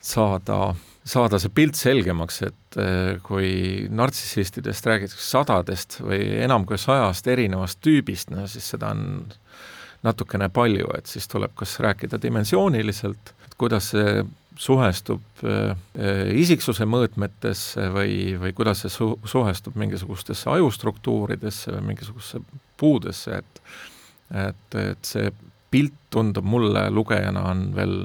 saada, 0.00 0.74
saada 1.04 1.40
see 1.42 1.52
pilt 1.52 1.76
selgemaks, 1.76 2.40
et 2.46 2.78
kui 3.26 3.50
nartsissistidest 3.90 4.88
räägitakse 4.88 5.26
sadadest 5.26 5.98
või 6.00 6.22
enam 6.46 6.64
kui 6.68 6.80
sajast 6.80 7.28
erinevast 7.28 7.82
tüübist, 7.84 8.32
no 8.32 8.46
siis 8.48 8.70
seda 8.72 8.94
on 8.96 9.28
natukene 10.06 10.48
palju, 10.54 10.88
et 10.96 11.10
siis 11.10 11.26
tuleb 11.28 11.54
kas 11.58 11.78
rääkida 11.82 12.20
dimensiooniliselt, 12.22 13.34
kuidas 13.58 13.90
see 13.92 14.22
suhestub 14.58 15.44
äh, 15.46 15.76
isiksuse 16.34 16.86
mõõtmetesse 16.90 17.88
või, 17.94 18.14
või 18.42 18.54
kuidas 18.58 18.82
see 18.84 18.90
su-, 18.92 19.14
suhestub 19.28 19.76
mingisugustesse 19.78 20.50
ajustruktuuridesse 20.50 21.76
või 21.76 21.92
mingisugustesse 21.92 22.42
puudesse, 22.80 23.42
et 23.42 23.62
et, 24.28 24.74
et 24.76 25.08
see 25.08 25.30
pilt 25.70 25.94
tundub 26.10 26.44
mulle 26.44 26.88
lugejana 26.90 27.44
on 27.50 27.68
veel 27.76 27.98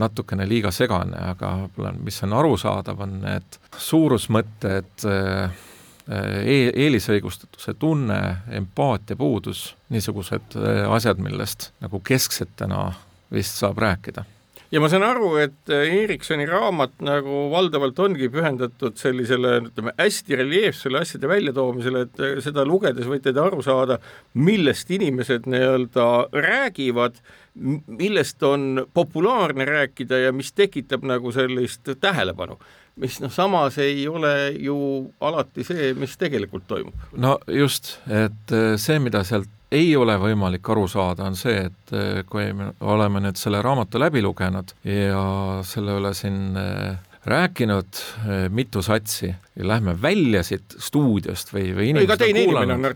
natukene 0.00 0.46
liiga 0.48 0.70
segane, 0.72 1.18
aga 1.32 1.68
mis 2.00 2.22
on 2.24 2.32
arusaadav, 2.38 3.02
on 3.04 3.18
need 3.24 3.58
suurusmõtted, 3.76 5.04
e-, 5.04 6.70
eelisõigustatuse 6.86 7.74
tunne, 7.78 8.20
empaatia 8.60 9.18
puudus, 9.18 9.74
niisugused 9.92 10.56
asjad, 10.88 11.20
millest 11.22 11.72
nagu 11.84 12.00
kesksetena 12.06 12.86
vist 13.34 13.60
saab 13.60 13.82
rääkida 13.82 14.24
ja 14.70 14.80
ma 14.82 14.88
saan 14.90 15.04
aru, 15.06 15.32
et 15.42 15.72
äh, 15.72 15.90
Ericssoni 16.04 16.46
raamat 16.48 17.00
nagu 17.04 17.46
valdavalt 17.52 17.98
ongi 18.02 18.30
pühendatud 18.32 18.98
sellisele, 19.00 19.56
ütleme, 19.66 19.94
hästi 19.98 20.38
reljeefsele 20.40 21.02
asjade 21.02 21.30
väljatoomisele, 21.30 22.04
et 22.06 22.22
äh, 22.22 22.36
seda 22.44 22.64
lugedes 22.68 23.08
võite 23.10 23.34
te 23.34 23.42
aru 23.42 23.62
saada, 23.66 23.98
millest 24.38 24.90
inimesed 24.94 25.48
nii-öelda 25.50 26.08
räägivad, 26.34 27.18
millest 27.54 28.42
on 28.46 28.84
populaarne 28.94 29.66
rääkida 29.66 30.24
ja 30.26 30.34
mis 30.34 30.52
tekitab 30.54 31.02
nagu 31.08 31.32
sellist 31.34 31.90
tähelepanu 32.00 32.60
mis 33.00 33.20
noh, 33.22 33.30
samas 33.32 33.78
ei 33.80 34.02
ole 34.10 34.52
ju 34.60 34.76
alati 35.24 35.64
see, 35.64 35.92
mis 35.98 36.16
tegelikult 36.20 36.66
toimub. 36.68 37.06
no 37.16 37.38
just, 37.48 37.96
et 38.06 38.54
äh, 38.54 38.74
see, 38.80 38.98
mida 39.02 39.24
sealt 39.26 39.50
ei 39.70 39.90
ole 39.96 40.16
võimalik 40.20 40.66
aru 40.72 40.86
saada, 40.90 41.28
on 41.30 41.36
see, 41.38 41.66
et 41.70 41.94
eh, 41.94 42.22
kui 42.28 42.50
me 42.56 42.72
oleme 42.80 43.22
nüüd 43.22 43.38
selle 43.40 43.62
raamatu 43.62 44.00
läbi 44.02 44.22
lugenud 44.24 44.74
ja 44.86 45.22
selle 45.66 45.98
üle 46.00 46.12
siin 46.16 46.58
eh, 46.58 46.96
rääkinud 47.30 48.00
eh, 48.00 48.48
mitu 48.50 48.82
satsi 48.82 49.30
ja 49.30 49.68
lähme 49.74 49.94
välja 50.02 50.42
siit 50.46 50.76
stuudiost 50.78 51.54
või, 51.54 51.70
või 51.76 51.92
inimesed 51.94 52.26
on 52.26 52.40
kuulanud. 52.40 52.74
on 52.76 52.88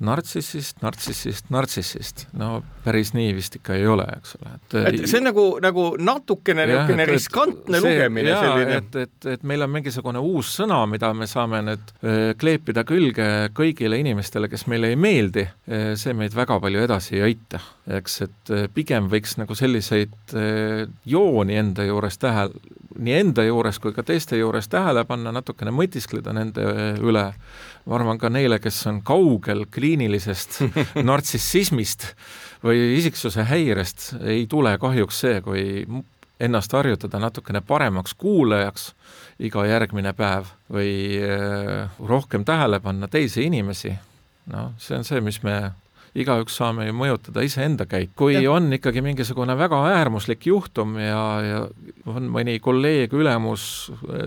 nartsissist 0.00 0.80
nartsissist, 0.80 1.50
nartsissist, 1.52 2.24
no 2.38 2.60
päris 2.84 3.12
nii 3.12 3.34
vist 3.36 3.58
ikka 3.58 3.76
ei 3.76 3.84
ole, 3.90 4.06
eks 4.16 4.36
ole, 4.38 4.52
et 4.56 4.76
et 4.80 5.02
see 5.04 5.20
on 5.20 5.28
nagu, 5.28 5.44
nagu 5.62 5.84
natukene 6.00 6.64
niisugune 6.70 7.06
riskantne 7.10 7.80
see, 7.80 7.84
lugemine 7.84 8.32
jaa, 8.32 8.40
selline. 8.46 8.78
et, 8.80 8.98
et, 9.04 9.28
et 9.34 9.44
meil 9.50 9.66
on 9.66 9.72
mingisugune 9.74 10.22
uus 10.24 10.54
sõna, 10.60 10.80
mida 10.90 11.12
me 11.16 11.28
saame 11.30 11.60
nüüd 11.68 11.92
öö, 12.00 12.32
kleepida 12.40 12.84
külge 12.88 13.28
kõigile 13.56 14.00
inimestele, 14.00 14.48
kes 14.52 14.66
meile 14.72 14.94
ei 14.94 14.98
meeldi, 15.00 15.44
see 16.00 16.16
meid 16.16 16.36
väga 16.36 16.60
palju 16.64 16.84
edasi 16.86 17.18
ei 17.18 17.26
aita. 17.30 17.60
eks, 18.00 18.20
et 18.24 18.54
pigem 18.74 19.10
võiks 19.12 19.36
nagu 19.40 19.56
selliseid 19.58 20.36
jooni 21.04 21.60
enda 21.60 21.84
juures 21.84 22.16
tähel-, 22.22 22.56
nii 22.98 23.16
enda 23.20 23.44
juures 23.44 23.78
kui 23.82 23.94
ka 23.96 24.04
teiste 24.06 24.38
juures 24.38 24.68
tähele 24.70 25.04
panna, 25.08 25.32
natukene 25.34 25.72
mõtiskleda 25.74 26.34
nende 26.36 26.64
üle, 27.00 27.26
ma 27.86 27.96
arvan 27.96 28.20
ka 28.20 28.30
neile, 28.32 28.60
kes 28.62 28.78
on 28.90 29.02
kaugel 29.06 29.66
kliinilisest 29.72 30.60
nartsissismist 31.08 32.10
või 32.64 32.96
isiksuse 32.98 33.44
häirest, 33.48 34.14
ei 34.20 34.46
tule 34.50 34.76
kahjuks 34.78 35.20
see, 35.24 35.40
kui 35.44 35.64
ennast 36.40 36.72
harjutada 36.72 37.20
natukene 37.20 37.60
paremaks 37.60 38.14
kuulajaks 38.14 38.90
iga 39.44 39.64
järgmine 39.68 40.12
päev 40.16 40.48
või 40.72 40.92
eh, 41.20 42.00
rohkem 42.08 42.44
tähele 42.48 42.80
panna 42.80 43.08
teisi 43.08 43.44
inimesi, 43.48 43.92
noh, 44.52 44.72
see 44.80 44.98
on 45.00 45.06
see, 45.08 45.20
mis 45.24 45.42
me 45.44 45.56
igaüks 46.18 46.56
saame 46.58 46.88
ju 46.88 46.94
mõjutada 46.96 47.44
iseenda 47.46 47.86
käiku. 47.86 48.12
kui 48.24 48.34
ja. 48.34 48.50
on 48.52 48.72
ikkagi 48.74 49.02
mingisugune 49.04 49.54
väga 49.58 49.78
äärmuslik 49.92 50.46
juhtum 50.46 50.96
ja, 50.98 51.22
ja 51.44 51.60
on 52.10 52.30
mõni 52.32 52.58
kolleeg, 52.62 53.14
ülemus, 53.14 53.64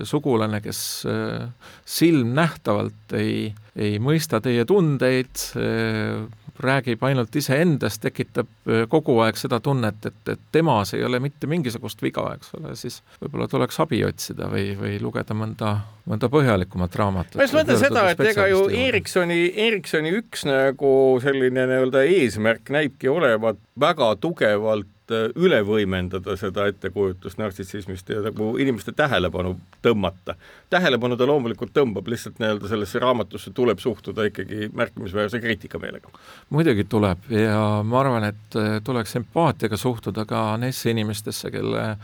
sugulane, 0.08 0.62
kes 0.64 0.82
äh, 1.10 1.50
silmnähtavalt 1.86 3.18
ei, 3.20 3.52
ei 3.76 4.00
mõista 4.04 4.40
teie 4.44 4.66
tundeid, 4.70 5.48
äh, 5.60 6.24
räägib 6.60 7.04
ainult 7.04 7.36
iseendast, 7.36 8.02
tekitab 8.04 8.50
kogu 8.90 9.18
aeg 9.26 9.38
seda 9.40 9.60
tunnet, 9.64 10.06
et, 10.06 10.20
et 10.30 10.42
temas 10.54 10.94
ei 10.94 11.04
ole 11.06 11.20
mitte 11.24 11.50
mingisugust 11.50 12.02
viga, 12.06 12.28
eks 12.38 12.54
ole, 12.60 12.76
siis 12.80 13.00
võib-olla 13.22 13.48
tuleks 13.50 13.80
abi 13.84 14.04
otsida 14.06 14.50
või, 14.52 14.74
või 14.78 15.00
lugeda 15.02 15.36
mõnda, 15.38 15.74
mõnda 16.10 16.30
põhjalikumat 16.34 16.98
raamatut. 17.02 17.40
ma 17.42 17.48
just 17.48 17.58
mõtlen 17.58 17.82
seda, 17.82 18.06
et 18.14 18.26
ega 18.34 18.48
ju 18.52 18.66
Ericssoni, 18.70 19.42
Ericssoni 19.68 20.14
üks 20.20 20.46
nagu 20.50 20.94
selline 21.24 21.66
nii-öelda 21.72 22.06
eesmärk 22.06 22.74
näibki 22.74 23.10
olevat 23.12 23.62
väga 23.80 24.14
tugevalt 24.22 24.93
üle 25.12 25.60
võimendada 25.68 26.36
seda 26.40 26.68
ettekujutust 26.72 27.38
nartsissismist 27.38 28.10
ja 28.10 28.22
nagu 28.24 28.54
inimeste 28.58 28.92
tähelepanu 28.96 29.56
tõmmata. 29.84 30.36
tähelepanu 30.70 31.18
ta 31.18 31.28
loomulikult 31.28 31.74
tõmbab, 31.76 32.08
lihtsalt 32.08 32.40
nii-öelda 32.40 32.70
sellesse 32.72 33.00
raamatusse 33.00 33.52
tuleb 33.52 33.80
suhtuda 33.80 34.24
ikkagi 34.30 34.70
märkimisväärse 34.74 35.40
kriitikameelega. 35.40 36.10
muidugi 36.50 36.84
tuleb 36.84 37.32
ja 37.32 37.84
ma 37.84 38.00
arvan, 38.00 38.24
et 38.24 38.56
äh, 38.56 38.80
tuleks 38.84 39.16
empaatiaga 39.16 39.78
suhtuda 39.78 40.26
ka 40.26 40.58
neisse 40.58 40.92
inimestesse, 40.92 41.52
kelle 41.52 41.98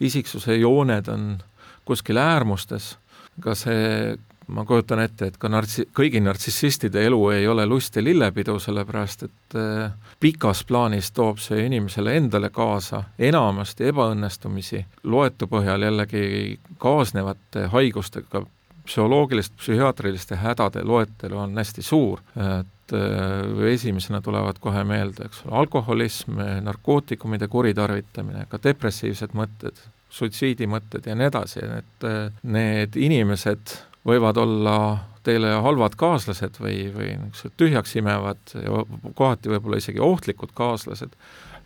isiksuse 0.00 0.56
jooned 0.56 1.08
on 1.08 1.38
kuskil 1.84 2.16
äärmustes, 2.16 2.98
ka 3.40 3.54
see 3.54 4.18
ma 4.52 4.64
kujutan 4.68 5.00
ette, 5.02 5.30
et 5.30 5.36
ka 5.40 5.48
nartsi-, 5.50 5.86
kõigi 5.96 6.20
nartsissistide 6.22 7.04
elu 7.06 7.20
ei 7.34 7.46
ole 7.48 7.66
lust 7.66 7.96
ja 7.96 8.04
lillepidu, 8.04 8.58
sellepärast 8.62 9.26
et 9.26 9.56
äh, 9.58 9.92
pikas 10.20 10.64
plaanis 10.68 11.10
toob 11.16 11.40
see 11.42 11.66
inimesele 11.66 12.16
endale 12.20 12.52
kaasa 12.54 13.04
enamasti 13.18 13.88
ebaõnnestumisi, 13.92 14.84
loetu 15.04 15.48
põhjal 15.50 15.88
jällegi 15.88 16.58
kaasnevate 16.82 17.68
haigustega, 17.72 18.44
psühholoogiliste, 18.84 19.56
psühhiaatriliste 19.60 20.36
hädade 20.42 20.82
loetelu 20.84 21.38
on 21.38 21.56
hästi 21.58 21.82
suur, 21.86 22.20
et 22.36 22.96
äh, 22.96 23.64
esimesena 23.72 24.20
tulevad 24.20 24.60
kohe 24.60 24.84
meelde, 24.84 25.28
eks 25.30 25.44
ole, 25.46 25.56
alkoholism, 25.62 26.42
narkootikumide 26.66 27.48
kuritarvitamine, 27.48 28.46
ka 28.50 28.60
depressiivsed 28.62 29.38
mõtted, 29.38 29.80
suitsiidimõtted 30.12 31.06
ja 31.08 31.16
nii 31.16 31.30
edasi, 31.30 31.64
et 31.78 32.06
äh, 32.08 32.28
need 32.42 32.98
inimesed 33.00 33.78
võivad 34.08 34.38
olla 34.42 34.76
teile 35.22 35.52
halvad 35.62 35.94
kaaslased 35.98 36.58
või, 36.60 36.88
või 36.94 37.12
niisugused 37.14 37.54
tühjaks 37.60 37.94
imevad 38.00 38.56
ja 38.58 38.82
kohati 39.14 39.52
võib-olla 39.52 39.78
isegi 39.78 40.02
ohtlikud 40.02 40.50
kaaslased, 40.54 41.14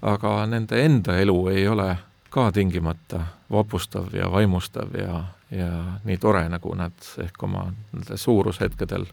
aga 0.04 0.38
nende 0.50 0.82
enda 0.84 1.16
elu 1.22 1.38
ei 1.54 1.64
ole 1.68 1.94
ka 2.30 2.50
tingimata 2.52 3.22
vapustav 3.52 4.12
ja 4.14 4.28
vaimustav 4.32 4.92
ja, 4.98 5.22
ja 5.50 5.70
nii 6.04 6.18
tore, 6.20 6.44
nagu 6.52 6.74
nad 6.76 7.08
ehk 7.24 7.42
oma 7.48 7.70
nende 7.94 8.18
suurushetkedel 8.20 9.06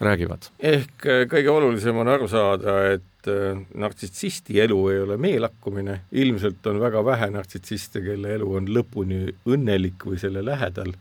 räägivad. 0.00 0.50
ehk 0.58 1.06
äh, 1.06 1.24
kõige 1.28 1.50
olulisem 1.50 1.96
on 2.00 2.08
aru 2.08 2.28
saada, 2.30 2.76
et 2.94 3.28
äh, 3.28 3.58
nartsissisti 3.74 4.60
elu 4.62 4.80
ei 4.92 5.00
ole 5.02 5.16
meelakkumine, 5.20 6.00
ilmselt 6.12 6.66
on 6.70 6.80
väga 6.80 7.04
vähe 7.04 7.30
nartsissiste, 7.34 8.04
kelle 8.04 8.36
elu 8.38 8.54
on 8.60 8.70
lõpuni 8.70 9.24
õnnelik 9.50 10.06
või 10.06 10.20
selle 10.22 10.44
lähedal 10.46 10.94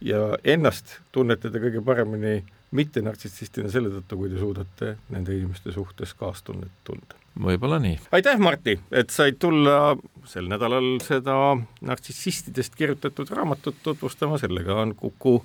ja 0.00 0.38
ennast 0.44 0.98
tunnete 1.12 1.50
te 1.50 1.60
kõige 1.62 1.82
paremini 1.84 2.40
mitte 2.76 3.02
nartsissistina 3.04 3.70
selle 3.72 3.92
tõttu, 3.94 4.18
kui 4.18 4.32
te 4.32 4.40
suudate 4.40 4.96
nende 5.14 5.36
inimeste 5.36 5.72
suhtes 5.72 6.14
kaastunnet 6.18 6.72
tunda. 6.84 7.18
võib-olla 7.42 7.78
nii. 7.82 7.98
aitäh, 8.12 8.38
Martti, 8.38 8.78
et 8.90 9.10
said 9.10 9.38
tulla 9.40 9.96
sel 10.26 10.50
nädalal 10.50 10.96
seda 11.04 11.56
nartsissistidest 11.80 12.74
kirjutatud 12.74 13.30
raamatut 13.30 13.80
tutvustama, 13.82 14.38
sellega 14.38 14.80
on 14.82 14.94
Kuku 14.94 15.40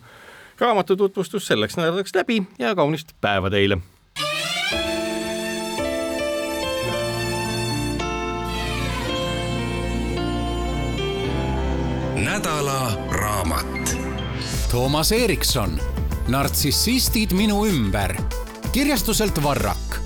raamatu 0.60 0.95
tutvustus 0.95 1.47
selleks 1.47 1.78
nädalaks 1.78 2.16
läbi 2.16 2.43
ja 2.60 2.76
kaunist 2.76 3.16
päeva 3.22 3.49
teile! 3.49 3.82
nädala 12.22 12.95
raamat 13.12 13.81
Toomas 14.72 15.12
Erikson, 15.12 15.74
Nartsissistid 16.32 17.34
minu 17.36 17.66
ümber, 17.68 18.16
kirjastuselt 18.72 19.44
Varrak. 19.44 20.01